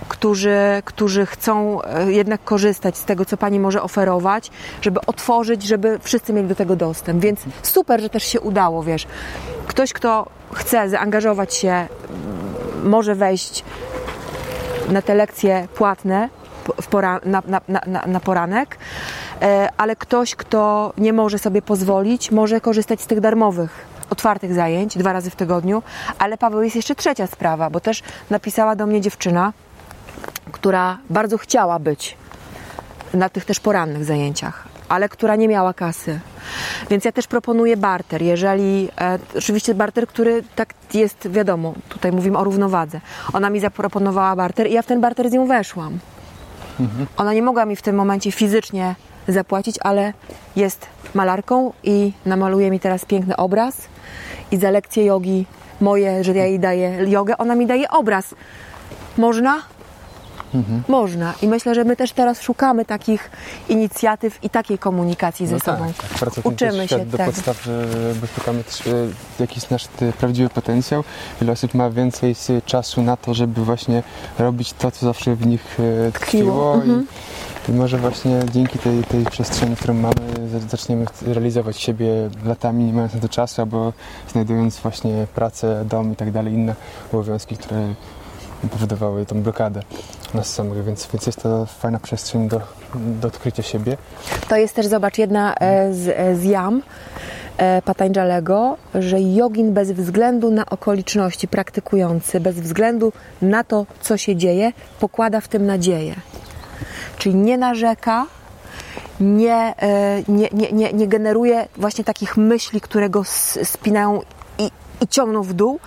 którzy, 0.08 0.58
którzy 0.84 1.26
chcą 1.26 1.82
e, 1.82 2.12
jednak 2.12 2.44
korzystać 2.44 2.96
z 2.96 3.04
tego, 3.04 3.24
co 3.24 3.36
pani 3.36 3.60
może 3.60 3.82
oferować, 3.82 4.50
żeby 4.82 5.00
otworzyć, 5.06 5.62
żeby 5.62 5.98
wszyscy 6.02 6.32
mieli 6.32 6.48
do 6.48 6.54
tego 6.54 6.76
dostęp. 6.76 7.22
Więc 7.22 7.40
super, 7.62 8.00
że 8.00 8.10
też 8.10 8.24
się 8.24 8.40
udało, 8.40 8.82
wiesz. 8.82 9.06
Ktoś, 9.66 9.92
kto 9.92 10.26
chce 10.52 10.88
zaangażować 10.88 11.54
się, 11.54 11.68
mm, 11.68 11.88
może 12.88 13.14
wejść 13.14 13.64
na 14.88 15.02
te 15.02 15.14
lekcje 15.14 15.68
płatne 15.74 16.28
pora, 16.90 17.20
na, 17.24 17.42
na, 17.46 17.60
na, 17.68 17.80
na- 17.86 18.06
na 18.06 18.20
poranek, 18.20 18.78
e, 19.42 19.68
ale 19.76 19.96
ktoś, 19.96 20.34
kto 20.34 20.92
nie 20.98 21.12
może 21.12 21.38
sobie 21.38 21.62
pozwolić, 21.62 22.30
może 22.30 22.60
korzystać 22.60 23.00
z 23.00 23.06
tych 23.06 23.20
darmowych, 23.20 23.84
otwartych 24.10 24.54
zajęć 24.54 24.98
dwa 24.98 25.12
razy 25.12 25.30
w 25.30 25.36
tygodniu. 25.36 25.82
Ale 26.18 26.38
Paweł, 26.38 26.62
jest 26.62 26.76
jeszcze 26.76 26.94
trzecia 26.94 27.26
sprawa, 27.26 27.70
bo 27.70 27.80
też 27.80 28.02
napisała 28.30 28.76
do 28.76 28.86
mnie 28.86 29.00
dziewczyna, 29.00 29.52
która 30.52 30.98
bardzo 31.10 31.38
chciała 31.38 31.78
być 31.78 32.16
na 33.14 33.28
tych 33.28 33.44
też 33.44 33.60
porannych 33.60 34.04
zajęciach, 34.04 34.64
ale 34.94 35.08
która 35.08 35.36
nie 35.36 35.48
miała 35.48 35.74
kasy. 35.74 36.20
Więc 36.90 37.04
ja 37.04 37.12
też 37.12 37.26
proponuję 37.26 37.76
barter. 37.76 38.22
Jeżeli, 38.22 38.88
e, 39.00 39.18
oczywiście 39.38 39.74
barter, 39.74 40.06
który 40.06 40.42
tak 40.56 40.74
jest, 40.94 41.28
wiadomo, 41.30 41.74
tutaj 41.88 42.12
mówimy 42.12 42.38
o 42.38 42.44
równowadze. 42.44 43.00
Ona 43.32 43.50
mi 43.50 43.60
zaproponowała 43.60 44.36
barter 44.36 44.66
i 44.66 44.72
ja 44.72 44.82
w 44.82 44.86
ten 44.86 45.00
barter 45.00 45.30
z 45.30 45.32
nią 45.32 45.46
weszłam. 45.46 45.98
Ona 47.16 47.32
nie 47.32 47.42
mogła 47.42 47.64
mi 47.64 47.76
w 47.76 47.82
tym 47.82 47.96
momencie 47.96 48.32
fizycznie 48.32 48.94
zapłacić, 49.28 49.76
ale 49.80 50.12
jest 50.56 50.86
malarką 51.14 51.72
i 51.82 52.12
namaluje 52.26 52.70
mi 52.70 52.80
teraz 52.80 53.04
piękny 53.04 53.36
obraz 53.36 53.88
i 54.50 54.56
za 54.56 54.70
lekcje 54.70 55.04
jogi 55.04 55.46
moje, 55.80 56.24
że 56.24 56.34
ja 56.34 56.46
jej 56.46 56.60
daję 56.60 56.98
jogę, 57.08 57.38
ona 57.38 57.54
mi 57.54 57.66
daje 57.66 57.90
obraz. 57.90 58.34
Można? 59.18 59.62
Można. 60.88 61.34
I 61.42 61.48
myślę, 61.48 61.74
że 61.74 61.84
my 61.84 61.96
też 61.96 62.12
teraz 62.12 62.40
szukamy 62.42 62.84
takich 62.84 63.30
inicjatyw 63.68 64.44
i 64.44 64.50
takiej 64.50 64.78
komunikacji 64.78 65.46
ze 65.46 65.54
No 65.54 65.60
sobą. 65.60 65.92
Tak, 66.20 66.34
tak. 66.34 66.46
Uczymy 66.46 66.88
się 66.88 67.06
do 67.06 67.18
podstaw, 67.18 67.68
bo 68.20 68.26
szukamy 68.26 68.64
też 68.64 68.86
e, 68.86 68.90
jaki 69.40 69.54
jest 69.54 69.70
nasz 69.70 69.88
prawdziwy 70.18 70.48
potencjał. 70.48 71.04
Wiele 71.40 71.52
osób 71.52 71.74
ma 71.74 71.90
więcej 71.90 72.34
czasu 72.66 73.02
na 73.02 73.16
to, 73.16 73.34
żeby 73.34 73.64
właśnie 73.64 74.02
robić 74.38 74.72
to, 74.72 74.90
co 74.90 75.06
zawsze 75.06 75.34
w 75.36 75.46
nich 75.46 75.76
e, 76.08 76.12
tkwiło 76.12 76.74
Mhm. 76.74 77.06
i, 77.68 77.70
i 77.70 77.74
może 77.74 77.98
właśnie 77.98 78.40
dzięki 78.52 78.78
tej, 78.78 79.04
tej 79.04 79.24
przestrzeni, 79.24 79.76
którą 79.76 79.94
mamy, 79.94 80.14
za- 80.52 80.68
zaczniemy 80.68 81.04
realizować 81.26 81.80
siebie 81.80 82.08
latami, 82.44 82.84
nie 82.84 82.92
mając 82.92 83.14
na 83.14 83.20
to 83.20 83.28
czasu, 83.28 83.62
albo 83.62 83.92
znajdując 84.32 84.78
właśnie 84.78 85.26
pracę, 85.34 85.84
dom 85.88 86.12
i 86.12 86.16
tak 86.16 86.30
dalej, 86.32 86.52
inne 86.54 86.74
obowiązki, 87.12 87.56
które 87.56 87.94
powodowały 88.68 89.26
tą 89.26 89.42
blokadę 89.42 89.82
nas 90.34 90.54
samych, 90.54 90.84
więc, 90.84 91.08
więc 91.12 91.26
jest 91.26 91.42
to 91.42 91.66
fajna 91.66 91.98
przestrzeń 91.98 92.48
do, 92.48 92.60
do 92.94 93.28
odkrycia 93.28 93.62
siebie. 93.62 93.96
To 94.48 94.56
jest 94.56 94.74
też, 94.74 94.86
zobacz, 94.86 95.18
jedna 95.18 95.54
e, 95.54 95.94
z, 95.94 96.08
e, 96.08 96.36
z 96.36 96.44
jam 96.44 96.82
e, 97.56 97.82
Patanjalego, 97.82 98.76
że 98.94 99.20
jogin 99.20 99.72
bez 99.72 99.92
względu 99.92 100.50
na 100.50 100.66
okoliczności 100.66 101.48
praktykujący, 101.48 102.40
bez 102.40 102.60
względu 102.60 103.12
na 103.42 103.64
to, 103.64 103.86
co 104.00 104.16
się 104.16 104.36
dzieje, 104.36 104.72
pokłada 105.00 105.40
w 105.40 105.48
tym 105.48 105.66
nadzieję. 105.66 106.14
Czyli 107.18 107.34
nie 107.34 107.58
narzeka, 107.58 108.26
nie, 109.20 109.74
nie, 110.28 110.48
nie, 110.52 110.72
nie, 110.72 110.92
nie 110.92 111.08
generuje 111.08 111.68
właśnie 111.76 112.04
takich 112.04 112.36
myśli, 112.36 112.80
które 112.80 113.10
go 113.10 113.24
spinają 113.64 114.20
i, 114.58 114.70
i 115.00 115.08
ciągną 115.08 115.42
w 115.42 115.52
dół, 115.52 115.80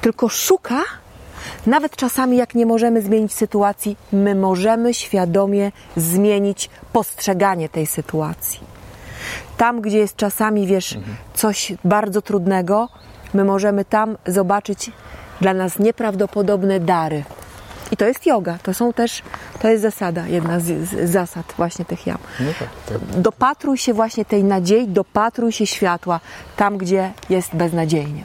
tylko 0.00 0.28
szuka, 0.28 0.82
nawet 1.66 1.96
czasami 1.96 2.36
jak 2.36 2.54
nie 2.54 2.66
możemy 2.66 3.02
zmienić 3.02 3.34
sytuacji, 3.34 3.96
my 4.12 4.34
możemy 4.34 4.94
świadomie 4.94 5.72
zmienić 5.96 6.70
postrzeganie 6.92 7.68
tej 7.68 7.86
sytuacji. 7.86 8.60
Tam, 9.56 9.80
gdzie 9.80 9.98
jest 9.98 10.16
czasami, 10.16 10.66
wiesz, 10.66 10.98
coś 11.34 11.72
bardzo 11.84 12.22
trudnego, 12.22 12.88
my 13.34 13.44
możemy 13.44 13.84
tam 13.84 14.16
zobaczyć 14.26 14.90
dla 15.40 15.54
nas 15.54 15.78
nieprawdopodobne 15.78 16.80
dary. 16.80 17.24
I 17.92 17.96
to 17.96 18.04
jest 18.04 18.26
yoga, 18.26 18.58
to 18.62 18.74
są 18.74 18.92
też, 18.92 19.22
to 19.62 19.68
jest 19.68 19.82
zasada, 19.82 20.26
jedna 20.26 20.60
z, 20.60 20.88
z 20.88 21.10
zasad 21.10 21.54
właśnie 21.56 21.84
tych 21.84 22.06
jam. 22.06 22.18
No 22.40 22.50
tak, 22.58 22.68
tak. 22.88 23.20
Dopatruj 23.20 23.78
się 23.78 23.94
właśnie 23.94 24.24
tej 24.24 24.44
nadziei, 24.44 24.88
dopatruj 24.88 25.52
się 25.52 25.66
światła 25.66 26.20
tam, 26.56 26.78
gdzie 26.78 27.12
jest 27.30 27.54
beznadziejnie. 27.54 28.24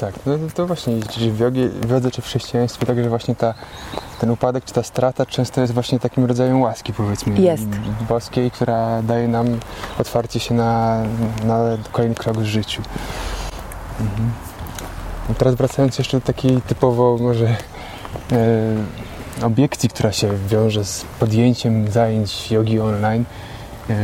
Tak, 0.00 0.14
no 0.26 0.34
to, 0.54 0.66
właśnie, 0.66 0.94
w 1.32 1.40
jogie, 1.40 1.68
w 1.68 1.90
jodze, 1.90 2.10
czy 2.10 2.22
w 2.22 2.24
chrześcijaństwie, 2.24 2.86
także 2.86 3.08
właśnie 3.08 3.34
ta, 3.34 3.54
ten 4.20 4.30
upadek, 4.30 4.64
czy 4.64 4.74
ta 4.74 4.82
strata 4.82 5.26
często 5.26 5.60
jest 5.60 5.72
właśnie 5.72 5.98
takim 5.98 6.24
rodzajem 6.24 6.60
łaski, 6.60 6.92
powiedzmy, 6.92 7.40
Jest. 7.40 7.66
boskiej, 8.08 8.50
która 8.50 9.02
daje 9.02 9.28
nam 9.28 9.58
otwarcie 9.98 10.40
się 10.40 10.54
na, 10.54 11.02
na 11.44 11.58
kolejny 11.92 12.14
krok 12.14 12.38
w 12.38 12.44
życiu. 12.44 12.82
Mhm. 14.00 14.32
No 15.28 15.34
teraz 15.34 15.54
wracając 15.54 15.98
jeszcze 15.98 16.20
do 16.20 16.26
takiej 16.26 16.62
typowo 16.62 17.18
może 17.20 17.46
e, 17.46 17.56
obiekcji, 19.42 19.88
która 19.88 20.12
się 20.12 20.28
wiąże 20.48 20.84
z 20.84 21.04
podjęciem 21.20 21.90
zajęć 21.90 22.50
jogi 22.50 22.80
online. 22.80 23.24
E, 23.90 23.94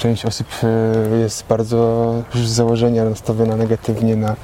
część 0.00 0.24
osób 0.24 0.46
e, 0.62 1.18
jest 1.18 1.46
bardzo 1.46 2.14
z 2.34 2.38
założenia 2.38 3.04
nastawiona 3.04 3.56
negatywnie 3.56 4.16
na 4.16 4.36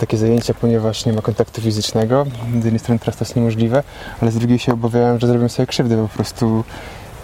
takie 0.00 0.16
zajęcia, 0.16 0.54
ponieważ 0.54 1.06
nie 1.06 1.12
ma 1.12 1.22
kontaktu 1.22 1.60
fizycznego. 1.60 2.26
Z 2.60 2.64
jednej 2.64 2.78
strony 2.78 2.98
teraz 2.98 3.16
to 3.16 3.24
jest 3.24 3.36
niemożliwe, 3.36 3.82
ale 4.20 4.30
z 4.30 4.38
drugiej 4.38 4.58
się 4.58 4.72
obawiają, 4.72 5.18
że 5.18 5.26
zrobią 5.26 5.48
sobie 5.48 5.66
krzywdę 5.66 6.02
po 6.02 6.08
prostu 6.08 6.64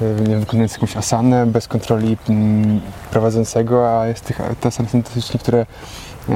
e, 0.01 0.21
nie 0.21 0.29
wiem, 0.29 0.41
wykonując 0.41 0.73
jakąś 0.73 0.97
asanę 0.97 1.47
bez 1.47 1.69
kontroli 1.69 2.17
mm, 2.29 2.81
prowadzącego, 3.11 4.01
a 4.01 4.07
jest 4.07 4.25
tych 4.25 4.41
te 4.61 4.69
asany 4.69 4.89
niektóre 5.35 5.67
e, 6.29 6.35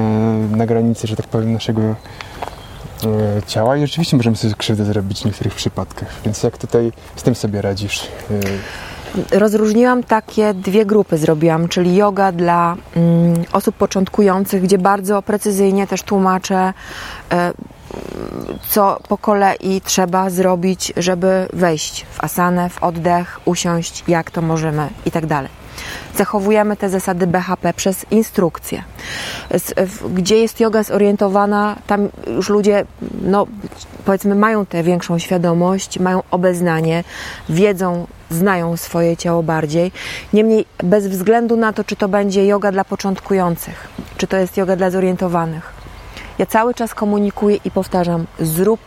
na 0.57 0.65
granicy, 0.65 1.07
że 1.07 1.15
tak 1.15 1.27
powiem, 1.27 1.53
naszego 1.53 1.81
ciała 3.47 3.77
i 3.77 3.81
rzeczywiście 3.81 4.17
możemy 4.17 4.35
sobie 4.35 4.53
krzywdę 4.53 4.85
zrobić 4.85 5.21
w 5.21 5.25
niektórych 5.25 5.55
przypadkach. 5.55 6.09
Więc 6.25 6.43
jak 6.43 6.57
tutaj 6.57 6.91
z 7.15 7.23
tym 7.23 7.35
sobie 7.35 7.61
radzisz? 7.61 8.07
Rozróżniłam 9.31 10.03
takie 10.03 10.53
dwie 10.53 10.85
grupy, 10.85 11.17
zrobiłam, 11.17 11.67
czyli 11.67 11.95
yoga 11.95 12.31
dla 12.31 12.75
mm, 12.95 13.43
osób 13.51 13.75
początkujących, 13.75 14.63
gdzie 14.63 14.77
bardzo 14.77 15.21
precyzyjnie 15.21 15.87
też 15.87 16.03
tłumaczę, 16.03 16.73
e, 17.31 17.53
co 18.69 18.99
po 19.07 19.17
kolei 19.17 19.81
trzeba 19.81 20.29
zrobić, 20.29 20.93
żeby 20.97 21.47
wejść 21.53 22.05
w 22.11 22.23
asanę, 22.23 22.69
w 22.69 22.83
oddech, 22.83 23.39
usiąść, 23.45 24.03
jak 24.07 24.31
to 24.31 24.41
możemy 24.41 24.87
i 25.05 25.11
tak 25.11 25.25
dalej. 25.25 25.62
Zachowujemy 26.15 26.77
te 26.77 26.89
zasady 26.89 27.27
BHP 27.27 27.73
przez 27.73 28.05
instrukcję. 28.11 28.83
Gdzie 30.13 30.37
jest 30.37 30.59
yoga 30.59 30.83
zorientowana, 30.83 31.75
tam 31.87 32.09
już 32.27 32.49
ludzie, 32.49 32.85
no 33.21 33.47
powiedzmy, 34.05 34.35
mają 34.35 34.65
tę 34.65 34.83
większą 34.83 35.19
świadomość, 35.19 35.99
mają 35.99 36.23
obeznanie, 36.31 37.03
wiedzą, 37.49 38.07
znają 38.29 38.77
swoje 38.77 39.17
ciało 39.17 39.43
bardziej. 39.43 39.91
Niemniej, 40.33 40.65
bez 40.83 41.07
względu 41.07 41.57
na 41.57 41.73
to, 41.73 41.83
czy 41.83 41.95
to 41.95 42.07
będzie 42.07 42.45
yoga 42.47 42.71
dla 42.71 42.85
początkujących, 42.85 43.87
czy 44.17 44.27
to 44.27 44.37
jest 44.37 44.57
yoga 44.57 44.75
dla 44.75 44.89
zorientowanych, 44.89 45.73
ja 46.39 46.45
cały 46.45 46.73
czas 46.73 46.93
komunikuję 46.93 47.57
i 47.65 47.71
powtarzam: 47.71 48.25
zrób 48.39 48.79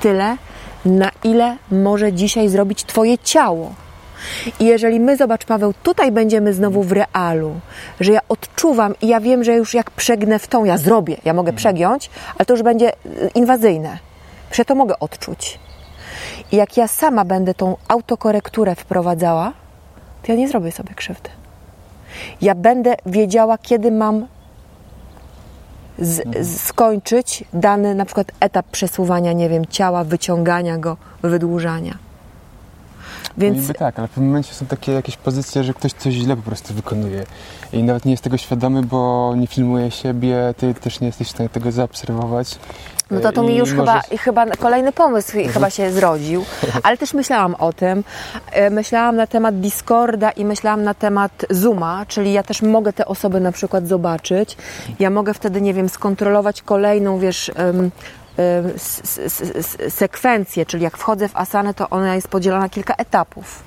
tyle, 0.00 0.36
na 0.84 1.10
ile 1.24 1.56
może 1.70 2.12
dzisiaj 2.12 2.48
zrobić 2.48 2.84
Twoje 2.84 3.18
ciało. 3.18 3.74
I 4.60 4.64
jeżeli 4.64 5.00
my, 5.00 5.16
zobacz 5.16 5.44
Paweł, 5.44 5.74
tutaj 5.82 6.12
będziemy 6.12 6.54
znowu 6.54 6.82
w 6.82 6.92
realu, 6.92 7.60
że 8.00 8.12
ja 8.12 8.20
odczuwam 8.28 8.94
i 9.02 9.08
ja 9.08 9.20
wiem, 9.20 9.44
że 9.44 9.52
już 9.52 9.74
jak 9.74 9.90
przegnę 9.90 10.38
w 10.38 10.46
tą, 10.46 10.64
ja 10.64 10.78
zrobię, 10.78 11.16
ja 11.24 11.34
mogę 11.34 11.52
przegiąć, 11.52 12.10
ale 12.38 12.46
to 12.46 12.52
już 12.52 12.62
będzie 12.62 12.92
y, 12.92 13.30
inwazyjne. 13.34 13.98
Ja 14.58 14.64
to 14.64 14.74
mogę 14.74 14.98
odczuć. 14.98 15.58
I 16.52 16.56
jak 16.56 16.76
ja 16.76 16.88
sama 16.88 17.24
będę 17.24 17.54
tą 17.54 17.76
autokorekturę 17.88 18.74
wprowadzała, 18.74 19.52
to 20.22 20.32
ja 20.32 20.38
nie 20.38 20.48
zrobię 20.48 20.72
sobie 20.72 20.94
krzywdy. 20.94 21.30
Ja 22.40 22.54
będę 22.54 22.94
wiedziała, 23.06 23.58
kiedy 23.58 23.92
mam 23.92 24.26
z, 25.98 26.22
skończyć 26.60 27.44
dany 27.52 27.94
na 27.94 28.04
przykład 28.04 28.32
etap 28.40 28.66
przesuwania, 28.66 29.32
nie 29.32 29.48
wiem, 29.48 29.66
ciała, 29.66 30.04
wyciągania 30.04 30.78
go, 30.78 30.96
wydłużania. 31.22 32.09
Więc 33.38 33.58
Niby 33.58 33.74
tak, 33.74 33.98
ale 33.98 34.08
w 34.08 34.10
pewnym 34.10 34.28
momencie 34.30 34.54
są 34.54 34.66
takie 34.66 34.92
jakieś 34.92 35.16
pozycje, 35.16 35.64
że 35.64 35.74
ktoś 35.74 35.92
coś 35.92 36.14
źle 36.14 36.36
po 36.36 36.42
prostu 36.42 36.74
wykonuje 36.74 37.24
i 37.72 37.82
nawet 37.82 38.04
nie 38.04 38.10
jest 38.10 38.22
tego 38.24 38.36
świadomy, 38.36 38.82
bo 38.82 39.32
nie 39.36 39.46
filmuje 39.46 39.90
siebie, 39.90 40.54
ty 40.56 40.74
też 40.74 41.00
nie 41.00 41.06
jesteś 41.06 41.28
w 41.28 41.30
stanie 41.30 41.48
tego 41.48 41.72
zaobserwować. 41.72 42.58
No 43.10 43.20
to 43.20 43.32
to 43.32 43.42
I 43.42 43.46
mi 43.46 43.56
już 43.56 43.70
chyba, 43.70 43.84
możesz- 43.94 44.12
i 44.12 44.18
chyba 44.18 44.46
kolejny 44.46 44.92
pomysł 44.92 45.38
i 45.38 45.48
chyba 45.48 45.70
się 45.70 45.90
zrodził, 45.92 46.44
ale 46.82 46.96
też 46.96 47.14
myślałam 47.14 47.54
o 47.54 47.72
tym. 47.72 48.04
E, 48.52 48.70
Myślałam 48.70 49.16
na 49.16 49.26
temat 49.26 49.60
Discorda 49.60 50.30
i 50.30 50.44
myślałam 50.44 50.82
na 50.84 50.94
temat 50.94 51.46
Zooma, 51.50 52.06
czyli 52.08 52.32
ja 52.32 52.42
też 52.42 52.62
mogę 52.62 52.92
te 52.92 53.06
osoby 53.06 53.40
na 53.40 53.52
przykład 53.52 53.88
zobaczyć. 53.88 54.56
Ja 54.98 55.10
mogę 55.10 55.34
wtedy, 55.34 55.60
nie 55.60 55.74
wiem, 55.74 55.88
skontrolować 55.88 56.62
kolejną, 56.62 57.18
wiesz, 57.18 57.50
sekwencję, 59.88 60.66
czyli 60.66 60.82
jak 60.82 60.96
wchodzę 60.96 61.28
w 61.28 61.36
asanę, 61.36 61.74
to 61.74 61.90
ona 61.90 62.14
jest 62.14 62.28
podzielona 62.28 62.62
na 62.62 62.68
kilka 62.68 62.94
etapów. 62.94 63.62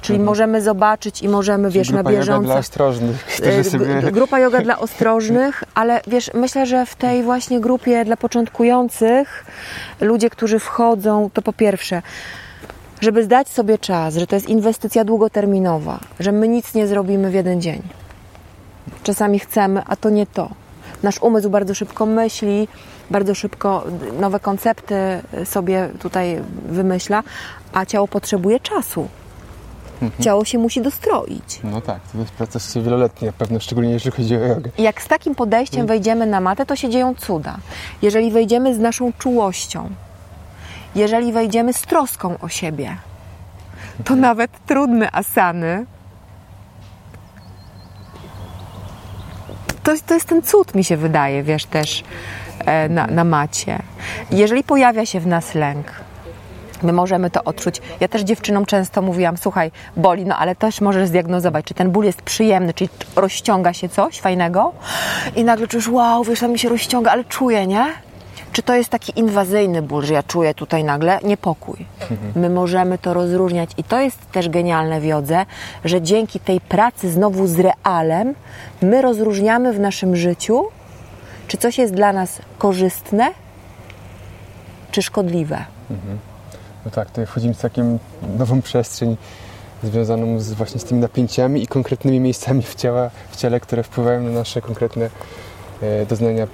Czyli 0.00 0.18
możemy 0.18 0.62
zobaczyć 0.62 1.22
i 1.22 1.28
możemy, 1.28 1.70
wiesz, 1.70 1.90
na 1.90 2.02
Grupa 2.02 2.10
bieżąco... 2.10 2.44
dla 2.44 2.56
ostrożnych, 2.56 3.24
którzy 3.24 3.64
sobie... 3.64 3.86
Grupa 4.12 4.38
yoga 4.38 4.60
dla 4.60 4.78
ostrożnych, 4.78 5.64
ale 5.74 6.00
wiesz, 6.06 6.30
myślę, 6.34 6.66
że 6.66 6.86
w 6.86 6.94
tej 6.94 7.22
właśnie 7.22 7.60
grupie 7.60 8.04
dla 8.04 8.16
początkujących, 8.16 9.44
ludzie, 10.00 10.30
którzy 10.30 10.58
wchodzą, 10.58 11.30
to 11.34 11.42
po 11.42 11.52
pierwsze, 11.52 12.02
żeby 13.00 13.24
zdać 13.24 13.48
sobie 13.48 13.78
czas, 13.78 14.14
że 14.14 14.26
to 14.26 14.36
jest 14.36 14.48
inwestycja 14.48 15.04
długoterminowa, 15.04 16.00
że 16.20 16.32
my 16.32 16.48
nic 16.48 16.74
nie 16.74 16.86
zrobimy 16.86 17.30
w 17.30 17.34
jeden 17.34 17.60
dzień. 17.60 17.82
Czasami 19.02 19.38
chcemy, 19.38 19.82
a 19.86 19.96
to 19.96 20.10
nie 20.10 20.26
to. 20.26 20.50
Nasz 21.02 21.22
umysł 21.22 21.50
bardzo 21.50 21.74
szybko 21.74 22.06
myśli, 22.06 22.68
bardzo 23.12 23.34
szybko 23.34 23.84
nowe 24.20 24.40
koncepty 24.40 24.94
sobie 25.44 25.88
tutaj 26.00 26.42
wymyśla, 26.68 27.22
a 27.72 27.86
ciało 27.86 28.08
potrzebuje 28.08 28.60
czasu. 28.60 29.08
Ciało 30.20 30.44
się 30.44 30.58
musi 30.58 30.82
dostroić. 30.82 31.60
No 31.64 31.80
tak, 31.80 32.00
to 32.12 32.18
jest 32.18 32.30
proces 32.30 32.78
wieloletni 32.78 33.26
na 33.26 33.32
pewno, 33.32 33.60
szczególnie 33.60 33.90
jeżeli 33.90 34.16
chodzi 34.16 34.36
o 34.36 34.38
jogę. 34.38 34.70
Jak 34.78 35.02
z 35.02 35.08
takim 35.08 35.34
podejściem 35.34 35.86
wejdziemy 35.86 36.26
na 36.26 36.40
matę, 36.40 36.66
to 36.66 36.76
się 36.76 36.90
dzieją 36.90 37.14
cuda. 37.14 37.56
Jeżeli 38.02 38.30
wejdziemy 38.30 38.74
z 38.74 38.78
naszą 38.78 39.12
czułością, 39.12 39.90
jeżeli 40.94 41.32
wejdziemy 41.32 41.72
z 41.72 41.80
troską 41.80 42.38
o 42.40 42.48
siebie, 42.48 42.96
to 44.04 44.16
nawet 44.16 44.50
trudne 44.66 45.10
asany. 45.12 45.86
To, 49.82 49.92
to 50.06 50.14
jest 50.14 50.26
ten 50.26 50.42
cud, 50.42 50.74
mi 50.74 50.84
się 50.84 50.96
wydaje, 50.96 51.42
wiesz, 51.42 51.64
też 51.64 52.04
na, 52.88 53.06
na 53.06 53.24
macie. 53.24 53.78
Jeżeli 54.30 54.64
pojawia 54.64 55.06
się 55.06 55.20
w 55.20 55.26
nas 55.26 55.54
lęk, 55.54 55.92
My 56.82 56.92
możemy 56.92 57.30
to 57.30 57.44
odczuć. 57.44 57.80
Ja 58.00 58.08
też 58.08 58.22
dziewczynom 58.22 58.66
często 58.66 59.02
mówiłam, 59.02 59.36
słuchaj, 59.36 59.70
boli, 59.96 60.24
no 60.24 60.36
ale 60.36 60.56
też 60.56 60.80
możesz 60.80 61.08
zdiagnozować, 61.08 61.64
czy 61.64 61.74
ten 61.74 61.90
ból 61.90 62.04
jest 62.04 62.22
przyjemny, 62.22 62.74
czyli 62.74 62.90
rozciąga 63.16 63.72
się 63.72 63.88
coś 63.88 64.20
fajnego 64.20 64.72
i 65.36 65.44
nagle 65.44 65.68
czujesz, 65.68 65.88
wow, 65.88 66.24
wiesz, 66.24 66.40
tam 66.40 66.52
mi 66.52 66.58
się 66.58 66.68
rozciąga, 66.68 67.10
ale 67.10 67.24
czuję, 67.24 67.66
nie? 67.66 67.86
Czy 68.52 68.62
to 68.62 68.74
jest 68.74 68.90
taki 68.90 69.20
inwazyjny 69.20 69.82
ból, 69.82 70.04
że 70.04 70.14
ja 70.14 70.22
czuję 70.22 70.54
tutaj 70.54 70.84
nagle 70.84 71.18
niepokój? 71.24 71.86
My 72.36 72.50
możemy 72.50 72.98
to 72.98 73.14
rozróżniać 73.14 73.70
i 73.76 73.84
to 73.84 74.00
jest 74.00 74.30
też 74.32 74.48
genialne 74.48 75.00
w 75.00 75.04
jodze, 75.04 75.46
że 75.84 76.02
dzięki 76.02 76.40
tej 76.40 76.60
pracy 76.60 77.10
znowu 77.10 77.46
z 77.46 77.58
realem 77.58 78.34
my 78.82 79.02
rozróżniamy 79.02 79.72
w 79.72 79.80
naszym 79.80 80.16
życiu, 80.16 80.64
czy 81.52 81.58
coś 81.58 81.78
jest 81.78 81.94
dla 81.94 82.12
nas 82.12 82.38
korzystne, 82.58 83.30
czy 84.90 85.02
szkodliwe. 85.02 85.64
No 86.84 86.90
tak, 86.90 87.08
tutaj 87.08 87.26
wchodzimy 87.26 87.54
w 87.54 87.60
taką 87.60 87.98
nową 88.38 88.62
przestrzeń 88.62 89.16
związaną 89.82 90.40
z, 90.40 90.52
właśnie 90.52 90.80
z 90.80 90.84
tymi 90.84 91.00
napięciami 91.00 91.62
i 91.62 91.66
konkretnymi 91.66 92.20
miejscami 92.20 92.62
w, 92.62 92.74
ciała, 92.74 93.10
w 93.30 93.36
ciele, 93.36 93.60
które 93.60 93.82
wpływają 93.82 94.22
na 94.22 94.30
nasze 94.30 94.62
konkretne 94.62 95.10
e, 95.82 96.06
doznania 96.06 96.46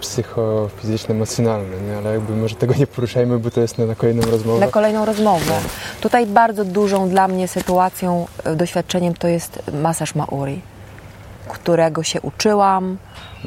psychofizyczne, 0.00 1.14
emocjonalne, 1.14 1.80
nie? 1.80 1.96
ale 1.96 2.12
jakby 2.12 2.36
może 2.36 2.54
tego 2.54 2.74
nie 2.74 2.86
poruszajmy, 2.86 3.38
bo 3.38 3.50
to 3.50 3.60
jest 3.60 3.78
na, 3.78 3.86
na 3.86 3.94
kolejną 3.94 4.22
rozmowę. 4.30 4.60
na 4.60 4.72
kolejną 4.72 5.04
rozmowę. 5.04 5.54
Tutaj 6.00 6.26
bardzo 6.26 6.64
dużą 6.64 7.08
dla 7.08 7.28
mnie 7.28 7.48
sytuacją, 7.48 8.26
e, 8.44 8.56
doświadczeniem 8.56 9.14
to 9.14 9.28
jest 9.28 9.62
masaż 9.82 10.14
Mauri, 10.14 10.60
którego 11.48 12.02
się 12.02 12.20
uczyłam 12.20 12.98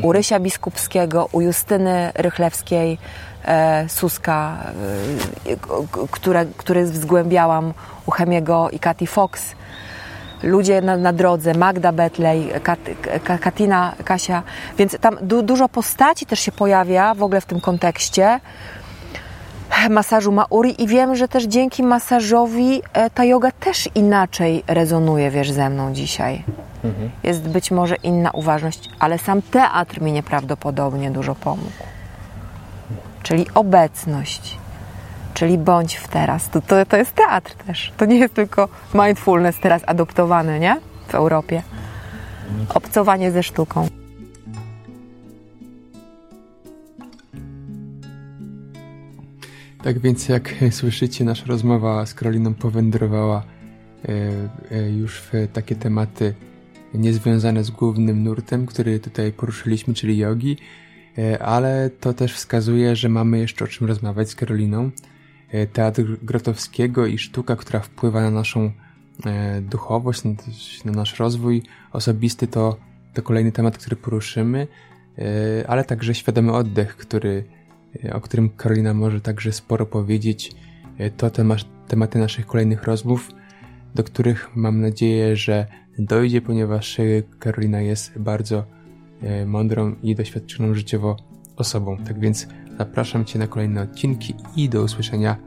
u 0.03 0.11
Rysia 0.11 0.39
Biskupskiego, 0.39 1.29
u 1.31 1.41
Justyny 1.41 2.11
Rychlewskiej, 2.15 2.97
e, 3.45 3.89
Suska, 3.89 4.57
e, 5.45 6.07
które, 6.11 6.45
który 6.57 6.87
zgłębiałam 6.87 7.73
u 8.05 8.11
Chemiego 8.11 8.69
i 8.69 8.79
Katy 8.79 9.07
Fox. 9.07 9.55
Ludzie 10.43 10.81
na, 10.81 10.97
na 10.97 11.13
drodze, 11.13 11.53
Magda 11.53 11.91
Betlej, 11.91 12.51
Kat, 12.63 12.79
Ka- 13.23 13.37
Katina, 13.37 13.93
Kasia, 14.03 14.43
więc 14.77 14.97
tam 15.01 15.17
du, 15.21 15.41
dużo 15.41 15.69
postaci 15.69 16.25
też 16.25 16.39
się 16.39 16.51
pojawia 16.51 17.13
w 17.13 17.23
ogóle 17.23 17.41
w 17.41 17.45
tym 17.45 17.61
kontekście 17.61 18.39
masażu 19.89 20.31
Mauri 20.31 20.83
i 20.83 20.87
wiem, 20.87 21.15
że 21.15 21.27
też 21.27 21.43
dzięki 21.43 21.83
masażowi 21.83 22.81
e, 22.93 23.09
ta 23.09 23.23
yoga 23.23 23.51
też 23.51 23.89
inaczej 23.95 24.63
rezonuje, 24.67 25.31
wiesz, 25.31 25.51
ze 25.51 25.69
mną 25.69 25.93
dzisiaj. 25.93 26.43
Jest 27.23 27.41
być 27.41 27.71
może 27.71 27.95
inna 27.95 28.31
uważność, 28.31 28.89
ale 28.99 29.17
sam 29.17 29.41
teatr 29.41 30.01
mi 30.01 30.11
nieprawdopodobnie 30.11 31.11
dużo 31.11 31.35
pomógł. 31.35 31.71
czyli 33.23 33.45
obecność, 33.53 34.57
czyli 35.33 35.57
bądź 35.57 35.95
w 35.95 36.07
teraz. 36.07 36.49
To, 36.49 36.61
to, 36.61 36.85
to 36.85 36.97
jest 36.97 37.15
teatr 37.15 37.53
też. 37.53 37.91
To 37.97 38.05
nie 38.05 38.17
jest 38.17 38.33
tylko 38.33 38.67
mindfulness 38.93 39.55
teraz 39.61 39.81
adoptowany, 39.85 40.59
nie? 40.59 40.77
W 41.07 41.15
Europie. 41.15 41.63
Obcowanie 42.73 43.31
ze 43.31 43.43
sztuką. 43.43 43.87
Tak 49.87 49.99
więc 49.99 50.29
jak 50.29 50.53
słyszycie, 50.71 51.25
nasza 51.25 51.45
rozmowa 51.45 52.05
z 52.05 52.13
Karoliną 52.13 52.53
powędrowała 52.53 53.43
e, 54.05 54.11
e, 54.71 54.91
już 54.91 55.19
w 55.19 55.31
takie 55.53 55.75
tematy 55.75 56.33
niezwiązane 56.93 57.63
z 57.63 57.71
głównym 57.71 58.23
nurtem, 58.23 58.65
który 58.65 58.99
tutaj 58.99 59.31
poruszyliśmy, 59.31 59.93
czyli 59.93 60.17
jogi, 60.17 60.57
e, 61.17 61.43
ale 61.43 61.89
to 61.99 62.13
też 62.13 62.33
wskazuje, 62.33 62.95
że 62.95 63.09
mamy 63.09 63.39
jeszcze 63.39 63.65
o 63.65 63.67
czym 63.67 63.87
rozmawiać 63.87 64.29
z 64.29 64.35
Karoliną. 64.35 64.91
Teatr 65.73 66.03
Grotowskiego 66.23 67.05
i 67.05 67.17
sztuka, 67.17 67.55
która 67.55 67.79
wpływa 67.79 68.21
na 68.21 68.31
naszą 68.31 68.71
duchowość, 69.61 70.23
na 70.85 70.91
nasz 70.91 71.19
rozwój 71.19 71.63
osobisty, 71.91 72.47
to, 72.47 72.77
to 73.13 73.21
kolejny 73.21 73.51
temat, 73.51 73.77
który 73.77 73.95
poruszymy, 73.95 74.67
ale 75.67 75.83
także 75.83 76.15
świadomy 76.15 76.53
oddech, 76.53 76.97
który 76.97 77.56
o 78.13 78.21
którym 78.21 78.49
Karolina 78.49 78.93
może 78.93 79.21
także 79.21 79.51
sporo 79.51 79.85
powiedzieć. 79.85 80.51
E, 80.97 81.09
to 81.09 81.31
tematy 81.87 82.19
naszych 82.19 82.45
kolejnych 82.45 82.83
rozmów, 82.83 83.31
do 83.95 84.03
których 84.03 84.49
mam 84.55 84.81
nadzieję, 84.81 85.35
że 85.35 85.67
dojdzie, 85.99 86.41
ponieważ 86.41 86.99
e, 86.99 87.03
Karolina 87.39 87.81
jest 87.81 88.19
bardzo 88.19 88.63
e, 89.21 89.45
mądrą 89.45 89.95
i 90.03 90.15
doświadczoną 90.15 90.73
życiowo 90.73 91.17
osobą. 91.55 91.97
Tak 91.97 92.19
więc 92.19 92.47
zapraszam 92.77 93.25
Cię 93.25 93.39
na 93.39 93.47
kolejne 93.47 93.81
odcinki 93.81 94.35
i 94.55 94.69
do 94.69 94.83
usłyszenia 94.83 95.37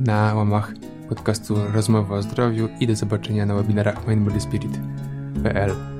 na 0.00 0.34
łamach 0.34 0.74
podcastu 1.08 1.54
Rozmowa 1.72 2.16
o 2.16 2.22
zdrowiu 2.22 2.68
i 2.80 2.86
do 2.86 2.96
zobaczenia 2.96 3.46
na 3.46 3.54
webinarach 3.54 4.08
mindbodyspirit.pl 4.08 5.99